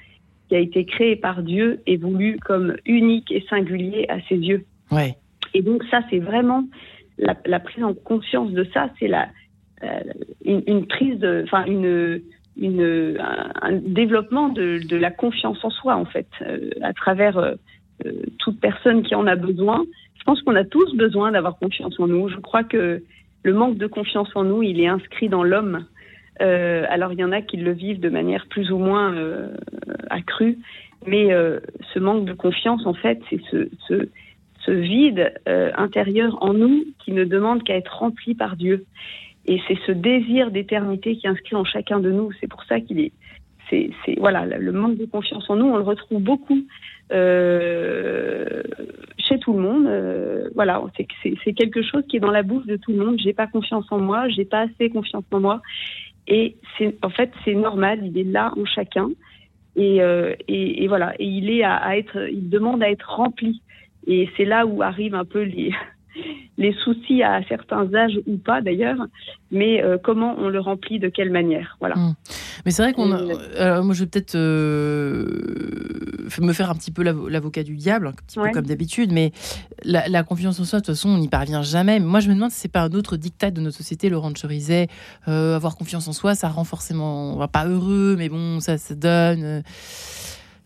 qui 0.47 0.55
a 0.55 0.59
été 0.59 0.85
créé 0.85 1.15
par 1.15 1.43
Dieu 1.43 1.81
et 1.85 1.97
voulu 1.97 2.37
comme 2.39 2.75
unique 2.85 3.31
et 3.31 3.43
singulier 3.49 4.05
à 4.09 4.21
ses 4.29 4.37
yeux. 4.37 4.65
Ouais. 4.91 5.15
Et 5.53 5.61
donc 5.61 5.83
ça, 5.91 6.01
c'est 6.09 6.19
vraiment 6.19 6.63
la, 7.17 7.59
prise 7.59 7.83
en 7.83 7.93
conscience 7.93 8.51
de 8.51 8.65
ça, 8.73 8.89
c'est 8.99 9.07
la 9.07 9.27
euh, 9.83 9.99
une, 10.45 10.85
prise, 10.85 11.25
enfin 11.43 11.65
une 11.65 12.21
un, 12.61 13.73
développement 13.73 14.49
de, 14.49 14.95
la 14.95 15.11
confiance 15.11 15.63
en 15.63 15.69
soi, 15.69 15.95
en 15.95 16.05
fait, 16.05 16.27
euh, 16.41 16.69
à 16.81 16.93
travers 16.93 17.37
euh, 17.37 17.53
euh, 18.05 18.11
toute 18.39 18.59
personne 18.59 19.03
qui 19.03 19.15
en 19.15 19.27
a 19.27 19.35
besoin. 19.35 19.83
Je 20.17 20.23
pense 20.23 20.41
qu'on 20.41 20.55
a 20.55 20.63
tous 20.63 20.95
besoin 20.95 21.31
d'avoir 21.31 21.57
confiance 21.57 21.99
en 21.99 22.07
nous. 22.07 22.29
Je 22.29 22.37
crois 22.37 22.63
que 22.63 23.03
le 23.43 23.53
manque 23.53 23.77
de 23.77 23.87
confiance 23.87 24.29
en 24.35 24.43
nous, 24.43 24.63
il 24.63 24.79
est 24.79 24.87
inscrit 24.87 25.29
dans 25.29 25.43
l'homme. 25.43 25.85
alors 26.39 27.13
il 27.13 27.19
y 27.19 27.23
en 27.23 27.31
a 27.31 27.41
qui 27.41 27.57
le 27.57 27.71
vivent 27.71 27.99
de 27.99 28.09
manière 28.09 28.47
plus 28.47 28.71
ou 28.71 28.79
moins 28.79 29.13
accrue, 30.09 30.57
mais 31.05 31.29
ce 31.93 31.99
manque 31.99 32.25
de 32.25 32.33
confiance, 32.33 32.87
en 32.87 32.95
fait, 32.95 33.21
c'est 33.29 33.39
ce, 33.51 33.69
ce, 33.87 34.09
ce, 34.65 34.71
vide 34.71 35.31
intérieur 35.45 36.41
en 36.41 36.55
nous 36.55 36.85
qui 36.97 37.11
ne 37.11 37.23
demande 37.23 37.63
qu'à 37.63 37.75
être 37.75 37.99
rempli 37.99 38.33
par 38.33 38.55
Dieu. 38.55 38.83
Et 39.47 39.61
c'est 39.67 39.77
ce 39.85 39.91
désir 39.91 40.51
d'éternité 40.51 41.15
qui 41.15 41.27
est 41.27 41.29
inscrit 41.29 41.55
en 41.55 41.65
chacun 41.65 41.99
de 41.99 42.11
nous. 42.11 42.31
C'est 42.39 42.47
pour 42.47 42.63
ça 42.63 42.79
qu'il 42.79 42.99
est. 42.99 43.11
C'est, 43.71 43.89
voilà, 44.17 44.45
le 44.45 44.71
manque 44.71 44.97
de 44.97 45.05
confiance 45.05 45.49
en 45.49 45.55
nous, 45.55 45.65
on 45.65 45.77
le 45.77 45.83
retrouve 45.83 46.21
beaucoup 46.21 46.59
euh, 47.11 48.61
chez 49.17 49.39
tout 49.39 49.53
le 49.53 49.59
monde. 49.59 49.87
Euh, 49.87 50.49
voilà, 50.53 50.83
c'est, 50.95 51.07
c'est, 51.43 51.53
quelque 51.53 51.81
chose 51.81 52.03
qui 52.07 52.17
est 52.17 52.19
dans 52.19 52.29
la 52.29 52.43
bouche 52.43 52.67
de 52.67 52.75
tout 52.75 52.91
le 52.91 53.03
monde. 53.03 53.17
J'ai 53.17 53.33
pas 53.33 53.47
confiance 53.47 53.91
en 53.91 53.97
moi, 53.97 54.29
j'ai 54.29 54.45
pas 54.45 54.61
assez 54.61 54.91
confiance 54.91 55.23
en 55.31 55.39
moi. 55.39 55.61
Et 56.27 56.57
c'est, 56.77 56.95
en 57.03 57.09
fait, 57.09 57.31
c'est 57.43 57.55
normal. 57.55 58.01
Il 58.03 58.15
est 58.19 58.31
là 58.31 58.51
en 58.55 58.65
chacun. 58.65 59.09
Et, 59.75 59.99
euh, 59.99 60.35
et, 60.47 60.83
et, 60.83 60.87
voilà. 60.87 61.15
Et 61.17 61.25
il 61.25 61.49
est 61.49 61.63
à, 61.63 61.75
à, 61.75 61.97
être, 61.97 62.29
il 62.29 62.49
demande 62.49 62.83
à 62.83 62.89
être 62.91 63.15
rempli. 63.15 63.63
Et 64.05 64.29
c'est 64.37 64.45
là 64.45 64.67
où 64.67 64.83
arrivent 64.83 65.15
un 65.15 65.25
peu 65.25 65.41
les, 65.41 65.73
les 66.57 66.73
soucis 66.83 67.21
à 67.21 67.41
certains 67.47 67.93
âges 67.93 68.19
ou 68.27 68.37
pas 68.37 68.61
d'ailleurs, 68.61 68.97
mais 69.51 69.83
euh, 69.83 69.97
comment 70.01 70.35
on 70.37 70.49
le 70.49 70.59
remplit, 70.59 70.99
de 70.99 71.09
quelle 71.09 71.29
manière. 71.29 71.77
Voilà. 71.79 71.95
Hmm. 71.95 72.13
Mais 72.65 72.71
c'est 72.71 72.81
vrai 72.81 72.93
qu'on 72.93 73.11
a... 73.11 73.81
moi, 73.81 73.93
je 73.93 74.03
vais 74.03 74.09
peut-être 74.09 74.35
euh, 74.35 75.25
me 76.39 76.53
faire 76.53 76.69
un 76.69 76.75
petit 76.75 76.91
peu 76.91 77.03
l'avocat 77.03 77.63
du 77.63 77.75
diable, 77.75 78.07
un 78.07 78.13
petit 78.13 78.39
peu 78.39 78.49
comme 78.51 78.65
d'habitude, 78.65 79.11
mais 79.11 79.31
la, 79.83 80.23
confiance 80.23 80.59
en 80.59 80.63
soi, 80.63 80.79
de 80.79 80.85
toute 80.85 80.95
façon, 80.95 81.09
on 81.09 81.17
n'y 81.17 81.29
parvient 81.29 81.61
jamais. 81.61 81.99
Moi, 81.99 82.19
je 82.19 82.29
me 82.29 82.35
demande 82.35 82.51
si 82.51 82.59
c'est 82.59 82.71
pas 82.71 82.81
un 82.81 82.91
autre 82.91 83.17
dictat 83.17 83.51
de 83.51 83.61
notre 83.61 83.77
société, 83.77 84.09
Laurent 84.09 84.33
Cherizet. 84.35 84.87
Euh, 85.27 85.55
avoir 85.55 85.75
confiance 85.75 86.07
en 86.07 86.13
soi, 86.13 86.35
ça 86.35 86.47
rend 86.47 86.63
forcément, 86.63 87.47
pas 87.47 87.65
heureux, 87.65 88.15
mais 88.17 88.29
bon, 88.29 88.59
ça, 88.59 88.77
ça 88.77 88.95
donne 88.95 89.63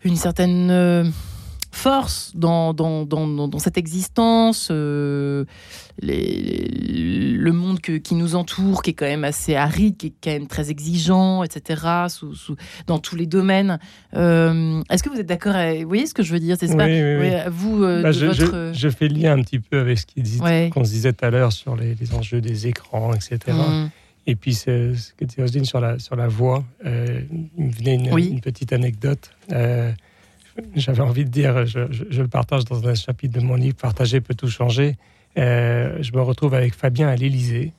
une 0.04 0.16
certaine 0.16 1.12
force 1.70 2.32
dans, 2.34 2.74
dans, 2.74 3.04
dans, 3.04 3.58
cette 3.58 3.78
existence, 3.78 4.68
euh, 4.70 5.44
le 6.02 7.50
monde 7.52 7.80
qui 7.80 8.14
nous 8.14 8.34
entoure, 8.34 8.82
qui 8.82 8.90
est 8.90 8.94
quand 8.94 9.06
même 9.06 9.24
assez 9.24 9.54
aride, 9.54 9.96
qui 9.96 10.08
est 10.08 10.12
quand 10.22 10.30
même 10.30 10.46
très 10.46 10.70
exigeant, 10.70 11.44
etc., 11.44 11.82
sous, 12.08 12.34
dans 12.86 12.98
tous 12.98 13.16
les 13.16 13.26
domaines. 13.26 13.78
Euh, 14.14 14.82
est-ce 14.90 15.02
que 15.02 15.10
vous 15.10 15.20
êtes 15.20 15.26
d'accord 15.26 15.54
Vous 15.54 15.88
voyez 15.88 16.06
ce 16.06 16.14
que 16.14 16.22
je 16.22 16.32
veux 16.32 16.40
dire 16.40 16.56
C'est 16.58 16.74
oui, 16.74 17.30
Vous, 17.50 17.84
euh, 17.84 18.02
bah, 18.02 18.12
je, 18.12 18.88
fais 18.90 19.08
le 19.08 19.14
lien 19.14 19.38
un 19.38 19.42
petit 19.42 19.60
peu 19.60 19.78
avec 19.78 19.98
ce 19.98 20.68
qu'on 20.70 20.84
se 20.84 20.90
disait 20.90 21.12
tout 21.12 21.24
à 21.24 21.30
l'heure 21.30 21.52
sur 21.52 21.76
les, 21.76 21.96
enjeux 22.14 22.40
des 22.40 22.66
écrans, 22.66 23.12
etc. 23.14 23.38
Mmh. 23.48 23.90
Et 24.26 24.36
puis, 24.36 24.54
ce, 24.54 24.94
que 25.16 25.24
tu 25.24 25.40
Roselyne 25.40 25.64
sur 25.64 25.80
la, 25.80 25.98
sur 25.98 26.16
la 26.16 26.28
voix, 26.28 26.64
il 26.84 26.90
me 27.58 27.70
venait 27.70 27.94
une, 27.94 28.40
petite 28.40 28.72
anecdote 28.72 29.30
j'avais 30.74 31.00
envie 31.00 31.24
de 31.24 31.30
dire, 31.30 31.66
je, 31.66 31.80
le 31.80 32.28
partage 32.28 32.64
dans 32.64 32.86
un 32.86 32.94
chapitre 32.94 33.38
de 33.38 33.44
mon 33.44 33.56
livre, 33.56 33.76
Partager 33.76 34.20
peut 34.20 34.34
tout 34.34 34.48
changer. 34.48 34.96
Euh, 35.38 35.98
je 36.00 36.12
me 36.12 36.20
retrouve 36.20 36.54
avec 36.54 36.74
Fabien 36.74 37.08
à 37.08 37.16
l'Élysée. 37.16 37.72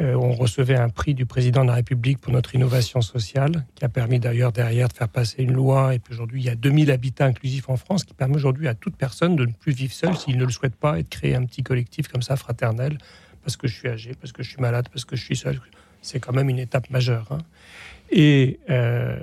Euh, 0.00 0.14
on 0.14 0.32
recevait 0.32 0.76
un 0.76 0.88
prix 0.88 1.12
du 1.12 1.26
président 1.26 1.62
de 1.62 1.68
la 1.68 1.74
République 1.74 2.18
pour 2.18 2.32
notre 2.32 2.54
innovation 2.54 3.02
sociale, 3.02 3.66
qui 3.74 3.84
a 3.84 3.88
permis 3.88 4.18
d'ailleurs 4.18 4.50
derrière 4.50 4.88
de 4.88 4.94
faire 4.94 5.08
passer 5.08 5.42
une 5.42 5.52
loi. 5.52 5.94
Et 5.94 5.98
puis 5.98 6.14
aujourd'hui, 6.14 6.40
il 6.40 6.44
y 6.46 6.48
a 6.48 6.54
2000 6.54 6.90
habitats 6.90 7.26
inclusifs 7.26 7.68
en 7.68 7.76
France, 7.76 8.04
qui 8.04 8.14
permet 8.14 8.36
aujourd'hui 8.36 8.66
à 8.66 8.74
toute 8.74 8.96
personne 8.96 9.36
de 9.36 9.44
ne 9.44 9.52
plus 9.52 9.72
vivre 9.72 9.92
seule 9.92 10.16
s'il 10.16 10.38
ne 10.38 10.44
le 10.44 10.50
souhaite 10.50 10.74
pas 10.74 10.98
et 10.98 11.02
de 11.02 11.08
créer 11.08 11.34
un 11.34 11.44
petit 11.44 11.62
collectif 11.62 12.08
comme 12.08 12.22
ça, 12.22 12.36
fraternel, 12.36 12.96
parce 13.42 13.56
que 13.56 13.68
je 13.68 13.74
suis 13.74 13.88
âgé, 13.88 14.12
parce 14.18 14.32
que 14.32 14.42
je 14.42 14.50
suis 14.50 14.60
malade, 14.60 14.88
parce 14.90 15.04
que 15.04 15.16
je 15.16 15.24
suis 15.24 15.36
seul. 15.36 15.60
C'est 16.00 16.18
quand 16.18 16.32
même 16.32 16.48
une 16.48 16.58
étape 16.58 16.88
majeure. 16.88 17.26
Hein. 17.30 17.38
Et, 18.10 18.58
euh, 18.70 19.18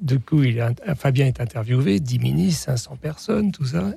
du 0.00 0.20
coup, 0.20 0.42
il 0.42 0.64
Fabien 0.96 1.26
est 1.26 1.40
interviewé, 1.40 2.00
10 2.00 2.18
ministres, 2.18 2.64
500 2.66 2.96
personnes, 2.96 3.52
tout 3.52 3.66
ça. 3.66 3.92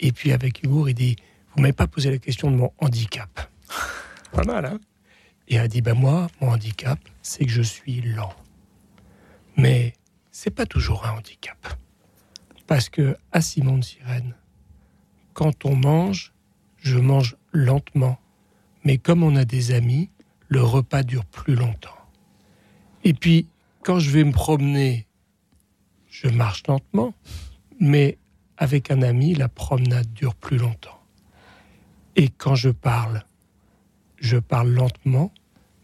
Et 0.00 0.12
puis 0.12 0.32
avec 0.32 0.62
humour, 0.62 0.88
il 0.88 0.94
dit 0.94 1.16
Vous 1.54 1.62
m'avez 1.62 1.72
pas 1.72 1.86
posé 1.86 2.10
la 2.10 2.18
question 2.18 2.50
de 2.50 2.56
mon 2.56 2.72
handicap. 2.78 3.50
pas 4.32 4.44
mal, 4.44 4.64
hein 4.64 4.78
Et 5.48 5.58
a 5.58 5.68
dit 5.68 5.82
Ben 5.82 5.94
moi, 5.94 6.28
mon 6.40 6.50
handicap, 6.50 6.98
c'est 7.22 7.44
que 7.44 7.50
je 7.50 7.62
suis 7.62 8.00
lent. 8.00 8.34
Mais 9.56 9.94
c'est 10.30 10.50
pas 10.50 10.66
toujours 10.66 11.06
un 11.06 11.12
handicap. 11.12 11.56
Parce 12.66 12.88
que 12.88 13.16
à 13.32 13.40
Simon 13.40 13.78
de 13.78 13.84
Sirène, 13.84 14.34
quand 15.32 15.64
on 15.64 15.76
mange, 15.76 16.32
je 16.78 16.98
mange 16.98 17.36
lentement. 17.52 18.18
Mais 18.84 18.98
comme 18.98 19.22
on 19.22 19.36
a 19.36 19.44
des 19.44 19.72
amis, 19.72 20.10
le 20.48 20.62
repas 20.62 21.02
dure 21.02 21.24
plus 21.24 21.54
longtemps. 21.54 21.90
Et 23.04 23.14
puis, 23.14 23.48
quand 23.82 23.98
je 23.98 24.10
vais 24.10 24.24
me 24.24 24.32
promener 24.32 25.05
je 26.22 26.28
marche 26.28 26.62
lentement, 26.66 27.12
mais 27.78 28.18
avec 28.56 28.90
un 28.90 29.02
ami, 29.02 29.34
la 29.34 29.48
promenade 29.48 30.10
dure 30.14 30.34
plus 30.34 30.56
longtemps. 30.56 31.02
Et 32.16 32.28
quand 32.30 32.54
je 32.54 32.70
parle, 32.70 33.24
je 34.16 34.38
parle 34.38 34.70
lentement, 34.70 35.30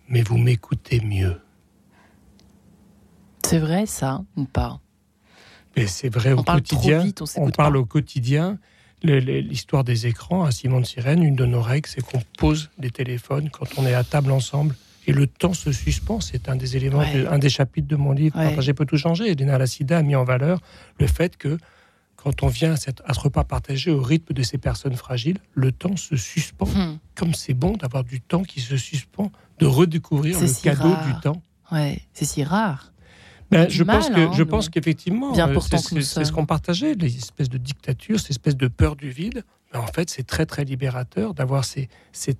mais 0.09 0.23
vous 0.23 0.39
m'écoutez 0.39 1.01
mieux. 1.01 1.39
C'est 3.45 3.59
vrai 3.59 3.85
ça 3.85 4.25
ou 4.37 4.45
pas? 4.45 4.81
Mais 5.77 5.87
c'est 5.87 6.09
vrai 6.09 6.33
au 6.33 6.43
quotidien. 6.43 7.05
on, 7.37 7.51
parle 7.51 7.77
au 7.77 7.85
quotidien. 7.85 8.59
L'histoire 9.03 9.85
des 9.85 10.07
écrans 10.07 10.45
à 10.45 10.51
Simon 10.51 10.81
de 10.81 10.87
Sirène, 10.87 11.23
une 11.23 11.37
de 11.37 11.45
nos 11.45 11.61
règles, 11.61 11.89
c'est 11.89 12.03
qu'on 12.03 12.23
pose 12.39 12.71
des 12.79 12.91
téléphones 12.91 13.51
quand 13.51 13.67
on 13.77 13.85
est 13.85 13.95
à 13.95 14.05
table 14.05 14.33
ensemble 14.33 14.77
et 15.07 15.13
le 15.13 15.27
temps 15.27 15.55
se 15.55 15.73
suspend. 15.73 16.21
C'est 16.21 16.49
un 16.49 16.57
des 16.57 16.77
éléments, 16.77 17.01
un 17.01 17.39
des 17.39 17.49
chapitres 17.49 17.89
de 17.89 17.97
mon 17.97 18.13
livre, 18.13 18.35
Partager 18.35 18.75
peut 18.75 18.87
tout 18.87 18.97
changer. 18.97 19.31
Elena 19.31 19.59
Lassida 19.59 19.99
a 19.99 20.03
mis 20.03 20.17
en 20.17 20.25
valeur 20.25 20.61
le 20.99 21.07
fait 21.07 21.37
que 21.37 21.59
quand 22.17 22.45
on 22.45 22.47
vient 22.47 22.75
à, 22.75 22.77
ce 22.77 23.21
repas 23.21 23.43
partagé 23.43 23.91
au 23.91 24.01
rythme 24.01 24.33
de 24.33 24.43
ces 24.43 24.59
personnes 24.59 24.95
fragiles, 24.95 25.39
le 25.55 25.73
temps 25.73 25.97
se 25.97 26.15
suspend. 26.17 26.67
Hmm. 26.67 26.99
Comme 27.17 27.35
c'est 27.35 27.55
bon 27.55 27.77
d'avoir 27.77 28.05
du 28.05 28.21
temps 28.21 28.45
qui 28.45 28.61
se 28.61 28.77
suspend, 28.77 29.33
de 29.59 29.67
redécouvrir 29.67 30.39
le 30.41 30.63
cadeau 30.63 30.95
du 31.07 31.21
temps. 31.21 31.43
Ouais, 31.73 32.01
c'est 32.13 32.25
si 32.25 32.45
rare. 32.45 32.93
Ben, 33.51 33.69
je, 33.69 33.83
pense 33.83 34.09
que, 34.09 34.15
hein, 34.15 34.33
je 34.35 34.43
pense 34.45 34.71
qu'effectivement, 34.71 35.35
c'est 35.35 36.25
ce 36.25 36.33
qu'on 36.33 36.47
partageait, 36.47 36.95
les 36.95 37.17
espèces 37.19 37.51
de 37.51 37.59
dictatures, 37.59 38.19
ces 38.19 38.31
espèces 38.31 38.57
de 38.57 38.69
peur 38.69 38.97
du 38.97 39.11
vide. 39.11 39.45
Mais 39.73 39.79
en 39.79 39.87
fait, 39.87 40.09
c'est 40.09 40.27
très 40.27 40.47
très 40.47 40.65
libérateur 40.65 41.35
d'avoir 41.35 41.65
ces, 41.65 41.89
ces 42.13 42.37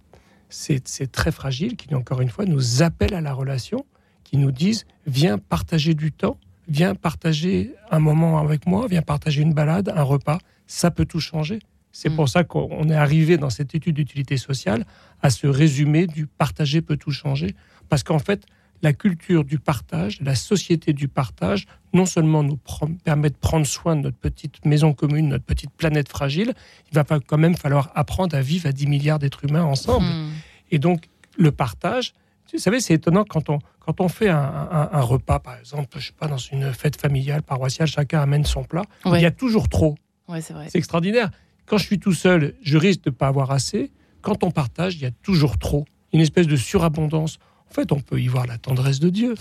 c'est 0.53 1.11
très 1.11 1.33
fragile, 1.33 1.77
qui 1.77 1.95
encore 1.95 2.21
une 2.21 2.29
fois 2.29 2.45
nous 2.45 2.83
appellent 2.83 3.15
à 3.15 3.21
la 3.21 3.33
relation, 3.33 3.87
qui 4.25 4.37
nous 4.37 4.53
disent 4.53 4.87
viens 5.07 5.39
partager 5.39 5.95
du 5.95 6.13
temps, 6.13 6.39
viens 6.69 6.95
partager 6.95 7.75
un 7.91 7.99
moment 7.99 8.39
avec 8.39 8.67
moi, 8.67 8.87
viens 8.87 9.03
partager 9.03 9.43
une 9.43 9.55
balade, 9.55 9.93
un 9.95 10.03
repas, 10.03 10.39
ça 10.67 10.91
peut 10.91 11.07
tout 11.07 11.21
changer. 11.21 11.59
C'est 11.93 12.11
mm. 12.11 12.17
pour 12.17 12.29
ça 12.29 12.45
qu'on 12.45 12.89
est 12.89 12.95
arrivé 12.95 13.37
dans 13.37 13.51
cette 13.51 13.75
étude 13.75 13.97
d'utilité 13.97 14.37
sociale 14.37 14.85
à 15.23 15.31
ce 15.31 15.47
résumé 15.47 16.07
du 16.07 16.27
partager 16.27 16.83
peut 16.83 16.97
tout 16.97 17.11
changer, 17.11 17.55
parce 17.89 18.03
qu'en 18.03 18.19
fait, 18.19 18.45
la 18.83 18.93
culture 18.93 19.45
du 19.45 19.59
partage, 19.59 20.21
la 20.21 20.35
société 20.35 20.93
du 20.93 21.09
partage, 21.09 21.67
non 21.93 22.05
seulement 22.05 22.43
nous 22.43 22.59
permet 23.05 23.31
de 23.31 23.37
prendre 23.37 23.67
soin 23.67 23.97
de 23.97 24.03
notre 24.03 24.17
petite 24.17 24.65
maison 24.65 24.93
commune, 24.93 25.29
notre 25.29 25.45
petite 25.45 25.71
planète 25.71 26.09
fragile, 26.09 26.53
il 26.91 26.95
va 26.95 27.05
quand 27.05 27.39
même 27.39 27.57
falloir 27.57 27.93
apprendre 27.95 28.37
à 28.37 28.41
vivre 28.41 28.67
à 28.67 28.73
10 28.73 28.87
milliards 28.89 29.19
d'êtres 29.19 29.45
humains 29.45 29.65
ensemble. 29.65 30.07
Hmm. 30.07 30.31
Et 30.73 30.79
donc, 30.79 31.09
le 31.39 31.53
partage, 31.53 32.13
vous 32.53 32.59
savez, 32.59 32.81
c'est 32.81 32.95
étonnant 32.95 33.25
quand 33.25 33.49
on, 33.49 33.61
quand 33.81 34.01
on 34.01 34.09
fait 34.09 34.29
un, 34.29 35.01
repas, 35.01 35.39
par 35.39 35.59
exemple, 35.59 35.99
je 35.99 36.09
sais 36.09 36.13
pas, 36.13 36.27
dans 36.27 36.37
une 36.37 36.73
fête 36.73 37.01
familiale, 37.01 37.43
paroissiale, 37.43 37.89
chacun 37.89 38.21
amène 38.21 38.45
son 38.45 38.65
plat, 38.65 38.85
il 39.07 39.21
y 39.21 39.27
a 39.27 39.31
toujours 39.31 39.69
trop. 39.69 39.97
c'est 40.41 40.77
extraordinaire. 40.77 41.31
Quand 41.67 41.79
je 41.79 41.85
suis 41.85 41.99
tout 41.99 42.13
seul, 42.13 42.55
je 42.63 42.77
risque 42.77 43.05
de 43.05 43.11
ne 43.11 43.15
pas 43.15 43.29
avoir 43.29 43.51
assez. 43.51 43.91
Quand 44.21 44.45
on 44.45 44.51
partage, 44.51 44.97
il 44.97 45.03
y 45.03 45.07
a 45.07 45.11
toujours 45.11 45.59
trop. 45.59 45.85
Une 46.13 46.21
espèce 46.21 46.47
de 46.47 46.57
surabondance. 46.57 47.39
En 47.73 47.75
fait, 47.75 47.91
on 47.91 48.01
peut 48.01 48.21
y 48.21 48.29
voir 48.29 48.47
la 48.47 48.59
tendresse 48.59 49.01
de 49.01 49.09
Dieu. 49.09 49.35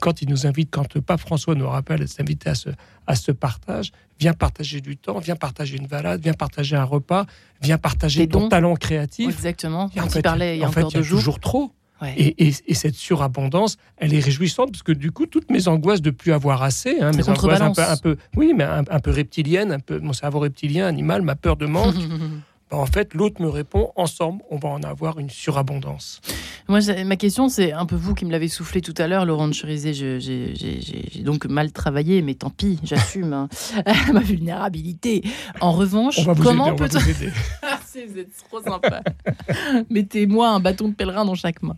quand 0.00 0.22
il 0.22 0.28
nous 0.28 0.46
invite, 0.46 0.70
quand 0.70 0.94
le 0.94 1.00
pape 1.00 1.18
François 1.18 1.56
nous 1.56 1.68
rappelle 1.68 1.98
de 1.98 2.06
s'inviter 2.06 2.48
à 2.48 2.54
ce, 2.54 2.68
à 3.08 3.16
ce 3.16 3.32
partage, 3.32 3.90
viens 4.20 4.34
partager 4.34 4.80
du 4.80 4.96
temps, 4.96 5.18
viens 5.18 5.34
partager 5.34 5.76
une 5.76 5.88
balade, 5.88 6.20
viens 6.22 6.32
partager 6.32 6.76
un 6.76 6.84
repas, 6.84 7.26
viens 7.60 7.76
partager 7.76 8.28
ton 8.28 8.48
talent 8.48 8.76
créatif. 8.76 9.30
Exactement. 9.30 9.90
en 9.98 10.08
fait, 10.08 10.22
parlait 10.22 10.58
il 10.58 10.60
y 10.60 10.62
a, 10.62 10.68
en 10.68 10.70
fait, 10.70 10.82
il 10.82 10.94
y 10.94 10.98
a 10.98 11.02
toujours 11.02 11.40
trop. 11.40 11.72
Et, 12.16 12.52
cette 12.52 12.94
surabondance, 12.94 13.78
elle 13.96 14.14
est 14.14 14.20
réjouissante 14.20 14.70
parce 14.70 14.84
que 14.84 14.92
du 14.92 15.10
coup, 15.10 15.26
toutes 15.26 15.50
mes 15.50 15.66
angoisses 15.66 16.02
de 16.02 16.10
plus 16.10 16.30
avoir 16.30 16.62
assez, 16.62 17.00
hein, 17.00 17.10
mes 17.16 17.28
angoisses 17.28 17.60
un 17.60 17.72
peu, 17.72 17.82
un 17.82 17.96
peu, 17.96 18.16
oui, 18.36 18.52
mais 18.54 18.62
un, 18.62 18.84
un 18.88 19.00
peu 19.00 19.10
reptiliennes, 19.10 19.72
un 19.72 19.80
peu 19.80 19.98
mon 19.98 20.12
cerveau 20.12 20.38
reptilien, 20.38 20.86
animal, 20.86 21.22
ma 21.22 21.34
peur 21.34 21.56
de 21.56 21.66
manque. 21.66 21.96
Bah, 22.70 22.78
en 22.78 22.86
fait, 22.86 23.14
l'autre 23.14 23.40
me 23.40 23.48
répond, 23.48 23.92
ensemble, 23.94 24.42
on 24.50 24.56
va 24.56 24.68
en 24.70 24.82
avoir 24.82 25.18
une 25.20 25.30
surabondance. 25.30 26.20
Moi, 26.68 26.80
ma 27.04 27.14
question, 27.14 27.48
c'est 27.48 27.72
un 27.72 27.86
peu 27.86 27.94
vous 27.94 28.14
qui 28.14 28.24
me 28.24 28.32
l'avez 28.32 28.48
soufflé 28.48 28.80
tout 28.80 28.94
à 28.98 29.06
l'heure, 29.06 29.24
Laurent 29.24 29.46
de 29.46 29.52
Cherizé. 29.52 29.94
J'ai 29.94 31.22
donc 31.22 31.46
mal 31.46 31.70
travaillé, 31.70 32.22
mais 32.22 32.34
tant 32.34 32.50
pis, 32.50 32.80
j'assume 32.82 33.32
hein. 33.32 33.48
ma 34.12 34.20
vulnérabilité. 34.20 35.22
En 35.60 35.70
revanche, 35.72 36.18
comment 36.42 36.74
peut-on. 36.74 36.98
vous 36.98 38.18
êtes 38.18 38.36
trop 38.48 38.60
sympa. 38.60 39.00
Mettez-moi 39.90 40.48
un 40.48 40.60
bâton 40.60 40.88
de 40.88 40.94
pèlerin 40.94 41.24
dans 41.24 41.36
chaque 41.36 41.62
main. 41.62 41.76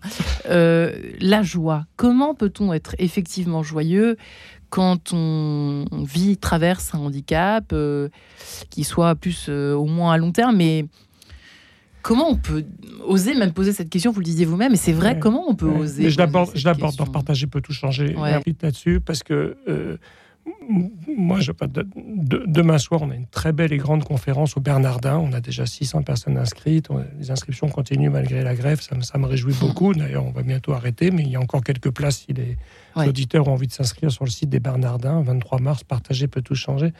Euh, 0.49 1.12
la 1.20 1.43
joie. 1.43 1.84
Comment 1.97 2.34
peut-on 2.34 2.72
être 2.72 2.95
effectivement 2.99 3.62
joyeux 3.62 4.16
quand 4.71 5.12
on 5.12 5.85
vit, 6.05 6.37
traverse 6.37 6.95
un 6.95 6.99
handicap, 6.99 7.73
euh, 7.73 8.09
qui 8.71 8.85
soit 8.85 9.14
plus 9.14 9.47
euh, 9.49 9.75
au 9.75 9.87
moins 9.87 10.12
à 10.12 10.19
long 10.19 10.33
terme, 10.33 10.57
mais 10.57 10.85
comment 12.03 12.29
on 12.29 12.37
peut 12.37 12.64
oser 13.07 13.35
même 13.35 13.53
poser 13.53 13.73
cette 13.73 13.91
question 13.91 14.12
Vous 14.12 14.21
le 14.21 14.25
disiez 14.25 14.45
vous-même, 14.45 14.75
et 14.75 14.77
c'est 14.77 14.93
vrai, 14.93 15.19
comment 15.19 15.49
on 15.49 15.55
peut 15.55 15.69
oser 15.69 16.11
Je 16.11 16.19
l'aborde, 16.19 16.51
je 16.55 16.64
l'aborde 16.64 16.97
Partager 17.12 17.47
peut 17.47 17.61
tout 17.61 17.73
changer 17.73 18.14
là-dessus, 18.62 19.01
parce 19.01 19.23
que 19.23 19.57
euh, 19.69 19.97
moi, 21.09 21.40
je, 21.40 21.53
de, 21.53 22.44
demain 22.46 22.78
soir, 22.78 23.03
on 23.03 23.11
a 23.11 23.14
une 23.14 23.26
très 23.26 23.53
belle 23.53 23.72
et 23.72 23.78
grande 23.78 24.05
conférence 24.05 24.57
au 24.57 24.61
Bernardin. 24.61 25.18
On 25.18 25.32
a 25.32 25.40
déjà 25.40 25.66
600 25.66 26.03
personnes 26.03 26.36
inscrites. 26.36 26.88
les 27.18 27.30
inscriptions 27.30 27.68
continuent 27.68 28.11
malgré 28.11 28.42
la 28.42 28.55
grève. 28.55 28.80
Ça, 28.80 29.18
me 29.18 29.26
réjouit 29.26 29.55
beaucoup. 29.59 29.94
D'ailleurs, 29.94 30.24
on 30.24 30.30
va 30.30 30.42
bientôt 30.42 30.72
arrêter, 30.72 31.11
mais 31.11 31.22
il 31.22 31.30
y 31.30 31.36
a 31.36 31.40
encore 31.40 31.64
quelques 31.64 31.90
places 31.90 32.26
si 32.26 32.32
les 32.32 32.57
auditeurs 32.96 33.49
ont 33.49 33.53
envie 33.53 33.66
de 33.66 33.72
s'inscrire 33.72 34.11
sur 34.11 34.24
le 34.24 34.30
site 34.30 34.51
des 34.51 34.61
Bernardins. 34.61 35.22
23 35.22 35.61
mars, 35.61 35.84
partager 35.84 36.28
peut 36.28 36.42
tout 36.42 36.55
changer. 36.55 36.92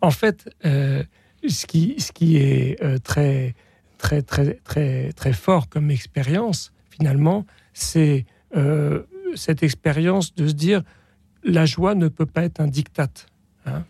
En 0.00 0.10
fait, 0.10 0.50
euh, 0.64 1.02
ce, 1.46 1.66
qui, 1.66 1.94
ce 1.98 2.12
qui 2.12 2.36
est 2.36 2.82
euh, 2.82 2.98
très, 2.98 3.54
très, 3.98 4.22
très, 4.22 4.54
très, 4.64 5.12
très 5.12 5.32
fort 5.32 5.68
comme 5.68 5.90
expérience, 5.90 6.72
finalement, 6.90 7.46
c'est 7.72 8.26
euh, 8.56 9.02
cette 9.34 9.62
expérience 9.62 10.34
de 10.34 10.48
se 10.48 10.52
dire 10.52 10.82
la 11.44 11.66
joie 11.66 11.94
ne 11.94 12.08
peut 12.08 12.26
pas 12.26 12.44
être 12.44 12.60
un 12.60 12.66
diktat. 12.66 13.10
Hein. 13.66 13.84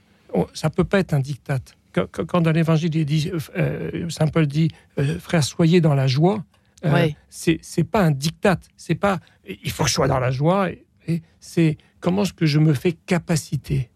Ça 0.54 0.70
peut 0.70 0.84
pas 0.84 0.98
être 0.98 1.14
un 1.14 1.20
diktat. 1.20 1.60
Quand, 1.92 2.40
dans 2.40 2.52
l'Évangile, 2.52 2.94
il 2.94 3.04
dit, 3.04 3.30
euh, 3.56 4.08
Saint 4.08 4.28
Paul 4.28 4.46
dit, 4.46 4.70
euh, 4.98 5.18
frère, 5.18 5.44
soyez 5.44 5.80
dans 5.80 5.94
la 5.94 6.06
joie. 6.06 6.44
Euh, 6.84 7.08
c'est 7.28 7.84
pas 7.84 8.02
un 8.02 8.10
diktat. 8.10 8.58
C'est 8.76 8.94
pas, 8.94 9.20
il 9.46 9.70
faut 9.70 9.84
que 9.84 9.88
je 9.88 9.94
sois 9.94 10.08
dans 10.08 10.18
la 10.18 10.30
joie. 10.30 10.70
Et, 10.70 11.22
c'est 11.40 11.76
comment 12.00 12.22
est-ce 12.22 12.32
que 12.32 12.46
je 12.46 12.58
me 12.58 12.72
fais 12.74 12.92
capacité. 12.92 13.90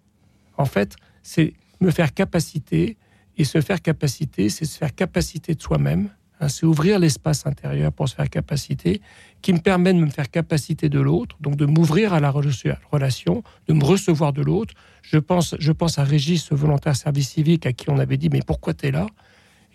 En 0.58 0.66
fait, 0.66 0.96
c'est 1.22 1.54
me 1.80 1.90
faire 1.90 2.12
capacité 2.12 2.96
Et 3.38 3.44
se 3.44 3.60
faire 3.60 3.80
capacité, 3.80 4.48
c'est 4.48 4.64
se 4.64 4.78
faire 4.78 4.94
capacité 4.94 5.54
de 5.54 5.62
soi-même, 5.62 6.10
c'est 6.48 6.66
ouvrir 6.66 6.98
l'espace 6.98 7.46
intérieur 7.46 7.92
pour 7.92 8.08
se 8.08 8.14
faire 8.14 8.28
capacité, 8.28 9.00
qui 9.42 9.52
me 9.52 9.58
permet 9.58 9.92
de 9.92 9.98
me 9.98 10.10
faire 10.10 10.30
capacité 10.30 10.88
de 10.88 11.00
l'autre, 11.00 11.36
donc 11.40 11.56
de 11.56 11.66
m'ouvrir 11.66 12.12
à 12.12 12.20
la 12.20 12.30
relation, 12.30 13.42
de 13.68 13.72
me 13.72 13.84
recevoir 13.84 14.32
de 14.32 14.42
l'autre. 14.42 14.74
Je 15.02 15.18
pense, 15.18 15.54
je 15.58 15.72
pense 15.72 15.98
à 15.98 16.04
Régis, 16.04 16.42
ce 16.42 16.54
volontaire 16.54 16.96
service 16.96 17.30
civique, 17.30 17.66
à 17.66 17.72
qui 17.72 17.90
on 17.90 17.98
avait 17.98 18.16
dit 18.16 18.28
Mais 18.28 18.42
pourquoi 18.46 18.74
tu 18.74 18.86
es 18.86 18.90
là? 18.90 19.06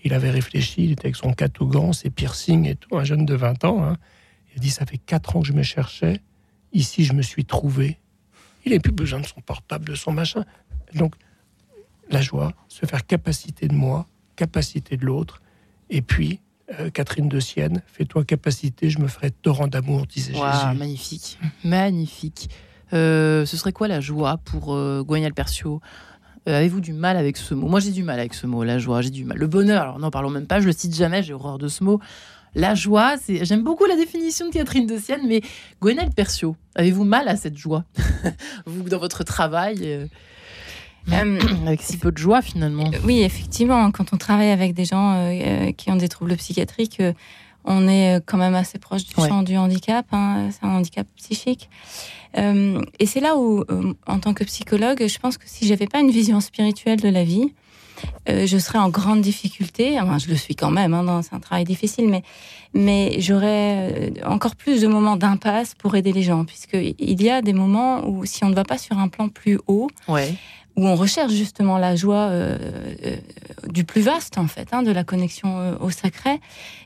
Il 0.03 0.14
avait 0.14 0.32
réfléchi, 0.32 0.86
il 0.86 0.91
était 0.91 1.05
avec 1.05 1.16
son 1.16 1.34
catougan, 1.34 1.93
ses 1.93 2.09
piercings 2.09 2.68
et 2.68 2.76
tout, 2.76 2.97
un 2.97 3.03
jeune 3.03 3.26
de 3.26 3.36
20 3.36 3.64
ans. 3.66 3.84
Hein. 3.84 3.97
Il 4.51 4.59
a 4.59 4.62
dit 4.62 4.70
Ça 4.70 4.86
fait 4.86 4.97
4 4.97 5.38
ans 5.38 5.41
que 5.41 5.47
je 5.47 5.53
me 5.53 5.64
cherchais, 5.64 6.22
ici 6.74 7.05
je 7.05 7.14
me 7.14 7.22
suis 7.22 7.45
trouvé. 7.45 7.97
Il 8.66 8.74
n'a 8.74 8.80
plus 8.80 8.91
besoin 8.91 9.20
de 9.20 9.26
son 9.26 9.41
portable, 9.41 9.86
de 9.86 9.95
son 9.95 10.12
machin. 10.12 10.45
Donc, 10.93 11.16
la 12.12 12.22
joie, 12.22 12.53
se 12.68 12.86
faire 12.86 13.05
capacité 13.05 13.68
de 13.68 13.74
moi, 13.74 14.07
capacité 14.36 14.97
de 14.97 15.05
l'autre, 15.05 15.41
et 15.89 16.01
puis 16.01 16.39
euh, 16.39 16.51
Catherine 16.93 17.28
de 17.28 17.39
Sienne, 17.39 17.82
fais-toi 17.88 18.24
capacité, 18.24 18.89
je 18.89 18.99
me 18.99 19.07
ferai 19.07 19.32
torrent 19.32 19.67
d'amour, 19.67 20.07
disait 20.07 20.34
Jésus. 20.34 20.78
Magnifique, 20.78 21.39
magnifique. 21.63 22.49
Euh, 22.93 23.45
ce 23.45 23.57
serait 23.57 23.72
quoi 23.72 23.88
la 23.88 24.01
joie 24.01 24.38
pour 24.38 24.74
euh, 24.74 25.03
Guagnal 25.03 25.34
Percio 25.34 25.82
euh, 26.47 26.57
Avez-vous 26.57 26.82
du 26.82 26.93
mal 26.93 27.17
avec 27.17 27.38
ce 27.38 27.53
mot? 27.53 27.67
Moi, 27.67 27.80
j'ai 27.80 27.91
du 27.91 28.03
mal 28.03 28.19
avec 28.19 28.34
ce 28.34 28.47
mot, 28.47 28.63
la 28.63 28.80
joie. 28.80 29.01
J'ai 29.01 29.09
du 29.09 29.24
mal. 29.24 29.38
Le 29.38 29.47
bonheur, 29.47 29.82
alors 29.82 29.99
n'en 29.99 30.11
parlons 30.11 30.30
même 30.30 30.47
pas. 30.47 30.59
Je 30.59 30.65
le 30.65 30.74
cite 30.74 30.95
jamais. 30.95 31.24
J'ai 31.24 31.34
horreur 31.34 31.57
de 31.57 31.67
ce 31.67 31.84
mot. 31.84 31.99
La 32.53 32.76
joie, 32.76 33.15
c'est. 33.17 33.45
J'aime 33.45 33.63
beaucoup 33.63 33.86
la 33.86 33.95
définition 33.95 34.47
de 34.47 34.53
Catherine 34.53 34.86
de 34.86 34.97
Sienne, 34.97 35.22
mais 35.26 35.41
Gwenaël 35.82 36.09
Percio, 36.09 36.57
avez-vous 36.76 37.05
mal 37.05 37.30
à 37.30 37.38
cette 37.38 37.57
joie? 37.57 37.86
Vous, 38.65 38.89
dans 38.89 38.99
votre 38.99 39.24
travail 39.24 40.09
euh, 41.12 41.39
avec 41.66 41.82
si 41.82 41.97
peu 41.97 42.12
de 42.12 42.18
joie 42.18 42.41
finalement. 42.41 42.91
Oui, 43.04 43.22
effectivement, 43.22 43.89
quand 43.91 44.14
on 44.14 44.18
travaille 44.18 44.52
avec 44.52 44.74
des 44.74 44.86
gens 44.86 45.14
euh, 45.16 45.72
qui 45.72 45.89
ont 45.91 45.95
des 45.95 46.10
troubles 46.10 46.36
psychiatriques, 46.36 46.99
euh, 46.99 47.14
on 47.64 47.88
est 47.88 48.22
quand 48.26 48.38
même 48.38 48.56
assez 48.56 48.80
proche 48.80 49.04
du 49.06 49.14
champ 49.14 49.43
du 49.43 49.56
handicap. 49.56 50.06
Hein, 50.12 50.49
c'est 50.52 50.66
un 50.66 50.72
handicap 50.72 51.06
psychique. 51.16 51.70
et 52.36 53.06
c'est 53.06 53.20
là 53.20 53.38
où, 53.38 53.64
en 54.08 54.20
tant 54.20 54.34
que 54.34 54.43
psychologue, 54.45 55.06
je 55.08 55.20
pense 55.20 55.38
que 55.38 55.43
si 55.45 55.68
j'avais 55.68 55.86
pas 55.86 55.99
une 55.99 56.10
vision 56.10 56.39
spirituelle 56.39 56.99
de 56.99 57.10
la 57.10 57.24
vie, 57.24 57.54
je 58.28 58.58
serais 58.58 58.80
en 58.80 58.89
grande 58.89 59.22
difficulté. 59.22 59.99
Enfin, 60.02 60.18
je 60.18 60.28
le 60.30 60.38
suis 60.38 60.56
quand 60.56 60.72
même, 60.72 60.95
hein, 60.95 61.22
c'est 61.22 61.36
un 61.36 61.39
travail 61.39 61.66
difficile, 61.66 62.10
mais, 62.10 62.24
mais 62.74 63.18
j'aurais 63.20 64.12
encore 64.26 64.56
plus 64.56 64.82
de 64.82 64.88
moments 64.88 65.16
d'impasse 65.16 65.76
pour 65.76 65.95
aider 65.95 66.14
les 66.14 66.24
gens, 66.24 66.45
puisqu'il 66.45 67.22
y 67.22 67.30
a 67.30 67.43
des 67.43 67.54
moments 67.54 68.08
où 68.08 68.26
si 68.26 68.43
on 68.43 68.49
ne 68.49 68.56
va 68.56 68.64
pas 68.64 68.80
sur 68.80 68.97
un 68.97 69.08
plan 69.08 69.30
plus 69.30 69.60
haut, 69.68 69.88
ouais 70.08 70.34
où 70.76 70.88
on 70.88 70.95
recherche 70.95 71.34
justement 71.34 71.78
la 71.78 71.95
joie 71.95 72.30
euh, 72.30 72.57
euh, 73.05 73.15
du 73.67 73.84
plus 73.84 74.01
vaste 74.01 74.38
en 74.38 74.47
fait, 74.47 74.69
hein, 74.72 74.84
de 74.84 74.91
la 74.91 75.03
connexion 75.03 75.57
euh, 75.57 75.76
au 75.80 75.89
sacré, 75.89 76.39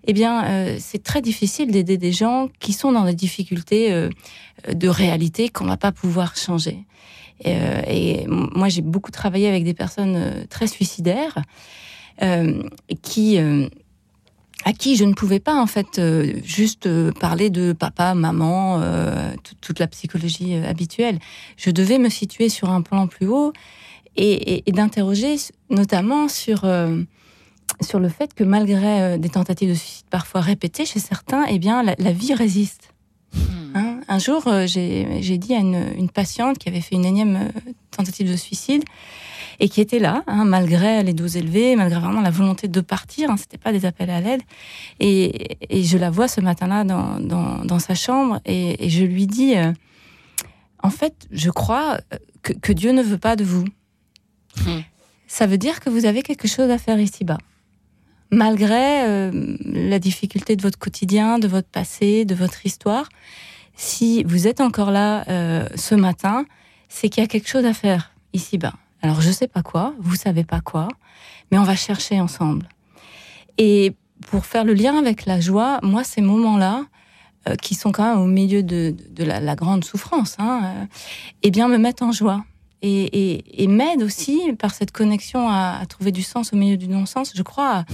eh 0.05 0.13
bien 0.13 0.77
c'est 0.79 1.03
très 1.03 1.21
difficile 1.21 1.71
d'aider 1.71 1.97
des 1.97 2.11
gens 2.11 2.49
qui 2.59 2.73
sont 2.73 2.91
dans 2.91 3.05
des 3.05 3.13
difficultés 3.13 4.09
de 4.71 4.87
réalité 4.87 5.49
qu'on 5.49 5.65
va 5.65 5.77
pas 5.77 5.91
pouvoir 5.91 6.35
changer. 6.35 6.79
Et, 7.43 8.25
moi 8.27 8.69
j'ai 8.69 8.81
beaucoup 8.81 9.11
travaillé 9.11 9.47
avec 9.47 9.63
des 9.63 9.73
personnes 9.73 10.45
très 10.49 10.67
suicidaires 10.67 11.41
qui 13.01 13.39
à 14.65 14.73
qui 14.73 14.97
je 14.97 15.05
ne 15.05 15.13
pouvais 15.13 15.39
pas 15.39 15.55
en 15.55 15.67
fait 15.67 16.01
juste 16.43 16.89
parler 17.19 17.49
de 17.49 17.71
papa, 17.71 18.15
maman, 18.15 18.81
toute 19.61 19.79
la 19.79 19.87
psychologie 19.87 20.55
habituelle. 20.55 21.19
Je 21.55 21.69
devais 21.69 21.99
me 21.99 22.09
situer 22.09 22.49
sur 22.49 22.71
un 22.71 22.81
plan 22.81 23.07
plus 23.07 23.27
haut 23.27 23.53
et, 24.17 24.71
d'interroger 24.71 25.35
notamment 25.69 26.27
sur, 26.27 26.65
euh, 26.65 27.01
sur 27.81 27.99
le 27.99 28.09
fait 28.09 28.33
que 28.33 28.43
malgré 28.43 29.01
euh, 29.01 29.17
des 29.17 29.29
tentatives 29.29 29.69
de 29.69 29.75
suicide 29.75 30.05
parfois 30.09 30.41
répétées 30.41 30.85
chez 30.85 30.99
certains, 30.99 31.45
eh 31.49 31.59
bien, 31.59 31.83
la, 31.83 32.11
vie 32.11 32.33
résiste. 32.33 32.93
Hmm. 33.33 33.39
Hein, 33.75 33.99
un 34.07 34.19
jour, 34.19 34.47
euh, 34.47 34.65
j'ai 34.67 35.37
dit 35.37 35.53
à 35.53 35.59
une, 35.59 35.85
une, 35.97 36.09
patiente 36.09 36.57
qui 36.57 36.69
avait 36.69 36.81
fait 36.81 36.95
une 36.95 37.05
énième 37.05 37.51
tentative 37.91 38.31
de 38.31 38.37
suicide 38.37 38.83
et 39.59 39.69
qui 39.69 39.81
était 39.81 39.99
là, 39.99 40.23
hein, 40.27 40.45
malgré 40.45 41.03
les 41.03 41.13
doses 41.13 41.37
élevées, 41.37 41.75
malgré 41.75 41.99
vraiment 41.99 42.21
la 42.21 42.31
volonté 42.31 42.67
de 42.67 42.81
partir, 42.81 43.29
hein, 43.29 43.37
c'était 43.37 43.57
pas 43.57 43.71
des 43.71 43.85
appels 43.85 44.09
à 44.09 44.21
l'aide. 44.21 44.41
Et, 44.99 45.57
et, 45.69 45.83
je 45.83 45.97
la 45.97 46.09
vois 46.09 46.27
ce 46.27 46.41
matin-là 46.41 46.83
dans, 46.83 47.19
dans, 47.19 47.63
dans, 47.63 47.79
sa 47.79 47.95
chambre 47.95 48.39
et, 48.45 48.85
et 48.85 48.89
je 48.89 49.03
lui 49.03 49.27
dis, 49.27 49.55
en 50.81 50.89
fait, 50.89 51.27
je 51.31 51.49
crois 51.49 51.99
que, 52.41 52.53
que 52.53 52.73
Dieu 52.73 52.91
ne 52.91 53.01
veut 53.01 53.17
pas 53.17 53.35
de 53.35 53.43
vous. 53.43 53.65
Hmm. 54.65 54.81
Ça 55.27 55.47
veut 55.47 55.57
dire 55.57 55.79
que 55.79 55.89
vous 55.89 56.05
avez 56.05 56.21
quelque 56.21 56.47
chose 56.47 56.69
à 56.69 56.77
faire 56.77 56.99
ici-bas. 56.99 57.37
Malgré 58.31 59.03
euh, 59.07 59.57
la 59.65 59.99
difficulté 59.99 60.55
de 60.55 60.61
votre 60.61 60.79
quotidien, 60.79 61.39
de 61.39 61.47
votre 61.47 61.67
passé, 61.67 62.25
de 62.25 62.35
votre 62.35 62.65
histoire, 62.65 63.09
si 63.75 64.23
vous 64.23 64.47
êtes 64.47 64.61
encore 64.61 64.91
là 64.91 65.27
euh, 65.29 65.67
ce 65.75 65.95
matin, 65.95 66.45
c'est 66.89 67.09
qu'il 67.09 67.21
y 67.21 67.25
a 67.25 67.27
quelque 67.27 67.49
chose 67.49 67.65
à 67.65 67.73
faire 67.73 68.13
ici-bas. 68.33 68.73
Alors 69.05 69.21
je 69.21 69.29
sais 69.29 69.47
pas 69.47 69.61
quoi, 69.61 69.93
vous 69.99 70.15
savez 70.15 70.43
pas 70.43 70.61
quoi, 70.61 70.87
mais 71.51 71.59
on 71.59 71.63
va 71.63 71.75
chercher 71.75 72.19
ensemble. 72.19 72.67
Et 73.59 73.93
pour 74.25 74.47
faire 74.47 74.63
le 74.63 74.73
lien 74.73 74.97
avec 74.97 75.27
la 75.27 75.39
joie, 75.39 75.79
moi 75.83 76.03
ces 76.03 76.21
moments-là, 76.21 76.85
euh, 77.47 77.55
qui 77.55 77.75
sont 77.75 77.91
quand 77.91 78.03
même 78.03 78.19
au 78.19 78.25
milieu 78.25 78.63
de, 78.63 78.95
la, 79.19 79.55
grande 79.55 79.83
souffrance, 79.83 80.37
hein, 80.39 80.87
eh 81.43 81.51
bien 81.51 81.67
me 81.67 81.77
mettent 81.77 82.01
en 82.01 82.11
joie 82.11 82.45
et, 82.81 83.67
m'aide 83.67 84.01
aussi 84.01 84.41
par 84.57 84.73
cette 84.73 84.91
connexion 84.91 85.49
à, 85.49 85.85
trouver 85.87 86.11
du 86.11 86.23
sens 86.23 86.51
au 86.51 86.55
milieu 86.55 86.75
du 86.75 86.87
non-sens, 86.87 87.33
je 87.35 87.43
crois, 87.43 87.85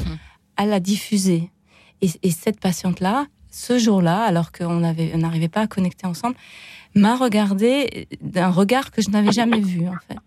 à, 0.55 0.66
la 0.66 0.80
diffuser. 0.80 1.51
Et, 1.99 2.32
cette 2.32 2.62
patiente-là, 2.62 3.26
ce 3.51 3.78
jour-là, 3.78 4.24
alors 4.24 4.53
qu'on 4.53 4.80
n'arrivait 4.80 5.49
pas 5.49 5.62
à 5.64 5.68
connecter 5.68 6.07
ensemble, 6.07 6.38
m'a 6.95 7.18
regardé 7.18 8.07
d'un 8.22 8.49
regard 8.49 8.91
que 8.91 9.01
je 9.01 9.09
n'avais 9.09 9.34
jamais 9.34 9.59
vu, 9.59 9.89
en 9.89 9.97
fait. 10.07 10.18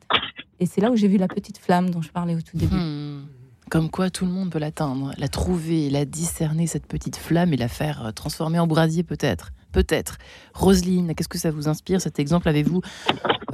Et 0.61 0.67
c'est 0.67 0.81
là 0.81 0.91
où 0.91 0.97
j'ai 0.97 1.09
vu 1.09 1.17
la 1.17 1.29
petite 1.29 1.59
flamme 1.59 1.91
dont 1.91 2.03
je 2.03 2.11
parlais 2.11 2.35
au 2.35 2.41
tout 2.41 2.57
début. 2.57 2.75
Hmm. 2.75 3.27
Comme 3.71 3.91
quoi 3.91 4.11
tout 4.11 4.27
le 4.27 4.31
monde 4.31 4.51
peut 4.51 4.59
l'atteindre, 4.59 5.13
la 5.19 5.29
trouver, 5.29 5.91
la 5.91 6.05
discerner, 6.05 6.67
cette 6.67 6.87
petite 6.87 7.17
flamme, 7.17 7.53
et 7.53 7.57
la 7.57 7.69
faire 7.69 8.13
transformer 8.15 8.59
en 8.59 8.67
brasier 8.67 9.03
peut-être. 9.03 9.53
Peut-être. 9.73 10.19
Roselyne, 10.53 11.15
qu'est-ce 11.17 11.29
que 11.29 11.39
ça 11.39 11.51
vous 11.51 11.69
inspire 11.69 12.01
cet 12.01 12.21
exemple? 12.21 12.49
Avez-vous 12.49 12.81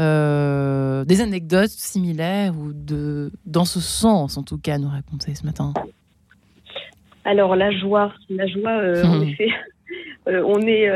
euh, 0.00 1.04
des 1.06 1.22
anecdotes 1.22 1.70
similaires 1.70 2.52
ou 2.58 2.72
de, 2.74 3.32
dans 3.46 3.64
ce 3.64 3.80
sens, 3.80 4.36
en 4.36 4.42
tout 4.42 4.58
cas, 4.58 4.74
à 4.74 4.78
nous 4.78 4.90
raconter 4.90 5.34
ce 5.34 5.46
matin? 5.46 5.72
Alors, 7.24 7.56
la 7.56 7.70
joie. 7.70 8.12
La 8.28 8.46
joie, 8.46 8.82
euh, 8.82 9.02
en 9.04 9.22
effet, 9.22 9.48
euh, 10.28 10.42
on 10.46 10.60
est. 10.60 10.90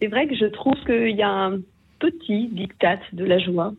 c'est 0.00 0.08
vrai 0.08 0.26
que 0.26 0.34
je 0.34 0.46
trouve 0.46 0.76
qu'il 0.84 1.16
y 1.16 1.22
a 1.22 1.30
un 1.30 1.58
petit 1.98 2.48
diktat 2.48 3.00
de 3.14 3.24
la 3.24 3.38
joie. 3.38 3.72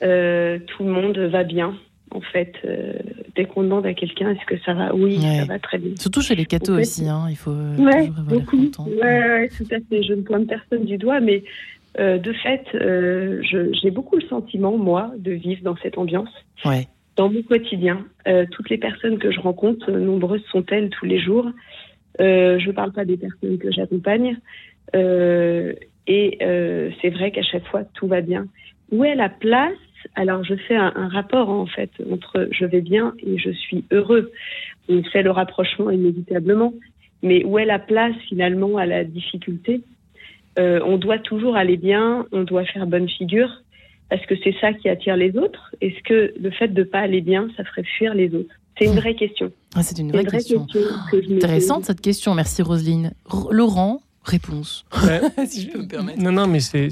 Tout 0.00 0.84
le 0.84 0.90
monde 0.90 1.18
va 1.18 1.44
bien 1.44 1.74
en 2.12 2.20
fait, 2.20 2.54
euh, 2.64 2.94
dès 3.36 3.44
qu'on 3.44 3.62
demande 3.62 3.86
à 3.86 3.94
quelqu'un 3.94 4.30
est-ce 4.30 4.44
que 4.46 4.58
ça 4.64 4.74
va, 4.74 4.94
oui, 4.94 5.20
ça 5.20 5.44
va 5.44 5.58
très 5.58 5.78
bien. 5.78 5.94
Surtout 5.96 6.22
chez 6.22 6.34
les 6.34 6.44
cathos 6.44 6.78
aussi, 6.78 7.08
hein, 7.08 7.26
il 7.30 7.36
faut 7.36 7.52
euh, 7.52 7.76
ouais, 7.76 8.08
toujours 8.08 8.24
beaucoup. 8.24 8.70
Ouais, 9.00 9.48
tout 9.48 9.66
à 9.70 9.78
fait. 9.88 10.02
Je 10.02 10.14
ne 10.14 10.22
pointe 10.22 10.46
personne 10.48 10.84
du 10.84 10.98
doigt, 10.98 11.20
mais 11.20 11.44
euh, 11.98 12.18
de 12.18 12.32
fait, 12.32 12.64
j'ai 12.72 13.90
beaucoup 13.90 14.16
le 14.16 14.26
sentiment, 14.26 14.76
moi, 14.76 15.12
de 15.18 15.32
vivre 15.32 15.62
dans 15.62 15.76
cette 15.76 15.98
ambiance. 15.98 16.30
Dans 17.16 17.28
mon 17.28 17.42
quotidien, 17.42 18.06
toutes 18.50 18.70
les 18.70 18.78
personnes 18.78 19.18
que 19.18 19.30
je 19.30 19.40
rencontre, 19.40 19.90
nombreuses 19.90 20.44
sont-elles 20.50 20.90
tous 20.90 21.06
les 21.06 21.20
jours. 21.20 21.48
je 22.18 22.66
ne 22.66 22.72
parle 22.72 22.92
pas 22.92 23.04
des 23.04 23.16
personnes 23.16 23.58
que 23.58 23.70
j'accompagne. 23.70 24.38
et 24.94 26.38
c'est 27.02 27.10
vrai 27.10 27.30
qu'à 27.30 27.42
chaque 27.42 27.66
fois, 27.66 27.84
tout 27.94 28.08
va 28.08 28.20
bien. 28.20 28.46
Où 28.90 29.04
est 29.04 29.14
la 29.14 29.28
place 29.28 29.76
alors 30.14 30.44
je 30.44 30.54
fais 30.54 30.76
un, 30.76 31.08
rapport 31.08 31.50
en 31.50 31.66
fait 31.66 31.90
entre 32.10 32.48
je 32.50 32.64
vais 32.64 32.80
bien 32.80 33.14
et 33.24 33.38
je 33.38 33.50
suis 33.50 33.84
heureux. 33.90 34.30
On 34.88 35.02
fait 35.04 35.22
le 35.22 35.30
rapprochement 35.30 35.90
inévitablement, 35.90 36.72
mais 37.22 37.44
où 37.44 37.58
est 37.58 37.64
la 37.64 37.78
place 37.78 38.14
finalement 38.28 38.76
à 38.76 38.86
la 38.86 39.04
difficulté? 39.04 39.82
Euh, 40.58 40.80
On 40.84 40.98
doit 40.98 41.18
toujours 41.18 41.56
aller 41.56 41.76
bien, 41.76 42.26
on 42.32 42.42
doit 42.42 42.64
faire 42.64 42.86
bonne 42.86 43.08
figure, 43.08 43.62
parce 44.08 44.24
que 44.26 44.34
c'est 44.42 44.54
ça 44.60 44.72
qui 44.72 44.88
attire 44.88 45.16
les 45.16 45.36
autres. 45.36 45.74
Est-ce 45.80 46.02
que 46.02 46.34
le 46.38 46.50
fait 46.50 46.68
de 46.68 46.82
pas 46.82 46.98
aller 46.98 47.20
bien, 47.20 47.48
ça 47.56 47.64
ferait 47.64 47.84
fuir 47.84 48.14
les 48.14 48.34
autres? 48.34 48.54
C'est 48.78 48.86
une 48.86 48.96
vraie 48.96 49.14
question. 49.14 49.52
Ah, 49.74 49.82
c'est 49.82 49.98
une 49.98 50.10
vraie, 50.10 50.24
question. 50.24 50.66
Intéressante 51.12 51.84
cette 51.84 52.00
question. 52.00 52.34
Merci 52.34 52.62
Roselyne. 52.62 53.12
Laurent, 53.50 54.00
réponse. 54.24 54.86
si 55.46 55.62
je 55.62 55.70
peux 55.70 55.82
me 55.82 55.86
permettre. 55.86 56.18
Non, 56.18 56.32
non, 56.32 56.46
mais 56.46 56.60
c'est 56.60 56.88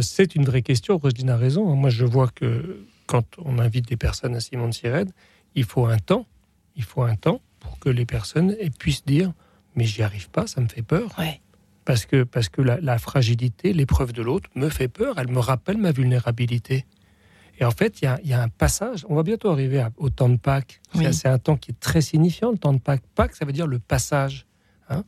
c'est 0.00 0.34
une 0.34 0.44
vraie 0.44 0.62
question. 0.62 0.98
Roselyne 0.98 1.30
a 1.30 1.36
raison. 1.36 1.74
Moi, 1.74 1.90
je 1.90 2.04
vois 2.04 2.28
que 2.28 2.84
quand 3.06 3.24
on 3.38 3.58
invite 3.58 3.88
des 3.88 3.96
personnes 3.96 4.34
à 4.34 4.40
Simon 4.40 4.68
de 4.68 4.74
Sirène, 4.74 5.12
il 5.54 5.64
faut 5.64 5.86
un 5.86 5.98
temps. 5.98 6.26
Il 6.74 6.82
faut 6.82 7.02
un 7.02 7.16
temps 7.16 7.40
pour 7.60 7.78
que 7.78 7.88
les 7.88 8.04
personnes 8.04 8.54
puissent 8.78 9.04
dire 9.04 9.32
Mais 9.74 9.84
j'y 9.84 10.02
arrive 10.02 10.28
pas, 10.30 10.46
ça 10.46 10.60
me 10.60 10.68
fait 10.68 10.82
peur. 10.82 11.14
Parce 11.84 12.04
que, 12.04 12.24
parce 12.24 12.48
que 12.48 12.62
la, 12.62 12.98
fragilité, 12.98 13.72
l'épreuve 13.72 14.12
de 14.12 14.22
l'autre 14.22 14.50
me 14.56 14.68
fait 14.68 14.88
peur. 14.88 15.18
Elle 15.18 15.28
me 15.28 15.38
rappelle 15.38 15.78
ma 15.78 15.92
vulnérabilité. 15.92 16.84
Et 17.58 17.64
en 17.64 17.70
fait, 17.70 18.02
il 18.02 18.20
y, 18.24 18.32
a, 18.32 18.42
un 18.42 18.48
passage. 18.48 19.06
On 19.08 19.14
va 19.14 19.22
bientôt 19.22 19.50
arriver 19.50 19.86
au 19.96 20.10
temps 20.10 20.28
de 20.28 20.36
Pâques. 20.36 20.80
C'est 21.12 21.28
un 21.28 21.38
temps 21.38 21.56
qui 21.56 21.70
est 21.70 21.80
très 21.80 22.00
signifiant, 22.00 22.50
le 22.50 22.58
temps 22.58 22.74
de 22.74 22.80
Pâques. 22.80 23.04
Pâques, 23.14 23.34
ça 23.34 23.44
veut 23.44 23.52
dire 23.52 23.66
le 23.66 23.78
passage. 23.78 24.46
Hein. 24.90 25.04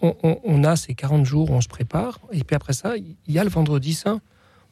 On, 0.00 0.64
a 0.64 0.76
ces 0.76 0.94
40 0.94 1.24
jours 1.24 1.50
où 1.50 1.54
on 1.54 1.60
se 1.60 1.68
prépare. 1.68 2.20
Et 2.32 2.44
puis 2.44 2.56
après 2.56 2.72
ça, 2.72 2.96
il 2.96 3.16
y 3.28 3.38
a 3.38 3.44
le 3.44 3.50
vendredi 3.50 3.94
saint. 3.94 4.20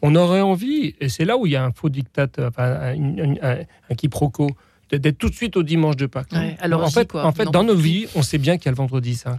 On 0.03 0.15
aurait 0.15 0.41
envie, 0.41 0.95
et 1.01 1.09
c'est 1.09 1.25
là 1.25 1.37
où 1.39 1.47
il 1.47 1.53
y 1.53 1.57
a 1.57 1.65
un 1.65 1.73
faux 1.73 1.89
dictat, 1.89 2.29
un, 2.59 3.95
quiproquo, 3.97 4.51
d'être 4.91 5.19
tout 5.19 5.31
de 5.31 5.35
suite 5.35 5.57
au 5.57 5.63
dimanche 5.63 5.97
de 5.97 6.07
Pâques. 6.07 6.33
alors 6.61 6.85
en 6.85 6.91
fait, 6.91 7.15
en 7.15 7.33
fait 7.33 7.47
dans 7.47 7.65
nos 7.65 7.75
vies, 7.75 8.07
on 8.15 8.23
sait 8.23 8.39
bien 8.39 8.57
qu'il 8.57 8.67
y 8.67 8.69
a 8.69 8.73
le 8.73 8.77
vendredi 8.77 9.15
saint. 9.17 9.39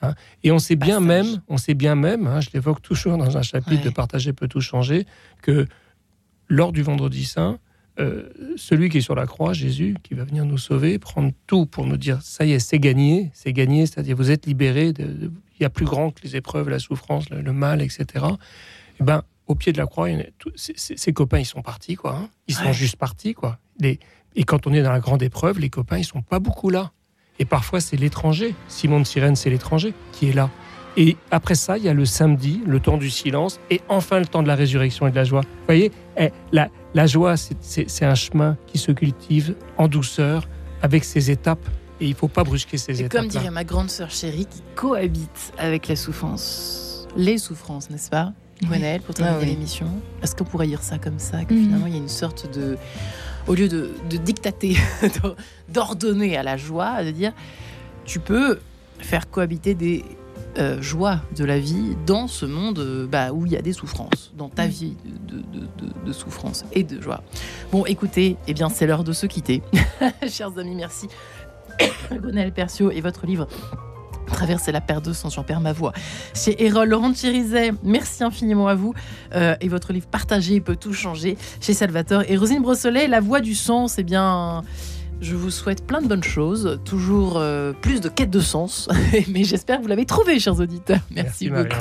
Hein. 0.00 0.14
et 0.44 0.52
on 0.52 0.58
sait 0.58 0.76
bien 0.76 1.00
même, 1.00 1.42
on 1.48 1.56
sait 1.56 1.74
bien 1.74 1.94
même, 1.94 2.26
hein, 2.26 2.40
je 2.40 2.50
l'évoque 2.54 2.80
toujours 2.80 3.18
dans 3.18 3.36
un 3.36 3.42
chapitre 3.42 3.82
de 3.82 3.90
Partager 3.90 4.32
peut 4.32 4.48
tout 4.48 4.60
changer, 4.60 5.04
que 5.42 5.66
lors 6.48 6.72
du 6.72 6.82
vendredi 6.82 7.24
saint, 7.24 7.58
euh, 7.98 8.28
celui 8.56 8.88
qui 8.88 8.98
est 8.98 9.02
sur 9.02 9.14
la 9.14 9.26
croix, 9.26 9.52
Jésus, 9.52 9.96
qui 10.02 10.14
va 10.14 10.24
venir 10.24 10.44
nous 10.44 10.58
sauver, 10.58 10.98
prendre 10.98 11.32
tout 11.46 11.66
pour 11.66 11.84
nous 11.86 11.96
dire 11.96 12.22
ça 12.22 12.44
y 12.44 12.52
est, 12.52 12.58
c'est 12.58 12.78
gagné, 12.78 13.30
c'est 13.34 13.52
gagné, 13.52 13.86
c'est-à-dire 13.86 14.16
vous 14.16 14.30
êtes 14.30 14.46
libérés, 14.46 14.92
il 14.98 15.30
y 15.60 15.64
a 15.64 15.70
plus 15.70 15.84
grand 15.84 16.10
que 16.10 16.22
les 16.22 16.36
épreuves, 16.36 16.68
la 16.68 16.78
souffrance, 16.78 17.28
le, 17.30 17.52
mal, 17.52 17.82
etc. 17.82 18.04
Et 18.14 18.20
eh 19.00 19.04
ben, 19.04 19.22
au 19.46 19.54
pied 19.54 19.72
de 19.72 19.78
la 19.78 19.86
croix, 19.86 20.08
ses 20.56 21.12
copains, 21.12 21.38
ils 21.40 21.46
sont 21.46 21.62
partis, 21.62 21.96
quoi. 21.96 22.16
Hein. 22.16 22.28
Ils 22.46 22.54
sont 22.54 22.72
juste 22.72 22.96
partis, 22.96 23.34
quoi. 23.34 23.58
et 23.82 23.98
quand 24.44 24.66
on 24.66 24.72
est 24.72 24.82
dans 24.82 24.92
la 24.92 25.00
grande 25.00 25.22
épreuve, 25.22 25.58
les 25.58 25.70
copains, 25.70 25.98
ils 25.98 26.04
sont 26.04 26.22
pas 26.22 26.38
beaucoup 26.38 26.70
là. 26.70 26.92
Et 27.38 27.44
parfois, 27.44 27.80
c'est 27.80 27.96
l'étranger. 27.96 28.54
Simon 28.68 29.00
de 29.00 29.04
Sirène, 29.04 29.36
c'est 29.36 29.50
l'étranger 29.50 29.94
qui 30.12 30.28
est 30.28 30.32
là. 30.32 30.50
Et 30.96 31.16
après 31.30 31.54
ça, 31.54 31.78
il 31.78 31.84
y 31.84 31.88
a 31.88 31.94
le 31.94 32.04
samedi, 32.04 32.60
le 32.66 32.80
temps 32.80 32.96
du 32.96 33.10
silence, 33.10 33.60
et 33.70 33.80
enfin 33.88 34.18
le 34.18 34.26
temps 34.26 34.42
de 34.42 34.48
la 34.48 34.56
résurrection 34.56 35.06
et 35.06 35.10
de 35.10 35.16
la 35.16 35.22
joie. 35.22 35.42
Vous 35.42 35.66
voyez, 35.66 35.92
eh, 36.16 36.30
la, 36.50 36.68
la 36.94 37.06
joie, 37.06 37.36
c'est 37.36 38.04
un 38.04 38.14
chemin 38.14 38.56
qui 38.66 38.78
se 38.78 38.92
cultive 38.92 39.54
en 39.76 39.88
douceur, 39.88 40.48
avec 40.82 41.04
ses 41.04 41.30
étapes, 41.30 41.66
et 42.00 42.06
il 42.06 42.10
ne 42.10 42.14
faut 42.14 42.28
pas 42.28 42.44
brusquer 42.44 42.78
ces 42.78 43.02
étapes. 43.02 43.20
Comme 43.20 43.28
dirait 43.28 43.50
ma 43.50 43.64
grande 43.64 43.90
sœur 43.90 44.10
chérie, 44.10 44.46
qui 44.46 44.62
cohabite 44.74 45.52
avec 45.58 45.88
la 45.88 45.96
souffrance. 45.96 47.06
Les 47.16 47.38
souffrances, 47.38 47.90
n'est-ce 47.90 48.10
pas 48.10 48.32
Gwenaëlle, 48.62 49.02
pour 49.02 49.14
terminer 49.14 49.38
ah 49.40 49.44
l'émission? 49.44 49.86
Est-ce 50.22 50.34
qu'on 50.34 50.44
pourrait 50.44 50.66
dire 50.66 50.82
ça 50.82 50.98
comme 50.98 51.18
ça, 51.18 51.44
que 51.44 51.54
mhm. 51.54 51.62
finalement 51.64 51.86
il 51.86 51.92
y 51.92 51.96
a 51.96 52.00
une 52.00 52.08
sorte 52.08 52.52
de... 52.52 52.76
Au 53.46 53.54
lieu 53.54 53.68
de, 53.68 53.90
de 54.10 54.16
dictater, 54.18 54.76
d'ordonner 55.68 56.36
à 56.36 56.42
la 56.42 56.58
joie, 56.58 57.02
de 57.02 57.10
dire, 57.10 57.32
tu 58.04 58.20
peux 58.20 58.58
faire 58.98 59.30
cohabiter 59.30 59.74
des 59.74 60.04
euh, 60.58 60.82
joie 60.82 61.20
de 61.36 61.44
la 61.44 61.58
vie 61.58 61.96
dans 62.06 62.26
ce 62.26 62.44
monde 62.44 62.78
euh, 62.80 63.06
bah, 63.06 63.32
où 63.32 63.46
il 63.46 63.52
y 63.52 63.56
a 63.56 63.62
des 63.62 63.72
souffrances, 63.72 64.32
dans 64.36 64.48
ta 64.48 64.66
mm. 64.66 64.70
vie 64.70 64.96
de, 66.04 66.12
souffrance 66.12 66.64
et 66.72 66.82
de 66.82 67.00
joie. 67.00 67.22
Bon, 67.70 67.84
écoutez, 67.84 68.36
eh 68.46 68.54
bien, 68.54 68.68
c'est 68.68 68.86
l'heure 68.86 69.04
de 69.04 69.12
se 69.12 69.26
quitter. 69.26 69.62
Chers 70.28 70.58
amis, 70.58 70.74
merci. 70.74 71.06
Gonel 72.10 72.52
Percio 72.52 72.90
et 72.90 73.00
votre 73.00 73.26
livre 73.26 73.46
Traverser 74.26 74.72
la 74.72 74.80
perte 74.80 75.04
de 75.04 75.12
sens, 75.12 75.34
j'en 75.34 75.42
perds 75.42 75.60
ma 75.60 75.72
voix. 75.72 75.92
Chez 76.34 76.64
Erol 76.64 76.88
Laurent 76.88 77.12
Chirizet, 77.12 77.72
merci 77.82 78.24
infiniment 78.24 78.68
à 78.68 78.74
vous. 78.74 78.94
Euh, 79.34 79.54
et 79.60 79.68
votre 79.68 79.92
livre 79.92 80.06
Partager 80.06 80.60
peut 80.60 80.76
tout 80.76 80.92
changer 80.92 81.36
chez 81.60 81.72
Salvatore 81.72 82.24
et 82.28 82.36
Rosine 82.36 82.62
Brossolet, 82.62 83.06
La 83.06 83.20
voix 83.20 83.40
du 83.40 83.54
sens, 83.54 83.98
eh 83.98 84.02
bien. 84.02 84.64
Je 85.20 85.34
vous 85.34 85.50
souhaite 85.50 85.84
plein 85.84 86.00
de 86.00 86.06
bonnes 86.06 86.22
choses, 86.22 86.78
toujours 86.84 87.38
euh, 87.38 87.72
plus 87.72 88.00
de 88.00 88.08
quête 88.08 88.30
de 88.30 88.40
sens, 88.40 88.88
mais 89.28 89.42
j'espère 89.42 89.78
que 89.78 89.82
vous 89.82 89.88
l'avez 89.88 90.06
trouvé, 90.06 90.38
chers 90.38 90.60
auditeurs. 90.60 91.00
Merci, 91.10 91.50
beaucoup. 91.50 91.76